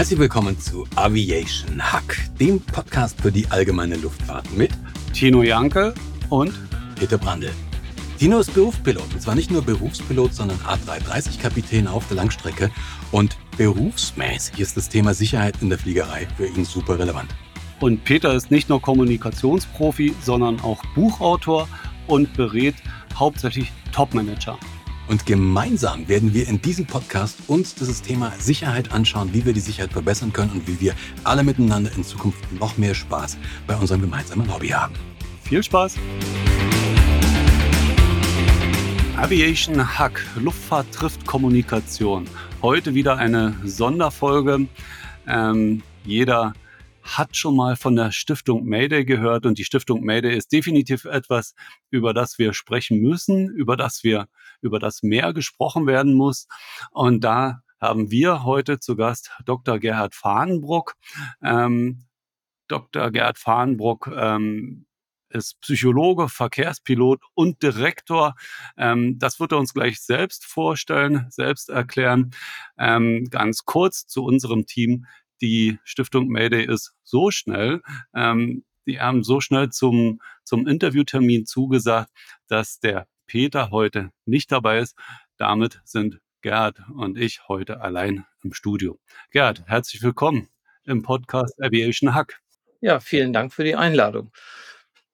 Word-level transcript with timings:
Herzlich 0.00 0.18
willkommen 0.18 0.58
zu 0.58 0.86
Aviation 0.96 1.78
Hack, 1.78 2.16
dem 2.40 2.58
Podcast 2.58 3.20
für 3.20 3.30
die 3.30 3.46
allgemeine 3.50 3.96
Luftfahrt 3.96 4.50
mit 4.56 4.70
Tino 5.12 5.42
Janke 5.42 5.92
und 6.30 6.54
Peter 6.98 7.18
Brandl. 7.18 7.50
Tino 8.18 8.38
ist 8.38 8.54
Berufspilot 8.54 9.12
und 9.12 9.20
zwar 9.20 9.34
nicht 9.34 9.50
nur 9.50 9.60
Berufspilot, 9.60 10.32
sondern 10.32 10.56
A330-Kapitän 10.60 11.86
auf 11.86 12.08
der 12.08 12.16
Langstrecke 12.16 12.70
und 13.12 13.36
berufsmäßig 13.58 14.58
ist 14.58 14.74
das 14.78 14.88
Thema 14.88 15.12
Sicherheit 15.12 15.56
in 15.60 15.68
der 15.68 15.78
Fliegerei 15.78 16.26
für 16.34 16.46
ihn 16.46 16.64
super 16.64 16.98
relevant. 16.98 17.28
Und 17.80 18.02
Peter 18.02 18.32
ist 18.32 18.50
nicht 18.50 18.70
nur 18.70 18.80
Kommunikationsprofi, 18.80 20.14
sondern 20.22 20.60
auch 20.60 20.82
Buchautor 20.94 21.68
und 22.06 22.32
berät 22.38 22.76
hauptsächlich 23.14 23.70
Topmanager. 23.92 24.58
Und 25.10 25.26
gemeinsam 25.26 26.06
werden 26.06 26.34
wir 26.34 26.46
in 26.46 26.62
diesem 26.62 26.86
Podcast 26.86 27.36
uns 27.48 27.74
dieses 27.74 28.00
Thema 28.00 28.32
Sicherheit 28.38 28.92
anschauen, 28.92 29.34
wie 29.34 29.44
wir 29.44 29.52
die 29.52 29.58
Sicherheit 29.58 29.90
verbessern 29.90 30.32
können 30.32 30.52
und 30.52 30.68
wie 30.68 30.80
wir 30.80 30.94
alle 31.24 31.42
miteinander 31.42 31.90
in 31.96 32.04
Zukunft 32.04 32.38
noch 32.52 32.78
mehr 32.78 32.94
Spaß 32.94 33.36
bei 33.66 33.74
unserem 33.74 34.02
gemeinsamen 34.02 34.54
Hobby 34.54 34.68
haben. 34.68 34.94
Viel 35.42 35.64
Spaß! 35.64 35.96
Aviation 39.16 39.98
Hack, 39.98 40.24
Luftfahrt 40.36 40.92
trifft 40.92 41.26
Kommunikation. 41.26 42.26
Heute 42.62 42.94
wieder 42.94 43.16
eine 43.16 43.56
Sonderfolge. 43.64 44.68
Ähm, 45.26 45.82
jeder 46.04 46.52
hat 47.02 47.36
schon 47.36 47.56
mal 47.56 47.74
von 47.74 47.96
der 47.96 48.12
Stiftung 48.12 48.64
Mayday 48.64 49.04
gehört 49.04 49.44
und 49.44 49.58
die 49.58 49.64
Stiftung 49.64 50.04
Mayday 50.04 50.36
ist 50.36 50.52
definitiv 50.52 51.04
etwas, 51.04 51.54
über 51.90 52.14
das 52.14 52.38
wir 52.38 52.52
sprechen 52.52 53.00
müssen, 53.00 53.48
über 53.48 53.76
das 53.76 54.04
wir, 54.04 54.28
über 54.60 54.78
das 54.78 55.02
mehr 55.02 55.32
gesprochen 55.32 55.86
werden 55.86 56.14
muss. 56.14 56.46
Und 56.90 57.24
da 57.24 57.62
haben 57.80 58.10
wir 58.10 58.44
heute 58.44 58.78
zu 58.78 58.96
Gast 58.96 59.30
Dr. 59.44 59.78
Gerhard 59.78 60.14
Fahnenbruck. 60.14 60.96
Ähm, 61.42 62.04
Dr. 62.68 63.10
Gerhard 63.10 63.38
Fahnenbruck 63.38 64.10
ähm, 64.14 64.86
ist 65.30 65.60
Psychologe, 65.60 66.28
Verkehrspilot 66.28 67.20
und 67.34 67.62
Direktor. 67.62 68.34
Ähm, 68.76 69.18
das 69.18 69.40
wird 69.40 69.52
er 69.52 69.58
uns 69.58 69.72
gleich 69.72 70.00
selbst 70.00 70.44
vorstellen, 70.44 71.26
selbst 71.30 71.70
erklären. 71.70 72.32
Ähm, 72.78 73.28
ganz 73.30 73.64
kurz 73.64 74.06
zu 74.06 74.24
unserem 74.24 74.66
Team 74.66 75.06
die 75.40 75.78
Stiftung 75.84 76.28
Mayday 76.28 76.66
ist 76.66 76.92
so 77.02 77.30
schnell, 77.30 77.80
ähm, 78.14 78.64
die 78.86 79.00
haben 79.00 79.22
so 79.22 79.40
schnell 79.40 79.70
zum, 79.70 80.20
zum 80.44 80.66
Interviewtermin 80.66 81.46
zugesagt, 81.46 82.10
dass 82.48 82.80
der 82.80 83.06
Peter 83.30 83.70
heute 83.70 84.10
nicht 84.24 84.50
dabei 84.50 84.80
ist. 84.80 84.96
Damit 85.36 85.80
sind 85.84 86.18
Gerd 86.42 86.82
und 86.96 87.16
ich 87.16 87.46
heute 87.46 87.80
allein 87.80 88.26
im 88.42 88.52
Studio. 88.52 88.98
Gerd, 89.30 89.62
herzlich 89.68 90.02
willkommen 90.02 90.48
im 90.84 91.04
Podcast 91.04 91.54
Aviation 91.62 92.12
Hack. 92.12 92.40
Ja, 92.80 92.98
vielen 92.98 93.32
Dank 93.32 93.52
für 93.52 93.62
die 93.62 93.76
Einladung. 93.76 94.32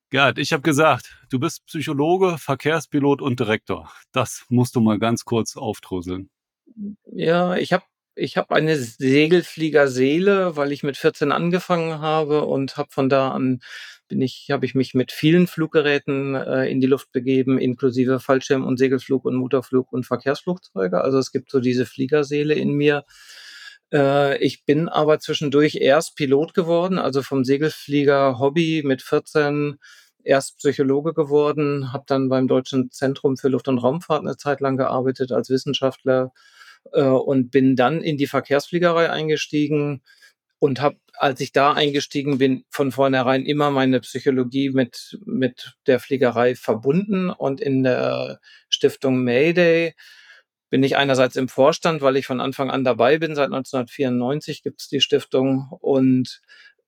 Gerd, 0.08 0.38
ich 0.38 0.54
habe 0.54 0.62
gesagt, 0.62 1.20
du 1.28 1.38
bist 1.38 1.66
Psychologe, 1.66 2.38
Verkehrspilot 2.38 3.20
und 3.20 3.38
Direktor. 3.38 3.92
Das 4.12 4.46
musst 4.48 4.76
du 4.76 4.80
mal 4.80 4.98
ganz 4.98 5.26
kurz 5.26 5.54
aufdröseln. 5.54 6.30
Ja, 7.12 7.56
ich 7.56 7.74
habe 7.74 7.84
ich 8.14 8.38
habe 8.38 8.54
eine 8.54 8.78
Segelfliegerseele, 8.78 10.56
weil 10.56 10.72
ich 10.72 10.82
mit 10.82 10.96
14 10.96 11.32
angefangen 11.32 12.00
habe 12.00 12.46
und 12.46 12.78
habe 12.78 12.88
von 12.90 13.10
da 13.10 13.32
an 13.32 13.60
bin 14.08 14.20
ich, 14.20 14.48
habe 14.50 14.66
ich 14.66 14.74
mich 14.74 14.94
mit 14.94 15.12
vielen 15.12 15.46
Fluggeräten 15.46 16.34
äh, 16.34 16.70
in 16.70 16.80
die 16.80 16.86
Luft 16.86 17.12
begeben, 17.12 17.58
inklusive 17.58 18.20
Fallschirm- 18.20 18.64
und 18.64 18.78
Segelflug 18.78 19.24
und 19.24 19.36
Motorflug 19.36 19.92
und 19.92 20.06
Verkehrsflugzeuge. 20.06 21.00
Also 21.00 21.18
es 21.18 21.32
gibt 21.32 21.50
so 21.50 21.60
diese 21.60 21.86
Fliegerseele 21.86 22.54
in 22.54 22.72
mir. 22.72 23.04
Äh, 23.92 24.38
ich 24.38 24.64
bin 24.64 24.88
aber 24.88 25.18
zwischendurch 25.18 25.76
erst 25.76 26.16
Pilot 26.16 26.54
geworden, 26.54 26.98
also 26.98 27.22
vom 27.22 27.44
Segelflieger 27.44 28.38
Hobby 28.38 28.82
mit 28.84 29.02
14 29.02 29.78
erst 30.22 30.58
Psychologe 30.58 31.14
geworden, 31.14 31.92
habe 31.92 32.04
dann 32.06 32.28
beim 32.28 32.48
Deutschen 32.48 32.90
Zentrum 32.90 33.36
für 33.36 33.48
Luft- 33.48 33.68
und 33.68 33.78
Raumfahrt 33.78 34.22
eine 34.22 34.36
Zeit 34.36 34.60
lang 34.60 34.76
gearbeitet 34.76 35.32
als 35.32 35.50
Wissenschaftler 35.50 36.32
äh, 36.92 37.02
und 37.02 37.50
bin 37.50 37.76
dann 37.76 38.02
in 38.02 38.16
die 38.16 38.26
Verkehrsfliegerei 38.26 39.10
eingestiegen 39.10 40.02
und 40.58 40.80
habe, 40.80 40.96
als 41.14 41.40
ich 41.40 41.52
da 41.52 41.72
eingestiegen 41.72 42.38
bin, 42.38 42.64
von 42.70 42.92
vornherein 42.92 43.44
immer 43.44 43.70
meine 43.70 44.00
Psychologie 44.00 44.70
mit, 44.70 45.18
mit 45.24 45.74
der 45.86 46.00
Fliegerei 46.00 46.54
verbunden 46.54 47.30
und 47.30 47.60
in 47.60 47.82
der 47.82 48.40
Stiftung 48.68 49.22
Mayday 49.22 49.94
bin 50.70 50.82
ich 50.82 50.96
einerseits 50.96 51.36
im 51.36 51.48
Vorstand, 51.48 52.02
weil 52.02 52.16
ich 52.16 52.26
von 52.26 52.40
Anfang 52.40 52.70
an 52.70 52.84
dabei 52.84 53.18
bin. 53.18 53.34
Seit 53.34 53.46
1994 53.46 54.62
gibt 54.62 54.80
es 54.80 54.88
die 54.88 55.00
Stiftung 55.00 55.68
und 55.80 56.40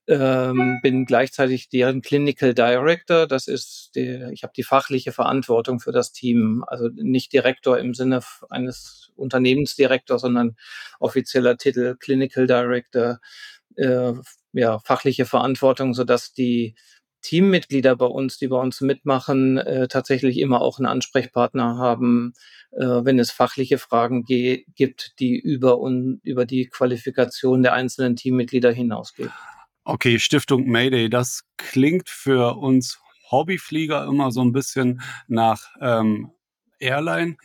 ähm, 0.09 0.79
bin 0.83 1.05
gleichzeitig 1.05 1.69
deren 1.69 2.01
Clinical 2.01 2.55
Director. 2.55 3.27
Das 3.27 3.47
ist, 3.47 3.91
die, 3.95 4.27
ich 4.33 4.43
habe 4.43 4.53
die 4.57 4.63
fachliche 4.63 5.13
Verantwortung 5.13 5.81
für 5.81 5.93
das 5.93 6.13
Team, 6.13 6.65
also 6.67 6.89
nicht 6.95 7.33
Direktor 7.33 7.79
im 7.79 7.95
Sinne 7.95 8.21
eines 8.49 9.13
Unternehmensdirektors, 9.17 10.23
sondern 10.23 10.57
offizieller 10.99 11.57
Titel 11.59 11.97
Clinical 12.01 12.47
Director, 12.47 13.21
äh, 13.79 14.13
ja 14.53 14.79
fachliche 14.81 15.25
Verantwortung, 15.25 15.95
so 15.95 16.05
dass 16.05 16.33
die 16.33 16.75
Teammitglieder 17.23 17.97
bei 17.97 18.07
uns, 18.07 18.39
die 18.39 18.49
bei 18.49 18.59
uns 18.59 18.81
mitmachen, 18.81 19.59
äh, 19.59 19.89
tatsächlich 19.89 20.39
immer 20.39 20.61
auch 20.61 20.79
einen 20.79 20.87
Ansprechpartner 20.87 21.77
haben, 21.77 22.33
äh, 22.73 22.85
wenn 22.85 23.19
es 23.19 23.31
fachliche 23.31 23.79
Fragen 23.79 24.25
gibt, 24.25 25.15
die 25.19 25.37
über, 25.37 25.81
un 25.81 26.21
über 26.23 26.45
die 26.45 26.69
Qualifikation 26.69 27.63
der 27.63 27.73
einzelnen 27.73 28.17
Teammitglieder 28.17 28.71
hinausgehen. 28.71 29.33
Okay, 29.85 30.19
Stiftung 30.19 30.67
Mayday, 30.67 31.09
das 31.09 31.45
klingt 31.57 32.09
für 32.09 32.57
uns 32.57 33.01
Hobbyflieger 33.31 34.05
immer 34.07 34.31
so 34.31 34.43
ein 34.43 34.53
bisschen 34.53 35.01
nach 35.27 35.63
ähm, 35.81 36.31
Airline. 36.79 37.37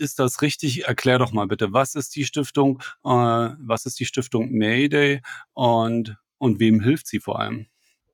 Ist 0.00 0.18
das 0.18 0.40
richtig? 0.40 0.86
Erklär 0.86 1.18
doch 1.18 1.32
mal 1.32 1.46
bitte, 1.46 1.74
was 1.74 1.94
ist 1.94 2.16
die 2.16 2.24
Stiftung, 2.24 2.80
äh, 3.04 3.10
was 3.10 3.84
ist 3.84 4.00
die 4.00 4.06
Stiftung 4.06 4.50
Mayday 4.50 5.20
und, 5.52 6.16
und 6.38 6.58
wem 6.58 6.80
hilft 6.80 7.06
sie 7.06 7.20
vor 7.20 7.38
allem? 7.38 7.66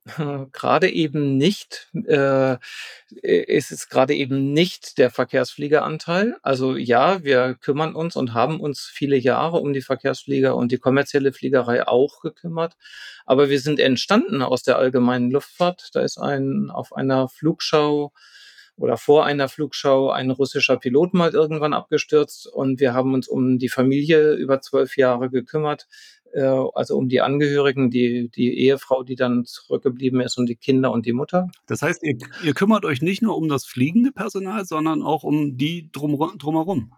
gerade 0.51 0.89
eben 0.89 1.37
nicht, 1.37 1.89
äh, 2.07 2.57
ist 3.21 3.71
es 3.71 3.87
gerade 3.87 4.15
eben 4.15 4.51
nicht 4.51 4.97
der 4.97 5.09
Verkehrsfliegeranteil. 5.11 6.35
Also 6.41 6.75
ja, 6.75 7.23
wir 7.23 7.55
kümmern 7.55 7.95
uns 7.95 8.17
und 8.17 8.33
haben 8.33 8.59
uns 8.59 8.81
viele 8.81 9.15
Jahre 9.15 9.57
um 9.57 9.71
die 9.71 9.81
Verkehrsflieger 9.81 10.57
und 10.57 10.73
die 10.73 10.79
kommerzielle 10.79 11.31
Fliegerei 11.31 11.87
auch 11.87 12.19
gekümmert. 12.19 12.75
Aber 13.25 13.49
wir 13.49 13.61
sind 13.61 13.79
entstanden 13.79 14.41
aus 14.41 14.63
der 14.63 14.77
allgemeinen 14.77 15.31
Luftfahrt. 15.31 15.89
Da 15.93 16.01
ist 16.01 16.17
ein 16.17 16.69
auf 16.69 16.93
einer 16.93 17.29
Flugschau 17.29 18.11
oder 18.77 18.97
vor 18.97 19.25
einer 19.25 19.49
Flugschau 19.49 20.11
ein 20.11 20.31
russischer 20.31 20.77
Pilot 20.77 21.13
mal 21.13 21.31
irgendwann 21.31 21.73
abgestürzt 21.73 22.47
und 22.47 22.79
wir 22.79 22.93
haben 22.93 23.13
uns 23.13 23.27
um 23.27 23.57
die 23.57 23.69
Familie 23.69 24.33
über 24.33 24.61
zwölf 24.61 24.97
Jahre 24.97 25.29
gekümmert 25.29 25.87
äh, 26.33 26.41
also 26.41 26.97
um 26.97 27.09
die 27.09 27.21
Angehörigen, 27.21 27.89
die, 27.89 28.29
die 28.29 28.57
Ehefrau, 28.59 29.03
die 29.03 29.15
dann 29.15 29.45
zurückgeblieben 29.45 30.21
ist 30.21 30.37
und 30.37 30.47
die 30.47 30.55
Kinder 30.55 30.91
und 30.91 31.05
die 31.05 31.13
Mutter. 31.13 31.49
Das 31.65 31.81
heißt, 31.81 32.03
ihr, 32.03 32.17
ihr 32.43 32.53
kümmert 32.53 32.85
euch 32.85 33.01
nicht 33.01 33.21
nur 33.21 33.37
um 33.37 33.47
das 33.49 33.65
fliegende 33.65 34.11
Personal, 34.11 34.65
sondern 34.65 35.03
auch 35.03 35.23
um 35.23 35.57
die 35.57 35.89
drum, 35.91 36.37
drumherum. 36.37 36.93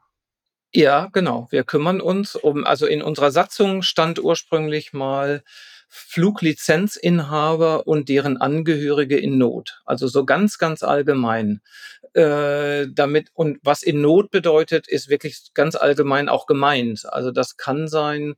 Ja, 0.72 1.09
genau. 1.12 1.47
Wir 1.50 1.63
kümmern 1.63 2.00
uns 2.00 2.35
um, 2.35 2.63
also 2.63 2.85
in 2.85 3.01
unserer 3.01 3.31
Satzung 3.31 3.81
stand 3.81 4.23
ursprünglich 4.23 4.94
mal 4.94 5.44
Fluglizenzinhaber 5.89 7.88
und 7.88 8.09
deren 8.09 8.38
Angehörige 8.38 9.17
in 9.17 9.38
Not. 9.38 9.81
Also 9.85 10.07
so 10.07 10.23
ganz, 10.23 10.57
ganz 10.57 10.83
allgemein. 10.83 11.61
Äh, 12.13 12.88
damit, 12.94 13.29
und 13.33 13.57
was 13.63 13.83
in 13.83 14.01
Not 14.01 14.31
bedeutet, 14.31 14.88
ist 14.88 15.09
wirklich 15.09 15.53
ganz 15.53 15.75
allgemein 15.75 16.30
auch 16.30 16.45
gemeint. 16.45 17.06
Also 17.09 17.31
das 17.31 17.57
kann 17.57 17.88
sein, 17.88 18.36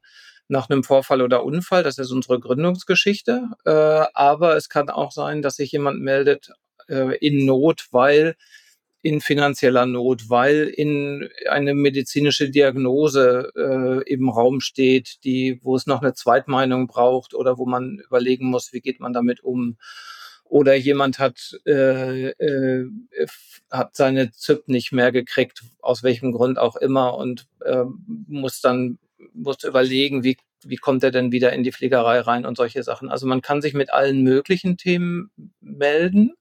nach 0.51 0.69
einem 0.69 0.83
Vorfall 0.83 1.21
oder 1.21 1.44
Unfall. 1.44 1.81
Das 1.81 1.98
ist 1.98 2.12
unsere 2.12 2.39
Gründungsgeschichte. 2.39 3.50
Äh, 3.65 3.71
aber 4.13 4.57
es 4.57 4.69
kann 4.69 4.89
auch 4.89 5.12
sein, 5.12 5.42
dass 5.42 5.56
sich 5.56 5.71
jemand 5.71 6.01
meldet 6.01 6.51
äh, 6.88 7.18
in 7.18 7.45
Not, 7.45 7.88
weil 7.92 8.36
in 9.01 9.21
finanzieller 9.21 9.86
Not, 9.86 10.30
weil 10.30 10.68
in 10.68 11.30
eine 11.50 11.74
medizinische 11.74 12.50
Diagnose 12.50 13.51
äh, 13.56 14.12
im 14.12 14.30
Raum 14.30 14.62
steht, 14.62 15.24
die, 15.24 15.59
wo 15.63 15.75
es 15.75 15.88
noch 15.88 16.01
eine 16.01 16.13
Zweitmeinung 16.13 16.88
braucht 16.88 17.33
oder 17.33 17.57
wo 17.57 17.65
man 17.65 18.00
überlegen 18.00 18.48
muss, 18.48 18.74
wie 18.74 18.81
geht 18.81 19.00
man 19.00 19.13
damit 19.13 19.44
um. 19.44 19.77
Oder 20.44 20.75
jemand 20.75 21.18
hat, 21.18 21.57
äh, 21.65 22.30
äh, 22.30 22.86
hat 23.71 23.95
seine 23.95 24.31
ZIP 24.31 24.68
nicht 24.68 24.92
mehr 24.92 25.12
gekriegt, 25.12 25.63
aus 25.80 26.04
welchem 26.04 26.33
Grund 26.33 26.59
auch 26.59 26.75
immer, 26.75 27.18
und 27.18 27.47
äh, 27.65 27.86
muss 28.27 28.62
dann 28.62 29.00
musst 29.33 29.63
überlegen, 29.63 30.24
wie, 30.24 30.38
wie 30.63 30.75
kommt 30.75 31.04
er 31.04 31.12
denn 31.12 31.31
wieder 31.31 31.54
in 31.54 31.63
die 31.63 31.71
Pflegerei 31.71 32.19
rein 32.19 32.45
und 32.45 32.57
solche 32.57 32.83
Sachen. 32.83 33.09
Also 33.09 33.27
man 33.27 33.42
kann 33.42 33.62
sich 33.62 33.74
mit 33.74 33.92
allen 33.92 34.24
möglichen 34.24 34.77
Themen 34.77 35.31
melden. 35.62 36.33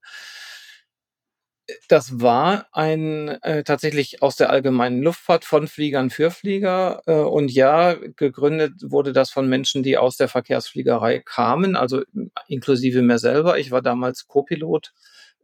Das 1.89 2.21
war 2.21 2.67
ein 2.73 3.29
äh, 3.43 3.65
tatsächlich 3.65 4.23
aus 4.23 4.37
der 4.37 4.51
allgemeinen 4.51 5.03
Luftfahrt 5.03 5.45
von 5.45 5.69
Fliegern 5.69 6.11
für 6.11 6.31
Flieger. 6.31 7.03
Äh, 7.07 7.15
und 7.15 7.51
ja, 7.51 7.95
gegründet 7.95 8.75
wurde 8.83 9.13
das 9.13 9.31
von 9.31 9.49
Menschen, 9.49 9.83
die 9.83 9.99
aus 9.99 10.17
der 10.17 10.29
Verkehrsfliegerei 10.29 11.21
kamen, 11.21 11.77
also 11.77 12.03
inklusive 12.49 13.03
mir 13.03 13.19
selber. 13.19 13.59
Ich 13.59 13.71
war 13.71 13.83
damals 13.83 14.27
Co-Pilot 14.27 14.93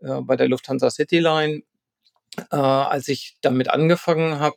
äh, 0.01 0.21
bei 0.23 0.37
der 0.37 0.49
Lufthansa 0.49 0.91
Cityline 0.91 1.63
äh, 2.51 2.57
als 2.57 3.09
ich 3.09 3.37
damit 3.41 3.71
angefangen 3.71 4.39
habe. 4.39 4.57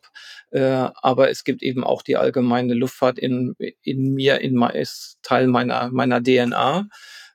Äh, 0.50 0.88
aber 0.94 1.30
es 1.30 1.44
gibt 1.44 1.62
eben 1.62 1.84
auch 1.84 2.02
die 2.02 2.16
allgemeine 2.16 2.74
Luftfahrt 2.74 3.18
in, 3.18 3.54
in 3.82 4.14
mir, 4.14 4.40
in 4.40 4.60
ist 4.74 5.18
Teil 5.22 5.46
meiner, 5.46 5.90
meiner 5.90 6.22
DNA 6.22 6.88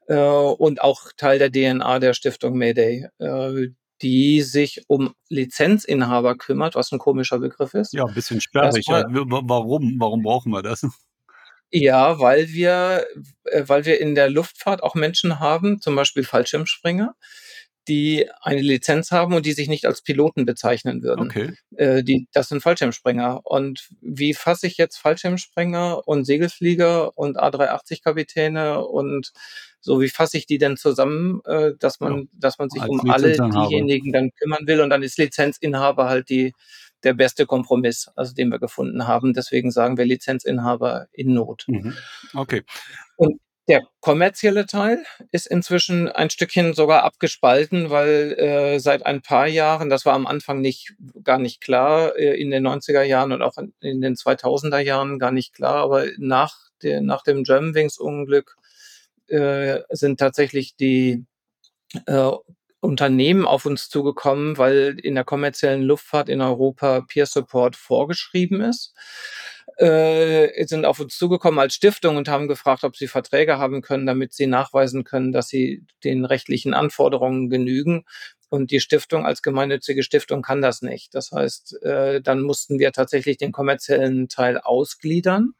äh, 0.08 0.16
und 0.16 0.81
auch 0.81 1.12
Teil 1.18 1.40
der 1.40 1.52
DNA 1.52 2.00
der 2.00 2.14
Stiftung 2.14 2.58
Mayday, 2.58 3.08
äh, 3.20 3.70
die 4.01 4.42
sich 4.42 4.83
um 4.88 5.13
Lizenzinhaber 5.30 6.36
kümmert, 6.36 6.75
was 6.75 6.92
ein 6.92 7.00
komischer 7.00 7.39
Begriff 7.39 7.74
ist. 7.74 7.94
Ja, 7.94 8.06
ein 8.06 8.13
bisschen 8.13 8.42
sperrig. 8.42 8.88
Ja. 8.88 9.06
Warum? 9.09 9.95
Warum 10.00 10.21
brauchen 10.21 10.51
wir 10.51 10.62
das? 10.62 10.86
Ja, 11.71 12.19
weil 12.19 12.50
wir, 12.50 13.06
äh, 13.45 13.63
weil 13.65 13.86
wir 13.86 14.00
in 14.00 14.15
der 14.15 14.30
Luftfahrt 14.30 14.83
auch 14.83 14.95
Menschen 14.95 15.39
haben, 15.39 15.81
zum 15.81 15.95
Beispiel 15.95 16.24
Fallschirmspringer, 16.24 17.15
die 17.88 18.30
eine 18.42 18.62
Lizenz 18.62 19.12
haben 19.12 19.33
und 19.33 19.45
die 19.45 19.51
sich 19.51 19.68
nicht 19.68 19.86
als 19.86 20.01
Piloten 20.01 20.45
bezeichnen 20.45 21.03
würden. 21.03 21.27
Okay. 21.27 21.53
Äh, 21.75 22.03
die, 22.03 22.27
das 22.31 22.50
sind 22.50 22.62
Fallschirmspringer. 22.62 23.42
Und 23.44 23.89
wie 24.01 24.33
fasse 24.33 24.68
ich 24.68 24.77
jetzt 24.77 24.97
Fallschirmspringer 24.97 26.07
und 26.07 26.25
Segelflieger 26.25 27.18
und 27.18 27.38
A380-Kapitäne 27.38 28.86
und 28.86 29.33
so, 29.86 30.02
wie 30.02 30.10
fasse 30.10 30.38
ich 30.38 30.48
die 30.48 30.58
denn 30.58 30.78
zusammen, 30.78 31.42
äh, 31.46 31.74
dass 31.80 32.00
man, 32.00 32.18
ja, 32.18 32.24
dass 32.34 32.58
man 32.58 32.72
sich 32.72 32.82
um 32.84 33.08
alle 33.08 33.34
diejenigen 33.34 34.12
dann 34.12 34.32
kümmern 34.32 34.66
will 34.66 34.82
und 34.82 34.90
dann 34.90 35.04
ist 35.04 35.20
Lizenzinhaber 35.20 36.10
halt 36.10 36.30
die, 36.30 36.54
der 37.04 37.14
beste 37.14 37.46
Kompromiss, 37.46 38.10
also 38.16 38.34
den 38.34 38.50
wir 38.50 38.58
gefunden 38.58 39.08
haben. 39.08 39.34
Deswegen 39.34 39.70
sagen 39.70 39.96
wir 39.98 40.06
Lizenzinhaber 40.06 41.06
in 41.12 41.36
Not. 41.36 41.66
Mhm. 41.68 41.94
Okay. 42.34 42.64
Und 43.16 43.40
der 43.68 43.84
kommerzielle 44.00 44.66
Teil 44.66 45.04
ist 45.32 45.46
inzwischen 45.46 46.08
ein 46.08 46.31
Stückchen 46.31 46.74
sogar 46.74 47.04
abgespalten, 47.04 47.92
weil 47.92 48.34
äh, 48.40 48.80
seit 48.80 49.06
ein 49.06 49.22
paar 49.22 49.46
Jahren, 49.46 49.92
das 49.92 50.04
war 50.04 50.14
am 50.14 50.26
Anfang 50.26 50.62
nicht 50.62 50.96
gar 51.24 51.38
nicht 51.38 51.62
klar, 51.62 52.18
äh, 52.18 52.42
in 52.42 52.50
den 52.50 52.68
90er 52.68 53.04
Jahren 53.04 53.31
und 53.31 53.44
auch 53.44 53.58
in, 53.60 53.74
in, 53.81 54.02
den 54.02 54.16
2000er 54.16 54.80
Jahren 54.80 55.20
gar 55.20 55.31
nicht 55.31 55.54
klar, 55.54 55.76
aber 55.76 56.06
nach, 56.18 56.56
der, 56.81 57.02
nach 57.02 57.22
dem 57.22 57.44
Germanwings 57.44 58.00
Unglück 58.00 58.56
äh, 59.27 59.81
sind 59.89 60.19
tatsächlich 60.19 60.75
die 60.75 61.25
äh, 62.06 62.31
Unternehmen 62.80 63.45
auf 63.45 63.66
uns 63.66 63.89
zugekommen, 63.89 64.57
weil 64.57 64.98
in 65.01 65.16
der 65.16 65.24
kommerziellen 65.24 65.83
Luftfahrt 65.83 66.30
in 66.30 66.42
Europa 66.42 67.01
Peer 67.01 67.25
Support 67.25 67.75
vorgeschrieben 67.75 68.62
ist 68.62 68.94
äh, 69.77 70.66
sind 70.66 70.86
auf 70.86 71.00
uns 71.00 71.18
zugekommen 71.18 71.60
als 71.60 71.75
Stiftung 71.75 72.18
und 72.18 72.30
haben 72.30 72.48
gefragt, 72.48 72.83
ob 72.83 72.95
sie 72.95 73.07
Verträge 73.07 73.57
haben 73.57 73.81
können, 73.81 74.06
damit 74.06 74.33
sie 74.33 74.48
nachweisen 74.48 75.04
können, 75.04 75.31
dass 75.31 75.48
sie 75.48 75.83
den 76.04 76.25
rechtlichen 76.25 76.74
Anforderungen 76.74 77.50
genügen. 77.50 78.06
Und 78.50 78.71
die 78.71 78.80
Stiftung 78.80 79.25
als 79.25 79.42
gemeinnützige 79.42 80.04
Stiftung 80.04 80.42
kann 80.42 80.62
das 80.62 80.81
nicht. 80.81 81.13
Das 81.16 81.31
heißt, 81.31 81.81
äh, 81.83 82.21
dann 82.21 82.42
mussten 82.42 82.80
wir 82.80 82.92
tatsächlich 82.94 83.38
den 83.38 83.51
kommerziellen 83.51 84.30
Teil 84.30 84.60
ausgliedern, 84.60 85.56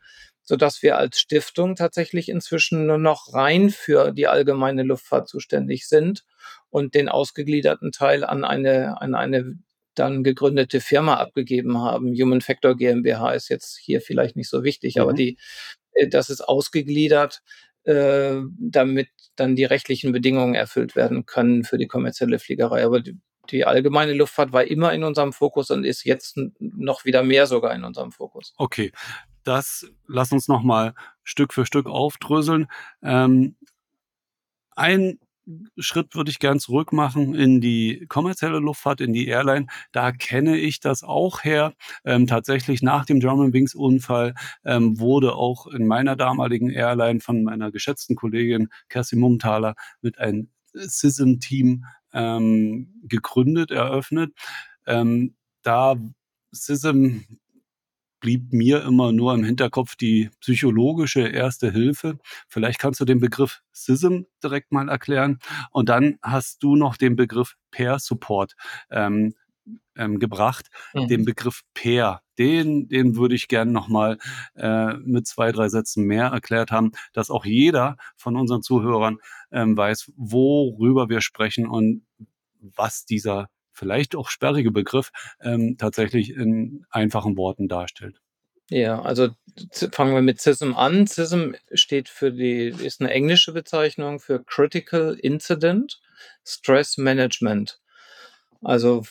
sodass 0.46 0.82
wir 0.82 0.98
als 0.98 1.20
Stiftung 1.20 1.76
tatsächlich 1.76 2.30
inzwischen 2.30 2.86
nur 2.86 3.00
noch 3.00 3.34
rein 3.34 3.72
für 3.72 4.12
die 4.12 4.28
allgemeine 4.28 4.84
Luftfahrt 4.84 5.28
zuständig 5.28 5.88
sind 5.88 6.24
und 6.70 6.94
den 6.94 7.10
ausgegliederten 7.10 7.92
Teil 7.92 8.24
an 8.24 8.46
eine, 8.46 9.02
an 9.02 9.16
eine 9.16 9.60
dann 9.96 10.24
gegründete 10.24 10.82
Firma 10.82 11.16
abgegeben 11.16 11.80
haben. 11.80 12.14
Human 12.14 12.42
Factor 12.42 12.76
GmbH 12.76 13.32
ist 13.32 13.50
jetzt 13.50 13.78
hier 13.78 14.02
vielleicht 14.02 14.36
nicht 14.36 14.50
so 14.50 14.64
wichtig, 14.64 14.96
mhm. 14.96 15.02
aber 15.02 15.14
die, 15.14 15.38
äh, 15.94 16.08
das 16.08 16.30
ist 16.30 16.42
ausgegliedert, 16.42 17.42
äh, 17.84 18.42
damit 18.60 19.10
dann 19.36 19.56
die 19.56 19.66
rechtlichen 19.66 20.12
Bedingungen 20.12 20.56
erfüllt 20.56 20.96
werden 20.96 21.26
können 21.26 21.64
für 21.64 21.78
die 21.78 21.88
kommerzielle 21.88 22.40
Fliegerei. 22.40 22.84
Aber 22.84 23.00
die, 23.00 23.18
die 23.50 23.66
allgemeine 23.66 24.14
Luftfahrt 24.14 24.54
war 24.54 24.66
immer 24.66 24.94
in 24.94 25.04
unserem 25.04 25.34
Fokus 25.34 25.72
und 25.72 25.84
ist 25.86 26.04
jetzt 26.04 26.38
noch 26.60 27.06
wieder 27.06 27.24
mehr 27.24 27.48
sogar 27.48 27.74
in 27.74 27.84
unserem 27.84 28.12
Fokus. 28.12 28.54
Okay, 28.58 28.92
das 29.46 29.88
lass 30.08 30.32
uns 30.32 30.48
noch 30.48 30.64
mal 30.64 30.94
Stück 31.24 31.54
für 31.54 31.66
Stück 31.66 31.88
aufdröseln. 31.88 32.68
Ähm, 33.02 33.56
ein 34.76 35.20
Schritt 35.78 36.16
würde 36.16 36.32
ich 36.32 36.40
gern 36.40 36.60
zurück 36.60 36.92
machen 36.92 37.36
in 37.36 37.62
die 37.62 38.06
kommerzielle 38.08 38.60
Luftfahrt, 38.60 39.00
in 39.00 39.14
die 39.14 39.28
Airline. 39.28 39.68
Da 39.92 40.12
kenne 40.12 40.58
ich 40.58 40.80
das 40.80 41.04
auch 41.04 41.44
her. 41.44 41.74
Ähm, 42.04 42.26
tatsächlich 42.28 42.82
nach 42.82 43.06
dem 43.06 43.20
Germanwings 43.20 43.76
Unfall 43.76 44.34
ähm, 44.64 45.00
wurde 45.00 45.36
auch 45.36 45.68
in 45.68 45.86
meiner 45.86 46.16
damaligen 46.16 46.70
Airline 46.72 47.20
von 47.20 47.44
meiner 47.44 47.72
geschätzten 47.72 48.16
Kollegin 48.16 48.70
Kerstin 48.90 49.20
Mumthaler 49.20 49.76
mit 50.02 50.18
einem 50.18 50.50
SISM-Team 50.74 51.86
ähm, 52.14 52.94
gegründet, 53.04 53.72
eröffnet. 53.72 54.34
Ähm, 54.88 55.36
da 55.62 55.96
SISM 56.52 57.24
blieb 58.26 58.54
mir 58.54 58.82
immer 58.82 59.12
nur 59.12 59.36
im 59.36 59.44
Hinterkopf 59.44 59.96
die 59.96 60.32
psychologische 60.40 61.28
erste 61.28 61.72
Hilfe. 61.72 62.18
Vielleicht 62.48 62.80
kannst 62.80 63.00
du 63.00 63.06
den 63.06 63.20
Begriff 63.20 63.62
SISM 63.72 64.22
direkt 64.44 64.72
mal 64.72 64.90
erklären. 64.90 65.38
Und 65.70 65.90
dann 65.90 66.18
hast 66.24 66.64
du 66.64 66.76
noch 66.76 66.98
den 66.98 67.16
Begriff 67.16 67.54
Pair 67.70 68.00
Support 68.00 68.56
ähm, 68.90 69.36
ähm, 69.96 70.18
gebracht. 70.18 70.72
Mhm. 70.96 71.08
Den 71.08 71.26
Begriff 71.26 71.62
Pair, 71.76 72.24
den, 72.40 72.88
den 72.88 73.16
würde 73.16 73.36
ich 73.36 73.48
gerne 73.48 73.72
nochmal 73.72 74.18
äh, 74.56 74.96
mit 74.96 75.28
zwei, 75.28 75.52
drei 75.52 75.70
Sätzen 75.70 76.06
mehr 76.06 76.30
erklärt 76.30 76.72
haben, 76.72 76.94
dass 77.14 77.30
auch 77.30 77.46
jeder 77.46 77.96
von 78.18 78.36
unseren 78.38 78.64
Zuhörern 78.64 79.20
ähm, 79.52 79.78
weiß, 79.78 80.14
worüber 80.18 81.10
wir 81.10 81.22
sprechen 81.22 81.68
und 81.68 82.08
was 82.60 83.06
dieser 83.06 83.50
vielleicht 83.76 84.16
auch 84.16 84.30
sperrige 84.30 84.72
Begriff 84.72 85.12
ähm, 85.42 85.78
tatsächlich 85.78 86.32
in 86.32 86.86
einfachen 86.90 87.38
Worten 87.38 87.68
darstellt. 87.68 88.20
Ja, 88.70 89.02
also 89.02 89.30
fangen 89.92 90.16
wir 90.16 90.24
mit 90.24 90.42
CISM 90.42 90.74
an. 90.74 91.06
CISM 91.06 91.54
steht 91.74 92.10
für 92.10 92.32
die, 92.32 92.68
ist 92.68 93.00
eine 93.00 93.12
englische 93.12 93.54
Bezeichnung 93.54 94.20
für 94.20 94.44
Critical 94.44 95.14
Incident 95.22 96.02
Stress 96.44 96.98
Management. 96.98 97.80
Also 98.64 99.04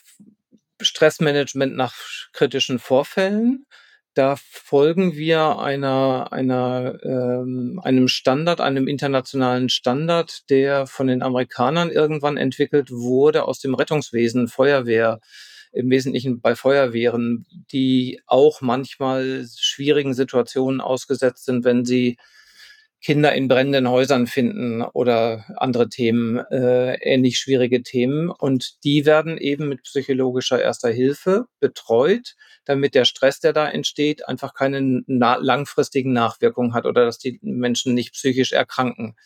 Stressmanagement 0.80 1.76
nach 1.76 1.94
kritischen 2.32 2.78
Vorfällen. 2.78 3.66
Da 4.14 4.36
folgen 4.36 5.14
wir 5.16 5.58
einer, 5.58 6.32
einer, 6.32 7.00
ähm, 7.02 7.80
einem 7.82 8.06
Standard, 8.06 8.60
einem 8.60 8.86
internationalen 8.86 9.68
Standard, 9.68 10.48
der 10.50 10.86
von 10.86 11.08
den 11.08 11.20
Amerikanern 11.20 11.90
irgendwann 11.90 12.36
entwickelt 12.36 12.92
wurde 12.92 13.44
aus 13.44 13.58
dem 13.58 13.74
Rettungswesen, 13.74 14.46
Feuerwehr, 14.46 15.20
im 15.72 15.90
Wesentlichen 15.90 16.40
bei 16.40 16.54
Feuerwehren, 16.54 17.46
die 17.72 18.20
auch 18.26 18.60
manchmal 18.60 19.44
schwierigen 19.56 20.14
Situationen 20.14 20.80
ausgesetzt 20.80 21.44
sind, 21.46 21.64
wenn 21.64 21.84
sie 21.84 22.16
Kinder 23.04 23.34
in 23.34 23.48
brennenden 23.48 23.90
Häusern 23.90 24.26
finden 24.26 24.80
oder 24.80 25.44
andere 25.58 25.90
Themen, 25.90 26.38
äh, 26.38 26.94
ähnlich 27.02 27.38
schwierige 27.38 27.82
Themen. 27.82 28.30
Und 28.30 28.82
die 28.82 29.04
werden 29.04 29.36
eben 29.36 29.68
mit 29.68 29.82
psychologischer 29.82 30.60
erster 30.60 30.88
Hilfe 30.88 31.44
betreut, 31.60 32.34
damit 32.64 32.94
der 32.94 33.04
Stress, 33.04 33.40
der 33.40 33.52
da 33.52 33.68
entsteht, 33.68 34.26
einfach 34.26 34.54
keine 34.54 35.02
na 35.06 35.36
langfristigen 35.36 36.14
Nachwirkungen 36.14 36.72
hat 36.72 36.86
oder 36.86 37.04
dass 37.04 37.18
die 37.18 37.38
Menschen 37.42 37.92
nicht 37.92 38.14
psychisch 38.14 38.52
erkranken. 38.52 39.16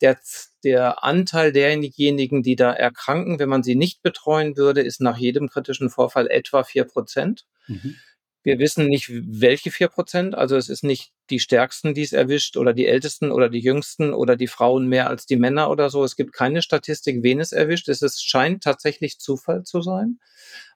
Der, 0.00 0.18
der 0.64 1.04
Anteil 1.04 1.52
derjenigen, 1.52 2.42
die 2.42 2.56
da 2.56 2.72
erkranken, 2.72 3.38
wenn 3.38 3.48
man 3.48 3.62
sie 3.62 3.76
nicht 3.76 4.02
betreuen 4.02 4.56
würde, 4.56 4.80
ist 4.80 5.00
nach 5.00 5.18
jedem 5.18 5.48
kritischen 5.48 5.88
Vorfall 5.88 6.26
etwa 6.28 6.64
vier 6.64 6.82
Prozent. 6.82 7.46
Mhm. 7.68 7.94
Wir 8.42 8.58
wissen 8.58 8.86
nicht, 8.86 9.10
welche 9.10 9.70
vier 9.70 9.88
Prozent. 9.88 10.34
Also 10.34 10.56
es 10.56 10.70
ist 10.70 10.82
nicht 10.82 11.12
die 11.28 11.40
Stärksten, 11.40 11.92
die 11.92 12.02
es 12.02 12.12
erwischt 12.12 12.56
oder 12.56 12.72
die 12.72 12.86
Ältesten 12.86 13.30
oder 13.30 13.50
die 13.50 13.60
Jüngsten 13.60 14.14
oder 14.14 14.34
die 14.36 14.46
Frauen 14.46 14.86
mehr 14.86 15.08
als 15.08 15.26
die 15.26 15.36
Männer 15.36 15.70
oder 15.70 15.90
so. 15.90 16.04
Es 16.04 16.16
gibt 16.16 16.32
keine 16.32 16.62
Statistik, 16.62 17.22
wen 17.22 17.38
es 17.38 17.52
erwischt. 17.52 17.88
Es 17.88 18.00
ist, 18.00 18.26
scheint 18.26 18.62
tatsächlich 18.62 19.18
Zufall 19.18 19.64
zu 19.64 19.82
sein. 19.82 20.18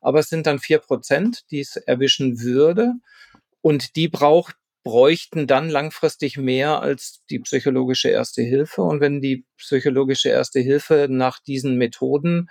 Aber 0.02 0.18
es 0.18 0.28
sind 0.28 0.46
dann 0.46 0.58
vier 0.58 0.78
Prozent, 0.78 1.44
die 1.50 1.60
es 1.60 1.76
erwischen 1.76 2.40
würde. 2.40 2.92
Und 3.62 3.96
die 3.96 4.08
braucht, 4.08 4.56
bräuchten 4.82 5.46
dann 5.46 5.70
langfristig 5.70 6.36
mehr 6.36 6.82
als 6.82 7.22
die 7.30 7.38
psychologische 7.38 8.10
Erste 8.10 8.42
Hilfe. 8.42 8.82
Und 8.82 9.00
wenn 9.00 9.22
die 9.22 9.46
psychologische 9.56 10.28
Erste 10.28 10.60
Hilfe 10.60 11.06
nach 11.08 11.40
diesen 11.40 11.76
Methoden 11.78 12.50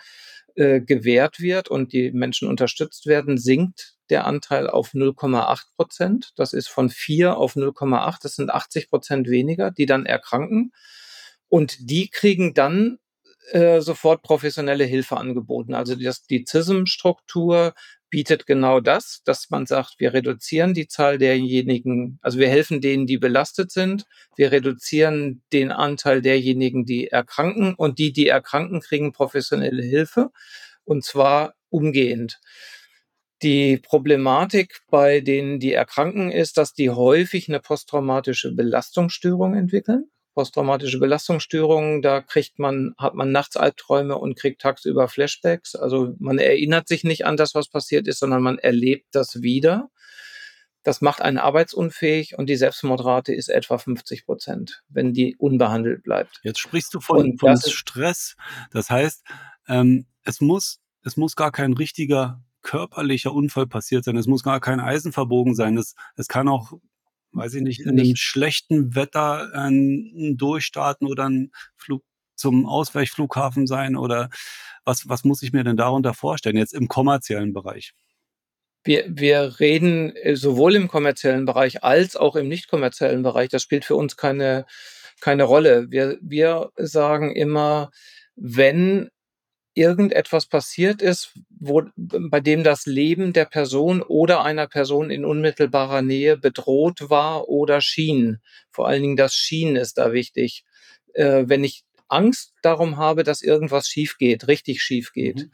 äh, 0.56 0.82
gewährt 0.82 1.40
wird 1.40 1.70
und 1.70 1.94
die 1.94 2.12
Menschen 2.12 2.48
unterstützt 2.48 3.06
werden, 3.06 3.38
sinkt 3.38 3.96
der 4.10 4.26
Anteil 4.26 4.70
auf 4.70 4.94
0,8 4.94 5.64
Prozent. 5.76 6.32
Das 6.36 6.54
ist 6.54 6.68
von 6.68 6.90
4 6.90 7.38
auf 7.38 7.56
0,8. 7.56 8.20
Das 8.22 8.36
sind 8.36 8.52
80 8.52 8.90
Prozent 8.90 9.30
weniger, 9.30 9.72
die 9.72 9.86
dann 9.86 10.06
erkranken. 10.06 10.72
Und 11.50 11.90
die 11.90 12.10
kriegen 12.10 12.54
dann 12.54 13.00
äh, 13.52 13.82
sofort 13.82 14.22
professionelle 14.24 14.86
Hilfe 14.86 15.18
angeboten. 15.18 15.74
Also 15.74 15.96
das, 15.96 16.24
die 16.24 16.46
CISM-Struktur 16.48 17.74
bietet 18.10 18.46
genau 18.46 18.80
das, 18.80 19.22
dass 19.26 19.50
man 19.50 19.66
sagt, 19.66 19.96
wir 19.98 20.14
reduzieren 20.14 20.76
die 20.76 20.88
Zahl 20.88 21.18
derjenigen, 21.18 22.20
also 22.22 22.38
wir 22.38 22.48
helfen 22.48 22.80
denen, 22.80 23.08
die 23.08 23.18
belastet 23.18 23.72
sind, 23.72 24.06
wir 24.36 24.52
reduzieren 24.52 25.42
den 25.52 25.72
Anteil 25.72 26.22
derjenigen, 26.22 26.86
die 26.86 27.08
erkranken 27.08 27.74
und 27.74 27.98
die, 27.98 28.14
die 28.14 28.28
erkranken, 28.28 28.82
kriegen 28.82 29.14
professionelle 29.14 29.82
Hilfe 29.82 30.30
und 30.84 31.04
zwar 31.04 31.56
umgehend. 31.70 32.40
Die 33.42 33.78
Problematik 33.78 34.82
bei 34.90 35.20
denen, 35.20 35.60
die 35.60 35.74
erkranken, 35.74 36.32
ist, 36.32 36.58
dass 36.58 36.74
die 36.74 36.92
häufig 36.92 37.50
eine 37.50 37.60
posttraumatische 37.60 38.54
Belastungsstörung 38.54 39.56
entwickeln. 39.56 40.10
Posttraumatische 40.34 41.00
Belastungsstörungen, 41.00 42.02
da 42.02 42.22
kriegt 42.22 42.60
man, 42.60 42.94
hat 42.98 43.13
man 43.13 43.32
nachts 43.32 43.56
Albträume 43.56 44.18
und 44.18 44.38
kriegt 44.38 44.62
tagsüber 44.62 45.08
Flashbacks. 45.08 45.75
Also 45.75 46.16
man 46.20 46.40
erinnert 46.40 46.88
sich 46.88 47.04
nicht 47.04 47.25
an 47.25 47.38
das, 47.38 47.56
was 47.56 47.70
passiert 47.70 48.08
ist, 48.08 48.20
sondern 48.20 48.42
man 48.42 48.58
erlebt 48.58 49.08
das 49.12 49.42
wieder. 49.42 49.90
Das 50.84 51.00
macht 51.00 51.22
einen 51.22 51.38
arbeitsunfähig 51.38 52.38
und 52.38 52.48
die 52.48 52.58
Selbstmordrate 52.58 53.34
ist 53.34 53.48
etwa 53.48 53.78
50 53.78 54.25
Prozent, 54.25 54.84
wenn 54.90 55.13
die 55.13 55.36
unbehandelt 55.38 56.04
bleibt. 56.04 56.42
Jetzt 56.44 56.60
sprichst 56.60 56.94
du 56.94 57.00
von, 57.00 57.38
von 57.38 57.58
Stress. 57.58 58.36
Das 58.72 58.90
heißt, 58.90 59.24
ähm, 59.70 60.08
es 60.24 60.42
muss, 60.42 60.82
es 61.04 61.16
muss 61.16 61.36
gar 61.36 61.52
kein 61.52 61.74
richtiger 61.74 62.44
körperlicher 62.63 63.34
Unfall 63.34 63.68
passiert 63.68 64.04
sein. 64.06 64.18
Es 64.18 64.28
muss 64.28 64.44
gar 64.44 64.60
kein 64.60 64.80
Eisen 64.80 65.12
verbogen 65.12 65.54
sein. 65.54 65.78
Es, 65.78 65.96
es 66.16 66.28
kann 66.28 66.48
auch, 66.48 66.74
weiß 67.34 67.56
ich 67.56 67.62
nicht, 67.62 67.82
in 67.82 68.00
einem 68.00 68.16
schlechten 68.16 68.96
Wetter 68.96 69.52
ein 69.54 70.36
Durchstarten 70.38 71.08
oder 71.08 71.30
ein 71.30 71.52
Flug 71.75 72.04
zum 72.36 72.66
Ausweichflughafen 72.66 73.68
sein 73.68 73.96
oder 73.96 74.30
was, 74.86 75.08
was 75.08 75.24
muss 75.24 75.44
ich 75.44 75.54
mir 75.54 75.63
denn 75.63 75.78
darunter 75.78 76.13
vorstellen, 76.13 76.58
jetzt 76.58 76.74
im 76.74 76.88
kommerziellen 76.88 77.54
Bereich? 77.54 77.94
Wir, 78.84 79.06
wir 79.08 79.60
reden 79.60 80.13
äh, 80.16 80.36
sowohl 80.36 80.75
im 80.75 80.90
kommerziellen 80.90 81.46
Bereich 81.46 81.84
als 81.84 82.16
auch 82.16 82.36
im 82.36 82.50
nicht 82.50 82.68
kommerziellen 82.68 83.24
Bereich. 83.24 83.50
Das 83.50 83.62
spielt 83.63 83.86
für 83.86 83.96
uns 83.96 84.18
keine, 84.18 84.66
keine 85.22 85.44
Rolle. 85.44 85.90
Wir, 85.90 86.18
wir 86.22 86.72
sagen 86.75 87.34
immer, 87.34 87.92
wenn 88.36 89.10
irgendetwas 89.75 90.46
passiert 90.46 91.01
ist, 91.01 91.34
wo, 91.50 91.84
bei 91.96 92.39
dem 92.39 92.63
das 92.63 92.86
Leben 92.86 93.34
der 93.34 93.46
Person 93.46 94.01
oder 94.01 94.44
einer 94.44 94.68
Person 94.68 95.10
in 95.10 95.25
unmittelbarer 95.25 96.01
Nähe 96.01 96.38
bedroht 96.38 97.10
war 97.10 97.50
oder 97.50 97.82
schien. 97.82 98.39
Vor 98.72 98.88
allen 98.88 99.01
Dingen 99.01 99.18
das 99.18 99.34
Schien 99.34 99.75
ist 99.75 99.98
da 99.98 100.13
wichtig. 100.13 100.63
Äh, 101.13 101.44
wenn 101.48 101.63
ich 101.63 101.84
Angst 102.08 102.53
darum 102.62 102.98
habe, 102.98 103.24
dass 103.24 103.42
irgendwas 103.42 103.88
schief 103.88 104.18
geht, 104.18 104.48
richtig 104.48 104.82
schief 104.84 105.12
geht, 105.13 105.38
mhm. 105.38 105.51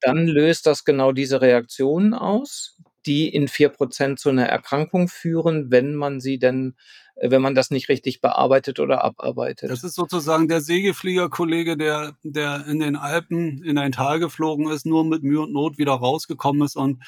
dann 0.00 0.26
löst 0.26 0.66
das 0.66 0.84
genau 0.84 1.12
diese 1.12 1.40
Reaktionen 1.40 2.14
aus, 2.14 2.77
die 3.08 3.28
in 3.28 3.48
vier 3.48 3.70
Prozent 3.70 4.20
zu 4.20 4.28
einer 4.28 4.46
Erkrankung 4.46 5.08
führen, 5.08 5.70
wenn 5.70 5.94
man 5.94 6.20
sie 6.20 6.38
denn 6.38 6.76
wenn 7.20 7.42
man 7.42 7.54
das 7.54 7.70
nicht 7.70 7.88
richtig 7.88 8.20
bearbeitet 8.20 8.78
oder 8.78 9.02
abarbeitet. 9.02 9.70
Das 9.70 9.82
ist 9.82 9.94
sozusagen 9.94 10.46
der 10.46 10.60
Segelfliegerkollege, 10.60 11.76
der, 11.76 12.16
der 12.22 12.64
in 12.66 12.78
den 12.78 12.94
Alpen 12.94 13.62
in 13.64 13.76
ein 13.76 13.90
Tal 13.90 14.20
geflogen 14.20 14.70
ist, 14.70 14.86
nur 14.86 15.04
mit 15.04 15.24
Mühe 15.24 15.40
und 15.40 15.52
Not 15.52 15.78
wieder 15.78 15.94
rausgekommen 15.94 16.62
ist 16.62 16.76
und 16.76 17.02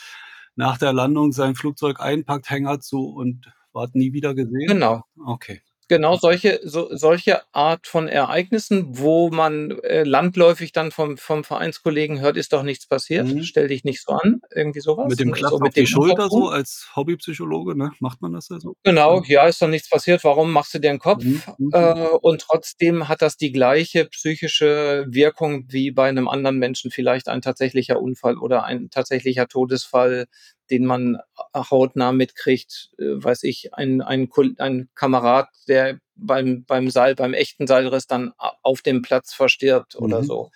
nach 0.57 0.79
der 0.79 0.93
Landung 0.93 1.33
sein 1.33 1.55
Flugzeug 1.55 2.01
einpackt, 2.01 2.51
Hänger 2.51 2.81
zu 2.81 3.07
und 3.07 3.53
ward 3.73 3.95
nie 3.95 4.13
wieder 4.13 4.35
gesehen? 4.35 4.67
Genau. 4.67 5.03
Okay. 5.25 5.63
Genau, 5.91 6.15
solche, 6.15 6.61
so, 6.63 6.87
solche 6.93 7.41
Art 7.53 7.89
von 7.89 8.07
Ereignissen, 8.07 8.97
wo 8.97 9.29
man 9.29 9.73
äh, 9.81 10.05
landläufig 10.05 10.71
dann 10.71 10.93
vom, 10.93 11.19
vom 11.19 11.43
Vereinskollegen 11.43 12.21
hört, 12.21 12.37
ist 12.37 12.53
doch 12.53 12.63
nichts 12.63 12.87
passiert, 12.87 13.27
mhm. 13.27 13.43
stell 13.43 13.67
dich 13.67 13.83
nicht 13.83 14.01
so 14.01 14.13
an, 14.13 14.41
irgendwie 14.55 14.79
sowas. 14.79 15.09
Mit 15.09 15.19
dem 15.19 15.33
Klapp 15.33 15.51
so, 15.51 15.59
auf 15.59 15.71
die 15.71 15.89
Schulter 15.89 16.29
so 16.29 16.47
als 16.47 16.93
Hobbypsychologe, 16.95 17.77
ne? 17.77 17.91
Macht 17.99 18.23
man 18.23 18.33
das 18.33 18.51
ja 18.51 18.61
so? 18.61 18.77
Genau, 18.85 19.25
ja, 19.27 19.49
ist 19.49 19.61
doch 19.61 19.67
nichts 19.67 19.91
passiert, 19.91 20.23
warum 20.23 20.53
machst 20.53 20.73
du 20.75 20.79
dir 20.79 20.91
einen 20.91 21.01
Kopf? 21.01 21.25
Mhm. 21.25 21.43
mhm. 21.59 21.71
Äh, 21.73 22.09
und 22.21 22.43
trotzdem 22.43 23.09
hat 23.09 23.21
das 23.21 23.37
die 23.37 23.51
gleiche 23.51 24.05
psychische 24.05 25.07
Wirkung 25.09 25.65
wie 25.71 25.91
bei 25.91 26.09
einem 26.09 26.29
anderen 26.29 26.59
Menschen, 26.59 26.93
vielleicht 26.93 27.27
ein 27.27 27.43
tatsächlicher 27.43 28.01
Unfall 28.01 28.39
oder 28.39 28.63
ein 28.63 28.91
tatsächlicher 28.91 29.49
Todesfall, 29.49 30.29
den 30.71 30.87
man 30.87 31.19
hautnah 31.55 32.13
mitkriegt, 32.13 32.91
äh, 32.99 33.23
weiß 33.23 33.43
ich, 33.45 33.75
ein, 33.75 34.01
ein, 34.01 34.31
ein 34.59 34.89
Kamerad, 34.95 35.49
der 35.69 35.99
beim, 36.15 36.65
beim 36.65 36.91
Seil, 36.91 37.15
beim 37.15 37.35
echten 37.35 37.67
Seilriss 37.67 38.07
dann 38.07 38.33
auf 38.39 38.83
dem 38.83 39.03
Platz 39.03 39.35
verstirbt 39.35 39.95
mhm. 39.95 40.05
oder 40.05 40.25
so. 40.25 40.51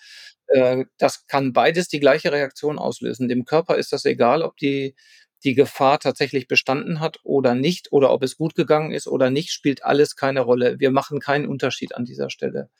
Äh, 0.47 0.85
das 0.99 1.26
kann 1.26 1.52
beides 1.52 1.88
die 1.88 2.00
gleiche 2.00 2.33
Reaktion 2.33 2.78
auslösen. 2.78 3.28
Dem 3.28 3.44
Körper 3.44 3.76
ist 3.76 3.92
das 3.92 4.04
egal, 4.04 4.42
ob 4.42 4.56
die, 4.56 4.94
die 5.42 5.54
Gefahr 5.54 5.99
tatsächlich 5.99 6.49
bestanden 6.49 7.00
hat 7.00 7.18
oder 7.23 7.54
nicht, 7.54 7.92
oder 7.92 8.11
ob 8.12 8.23
es 8.23 8.37
gut 8.37 8.54
gegangen 8.54 8.92
ist 8.92 9.06
oder 9.06 9.30
nicht, 9.30 9.52
spielt 9.52 9.85
alles 9.85 10.16
keine 10.16 10.40
Rolle. 10.40 10.78
Wir 10.78 10.90
machen 10.90 11.21
keinen 11.21 11.47
Unterschied 11.47 11.94
an 11.94 12.04
dieser 12.04 12.30
Stelle. 12.30 12.71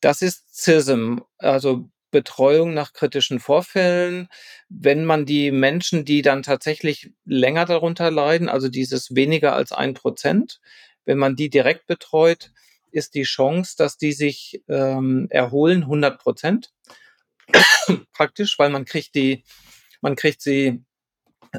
Das 0.00 0.22
ist 0.22 0.54
CISM, 0.54 1.20
also 1.38 1.88
Betreuung 2.12 2.74
nach 2.74 2.92
kritischen 2.92 3.40
Vorfällen. 3.40 4.28
Wenn 4.68 5.04
man 5.04 5.26
die 5.26 5.50
Menschen, 5.50 6.04
die 6.04 6.22
dann 6.22 6.44
tatsächlich 6.44 7.10
länger 7.24 7.64
darunter 7.64 8.12
leiden, 8.12 8.48
also 8.48 8.68
dieses 8.68 9.16
weniger 9.16 9.54
als 9.54 9.72
ein 9.72 9.94
Prozent, 9.94 10.60
wenn 11.04 11.18
man 11.18 11.34
die 11.34 11.50
direkt 11.50 11.88
betreut, 11.88 12.52
ist 12.92 13.14
die 13.14 13.24
Chance, 13.24 13.74
dass 13.76 13.96
die 13.96 14.12
sich 14.12 14.62
ähm, 14.68 15.26
erholen 15.30 15.82
100 15.82 16.20
Prozent. 16.20 16.72
Praktisch, 18.12 18.58
weil 18.58 18.70
man 18.70 18.84
kriegt 18.84 19.16
die, 19.16 19.42
man 20.00 20.14
kriegt 20.14 20.42
sie 20.42 20.84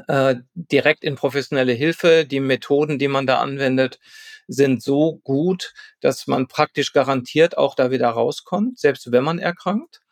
äh, 0.06 0.36
direkt 0.54 1.04
in 1.04 1.16
professionelle 1.16 1.72
Hilfe. 1.72 2.24
Die 2.24 2.40
Methoden, 2.40 2.98
die 2.98 3.08
man 3.08 3.26
da 3.26 3.40
anwendet, 3.40 3.98
sind 4.46 4.82
so 4.82 5.16
gut, 5.24 5.74
dass 6.00 6.26
man 6.26 6.46
praktisch 6.46 6.92
garantiert 6.92 7.58
auch 7.58 7.74
da 7.74 7.90
wieder 7.90 8.08
rauskommt, 8.10 8.78
selbst 8.78 9.10
wenn 9.10 9.24
man 9.24 9.38
erkrankt 9.38 10.03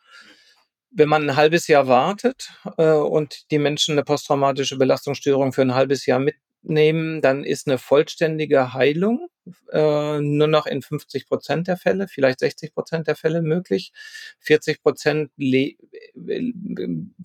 wenn 0.95 1.09
man 1.09 1.29
ein 1.29 1.35
halbes 1.35 1.67
Jahr 1.67 1.87
wartet 1.87 2.51
äh, 2.77 2.91
und 2.91 3.51
die 3.51 3.59
Menschen 3.59 3.93
eine 3.93 4.03
posttraumatische 4.03 4.77
Belastungsstörung 4.77 5.53
für 5.53 5.61
ein 5.61 5.73
halbes 5.75 6.05
Jahr 6.05 6.19
mitnehmen, 6.19 7.21
dann 7.21 7.43
ist 7.43 7.67
eine 7.67 7.77
vollständige 7.77 8.73
Heilung 8.73 9.27
äh, 9.71 10.19
nur 10.19 10.47
noch 10.47 10.65
in 10.65 10.81
50 10.81 11.27
Prozent 11.27 11.67
der 11.67 11.77
Fälle, 11.77 12.07
vielleicht 12.07 12.39
60 12.39 12.73
Prozent 12.73 13.07
der 13.07 13.15
Fälle 13.15 13.41
möglich. 13.41 13.91
40 14.39 14.81
Prozent 14.81 15.31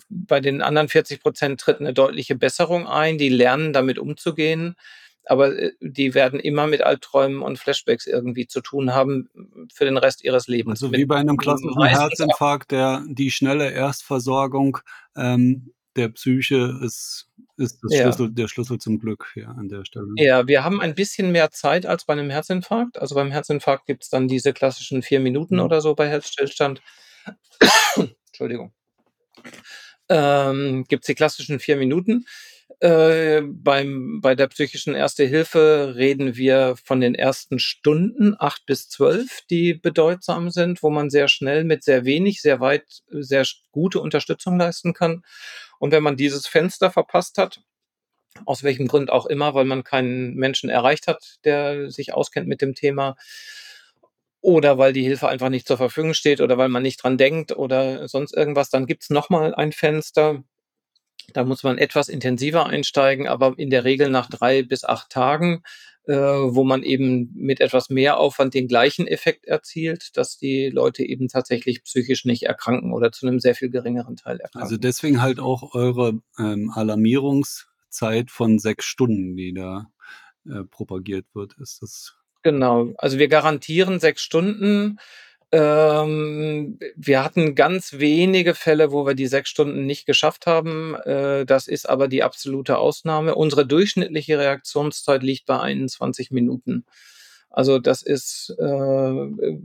bei 0.09 0.39
den 0.41 0.61
anderen 0.61 0.89
40 0.89 1.21
Prozent 1.21 1.61
tritt 1.61 1.79
eine 1.79 1.93
deutliche 1.93 2.35
Besserung 2.35 2.87
ein. 2.87 3.17
Die 3.17 3.29
lernen 3.29 3.71
damit 3.73 3.99
umzugehen 3.99 4.75
aber 5.29 5.57
äh, 5.57 5.71
die 5.79 6.13
werden 6.13 6.39
immer 6.39 6.67
mit 6.67 6.81
Albträumen 6.81 7.41
und 7.41 7.59
Flashbacks 7.59 8.07
irgendwie 8.07 8.47
zu 8.47 8.61
tun 8.61 8.93
haben 8.93 9.29
für 9.71 9.85
den 9.85 9.97
Rest 9.97 10.23
ihres 10.23 10.47
Lebens. 10.47 10.81
Also 10.81 10.95
wie 10.95 11.05
bei 11.05 11.17
einem 11.17 11.37
klassischen 11.37 11.83
Herzinfarkt, 11.83 12.71
der 12.71 13.03
die 13.07 13.31
schnelle 13.31 13.71
Erstversorgung 13.71 14.79
ähm, 15.15 15.71
der 15.95 16.09
Psyche 16.09 16.79
ist, 16.83 17.27
ist 17.57 17.79
ja. 17.89 18.03
Schlüssel, 18.03 18.31
der 18.31 18.47
Schlüssel 18.47 18.79
zum 18.79 18.99
Glück 18.99 19.27
hier 19.33 19.49
an 19.49 19.67
der 19.69 19.85
Stelle. 19.85 20.07
Ja, 20.15 20.47
wir 20.47 20.63
haben 20.63 20.81
ein 20.81 20.95
bisschen 20.95 21.31
mehr 21.31 21.51
Zeit 21.51 21.85
als 21.85 22.05
bei 22.05 22.13
einem 22.13 22.29
Herzinfarkt. 22.29 22.99
Also 22.99 23.15
beim 23.15 23.31
Herzinfarkt 23.31 23.85
gibt 23.85 24.03
es 24.03 24.09
dann 24.09 24.27
diese 24.27 24.53
klassischen 24.53 25.03
vier 25.03 25.19
Minuten 25.19 25.55
mhm. 25.55 25.61
oder 25.61 25.81
so 25.81 25.93
bei 25.93 26.07
Herzstillstand. 26.07 26.81
Entschuldigung. 28.27 28.73
Ähm, 30.07 30.85
gibt 30.87 31.03
es 31.03 31.07
die 31.07 31.15
klassischen 31.15 31.59
vier 31.59 31.75
Minuten. 31.75 32.25
Äh, 32.81 33.41
beim, 33.41 34.21
bei 34.21 34.35
der 34.35 34.47
psychischen 34.47 34.95
Erste 34.95 35.25
Hilfe 35.25 35.95
reden 35.97 36.37
wir 36.37 36.75
von 36.83 37.01
den 37.01 37.15
ersten 37.15 37.59
Stunden, 37.59 38.35
acht 38.39 38.65
bis 38.65 38.87
zwölf, 38.87 39.41
die 39.49 39.73
bedeutsam 39.73 40.49
sind, 40.49 40.81
wo 40.81 40.89
man 40.89 41.09
sehr 41.09 41.27
schnell 41.27 41.63
mit 41.65 41.83
sehr 41.83 42.05
wenig, 42.05 42.41
sehr 42.41 42.59
weit, 42.59 42.85
sehr 43.09 43.45
gute 43.71 43.99
Unterstützung 43.99 44.57
leisten 44.57 44.93
kann. 44.93 45.23
Und 45.79 45.91
wenn 45.91 46.03
man 46.03 46.15
dieses 46.15 46.47
Fenster 46.47 46.91
verpasst 46.91 47.37
hat, 47.37 47.61
aus 48.45 48.63
welchem 48.63 48.87
Grund 48.87 49.11
auch 49.11 49.25
immer, 49.25 49.53
weil 49.55 49.65
man 49.65 49.83
keinen 49.83 50.35
Menschen 50.35 50.69
erreicht 50.69 51.07
hat, 51.07 51.39
der 51.43 51.91
sich 51.91 52.13
auskennt 52.13 52.47
mit 52.47 52.61
dem 52.61 52.75
Thema, 52.75 53.15
oder 54.41 54.77
weil 54.77 54.93
die 54.93 55.03
Hilfe 55.03 55.27
einfach 55.27 55.49
nicht 55.49 55.67
zur 55.67 55.77
Verfügung 55.77 56.13
steht 56.13 56.39
oder 56.39 56.57
weil 56.57 56.69
man 56.69 56.83
nicht 56.83 57.03
dran 57.03 57.17
denkt 57.17 57.51
oder 57.55 58.07
sonst 58.07 58.33
irgendwas, 58.33 58.69
dann 58.69 58.85
gibt's 58.85 59.09
nochmal 59.09 59.53
ein 59.53 59.73
Fenster, 59.73 60.43
da 61.33 61.43
muss 61.43 61.63
man 61.63 61.77
etwas 61.77 62.09
intensiver 62.09 62.65
einsteigen, 62.65 63.27
aber 63.27 63.57
in 63.57 63.69
der 63.69 63.83
Regel 63.83 64.09
nach 64.09 64.29
drei 64.29 64.63
bis 64.63 64.83
acht 64.83 65.09
Tagen, 65.09 65.63
äh, 66.05 66.13
wo 66.13 66.63
man 66.63 66.83
eben 66.83 67.31
mit 67.35 67.61
etwas 67.61 67.89
mehr 67.89 68.17
Aufwand 68.19 68.53
den 68.53 68.67
gleichen 68.67 69.07
Effekt 69.07 69.45
erzielt, 69.45 70.17
dass 70.17 70.37
die 70.37 70.69
Leute 70.69 71.03
eben 71.03 71.27
tatsächlich 71.27 71.83
psychisch 71.83 72.25
nicht 72.25 72.43
erkranken 72.43 72.93
oder 72.93 73.11
zu 73.11 73.27
einem 73.27 73.39
sehr 73.39 73.55
viel 73.55 73.69
geringeren 73.69 74.15
Teil 74.15 74.39
erkranken. 74.39 74.63
Also 74.63 74.77
deswegen 74.77 75.21
halt 75.21 75.39
auch 75.39 75.75
eure 75.75 76.19
ähm, 76.37 76.71
Alarmierungszeit 76.73 78.31
von 78.31 78.59
sechs 78.59 78.85
Stunden, 78.85 79.35
die 79.35 79.53
da 79.53 79.91
äh, 80.45 80.63
propagiert 80.63 81.25
wird. 81.33 81.53
Ist 81.59 81.81
das 81.81 82.15
Genau. 82.41 82.93
Also 82.97 83.19
wir 83.19 83.27
garantieren 83.27 83.99
sechs 83.99 84.21
Stunden 84.21 84.97
Ähm, 85.51 86.77
wir 86.95 87.23
hatten 87.23 87.55
ganz 87.55 87.93
wenige 87.93 88.53
Fälle, 88.53 88.91
wo 88.91 89.05
wir 89.05 89.15
die 89.15 89.25
sechs 89.27 89.49
Stunden 89.49 89.85
nicht 89.85 90.05
geschafft 90.05 90.45
haben. 90.45 90.95
Äh, 90.95 91.45
das 91.45 91.67
ist 91.67 91.89
aber 91.89 92.07
die 92.07 92.23
absolute 92.23 92.77
Ausnahme. 92.77 93.33
Unsere 93.33 93.65
durchschnittliche 93.65 94.37
Reaktionszeit 94.37 95.23
liegt 95.23 95.47
bei 95.47 95.59
21 95.59 96.29
Minuten. 96.31 96.85
Also 97.49 97.79
das 97.79 98.03
ist 98.03 98.55
äh, 98.59 99.11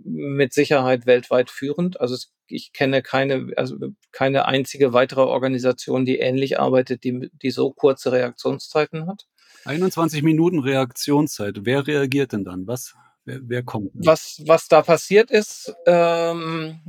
mit 0.05 0.55
Sicherheit 0.55 1.05
weltweit 1.05 1.50
führend. 1.50 2.00
Also 2.00 2.17
ich 2.47 2.73
kenne 2.73 3.03
keine, 3.03 3.53
also 3.57 3.76
keine 4.11 4.47
einzige 4.47 4.95
weitere 4.95 5.21
Organisation, 5.21 6.07
die 6.07 6.19
ähnlich 6.19 6.59
arbeitet, 6.59 7.05
die, 7.05 7.31
die 7.43 7.50
so 7.50 7.73
kurze 7.73 8.11
Reaktionszeiten 8.12 9.07
hat. 9.07 9.26
21 9.67 10.23
Minuten 10.23 10.61
Reaktionszeit. 10.61 11.61
Wer 11.62 11.87
reagiert 11.87 12.33
denn 12.33 12.45
dann? 12.45 12.67
Was 12.67 12.95
Wer, 13.25 13.40
wer 13.43 13.62
kommt? 13.62 13.90
Was, 13.95 14.43
was 14.47 14.69
da 14.69 14.83
passiert 14.83 15.31
ist, 15.31 15.75
ähm, 15.87 16.81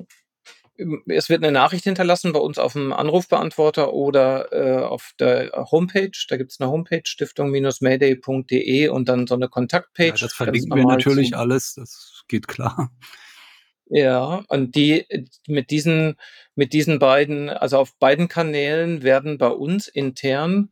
es 1.08 1.30
wird 1.30 1.44
eine 1.44 1.54
Nachricht 1.54 1.86
hinterlassen 1.86 2.34
bei 2.34 2.40
uns 2.40 2.60
auf 2.60 2.74
dem 2.74 2.92
Anrufbeantworter 2.92 3.94
oder 3.94 4.52
äh, 4.52 4.84
auf 4.84 5.14
der 5.20 5.52
Homepage. 5.72 6.12
Da 6.28 6.36
gibt 6.36 6.52
es 6.52 6.60
eine 6.60 6.70
Homepage, 6.70 7.04
stiftung-mayday.de 7.06 8.90
und 8.90 9.08
dann 9.08 9.28
so 9.28 9.36
eine 9.36 9.48
Kontaktpage. 9.48 10.22
Ja, 10.22 10.26
das 10.28 10.34
verlinken 10.34 10.76
wir 10.76 10.86
natürlich 10.86 11.30
zum, 11.32 11.40
alles, 11.40 11.76
das 11.76 12.24
geht 12.28 12.48
klar. 12.48 12.92
Ja, 13.88 14.44
und 14.50 14.76
die 14.76 15.06
mit 15.48 15.70
diesen, 15.70 16.16
mit 16.56 16.74
diesen 16.74 17.00
beiden, 17.00 17.50
also 17.50 17.78
auf 17.78 17.96
beiden 17.98 18.28
Kanälen 18.28 19.04
werden 19.04 19.38
bei 19.38 19.50
uns 19.50 19.88
intern 19.88 20.72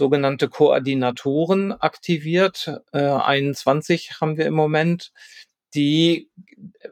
sogenannte 0.00 0.48
Koordinatoren 0.48 1.72
aktiviert. 1.72 2.72
Äh, 2.92 3.02
21 3.02 4.18
haben 4.18 4.38
wir 4.38 4.46
im 4.46 4.54
Moment, 4.54 5.12
die, 5.74 6.30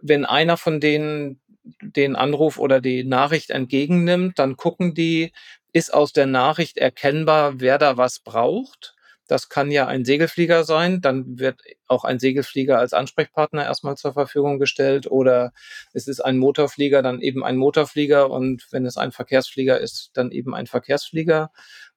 wenn 0.03 0.27
einer 0.27 0.59
von 0.59 0.79
denen 0.79 1.41
den 1.81 2.17
Anruf 2.17 2.59
oder 2.59 2.83
die 2.83 3.05
Nachricht 3.05 3.49
entgegennimmt, 3.49 4.38
dann 4.38 4.57
gucken 4.57 4.93
die, 4.93 5.33
ist 5.73 5.93
aus 5.93 6.12
der 6.12 6.27
Nachricht 6.27 6.77
erkennbar, 6.77 7.61
wer 7.61 7.79
da 7.79 7.97
was 7.97 8.21
braucht. 8.21 8.95
Das 9.29 9.49
kann 9.49 9.71
ja 9.71 9.87
ein 9.87 10.05
Segelflieger 10.05 10.65
sein, 10.65 11.01
dann 11.01 11.39
wird 11.39 11.61
auch 11.87 12.05
ein 12.05 12.19
Segelflieger 12.19 12.79
als 12.79 12.93
Ansprechpartner 12.93 13.65
erstmal 13.65 13.97
zur 13.97 14.15
Verfügung 14.15 14.59
gestellt 14.59 15.09
oder 15.09 15.53
es 15.93 16.09
ist 16.09 16.21
ein 16.21 16.39
Motorflieger, 16.39 17.03
dann 17.03 17.21
eben 17.21 17.45
ein 17.45 17.57
Motorflieger 17.57 18.31
und 18.31 18.67
wenn 18.73 18.87
es 18.87 18.97
ein 18.97 19.13
Verkehrsflieger 19.13 19.79
ist, 19.79 20.11
dann 20.15 20.33
eben 20.33 20.55
ein 20.55 20.67
Verkehrsflieger. 20.67 21.51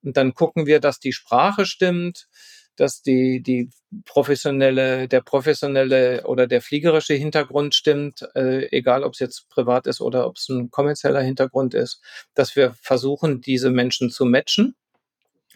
Und 0.03 0.17
dann 0.17 0.33
gucken 0.35 0.65
wir, 0.67 0.79
dass 0.79 0.99
die 0.99 1.13
Sprache 1.13 1.65
stimmt, 1.65 2.27
dass 2.75 3.01
die, 3.01 3.41
die 3.41 3.69
professionelle, 4.05 5.07
der 5.07 5.21
professionelle 5.21 6.23
oder 6.25 6.47
der 6.47 6.61
fliegerische 6.61 7.13
Hintergrund 7.13 7.75
stimmt, 7.75 8.27
äh, 8.35 8.67
egal 8.75 9.03
ob 9.03 9.13
es 9.13 9.19
jetzt 9.19 9.49
privat 9.49 9.87
ist 9.87 10.01
oder 10.01 10.25
ob 10.27 10.37
es 10.37 10.49
ein 10.49 10.71
kommerzieller 10.71 11.21
Hintergrund 11.21 11.73
ist, 11.73 12.01
dass 12.33 12.55
wir 12.55 12.73
versuchen, 12.81 13.41
diese 13.41 13.69
Menschen 13.69 14.09
zu 14.09 14.25
matchen. 14.25 14.75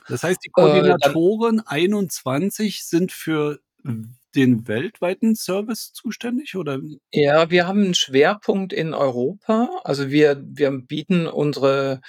Das 0.07 0.23
heißt, 0.23 0.39
die 0.43 0.49
Koordinatoren 0.49 1.59
äh, 1.59 1.63
dann, 1.63 1.67
21 1.67 2.85
sind 2.85 3.11
für 3.11 3.59
den 4.35 4.67
weltweiten 4.67 5.35
Service 5.35 5.93
zuständig 5.93 6.55
oder? 6.55 6.79
Ja, 7.11 7.49
wir 7.49 7.67
haben 7.67 7.83
einen 7.83 7.93
Schwerpunkt 7.93 8.73
in 8.73 8.93
Europa. 8.93 9.69
Also 9.83 10.09
wir, 10.09 10.43
wir 10.45 10.71
bieten 10.71 11.27
unsere 11.27 12.01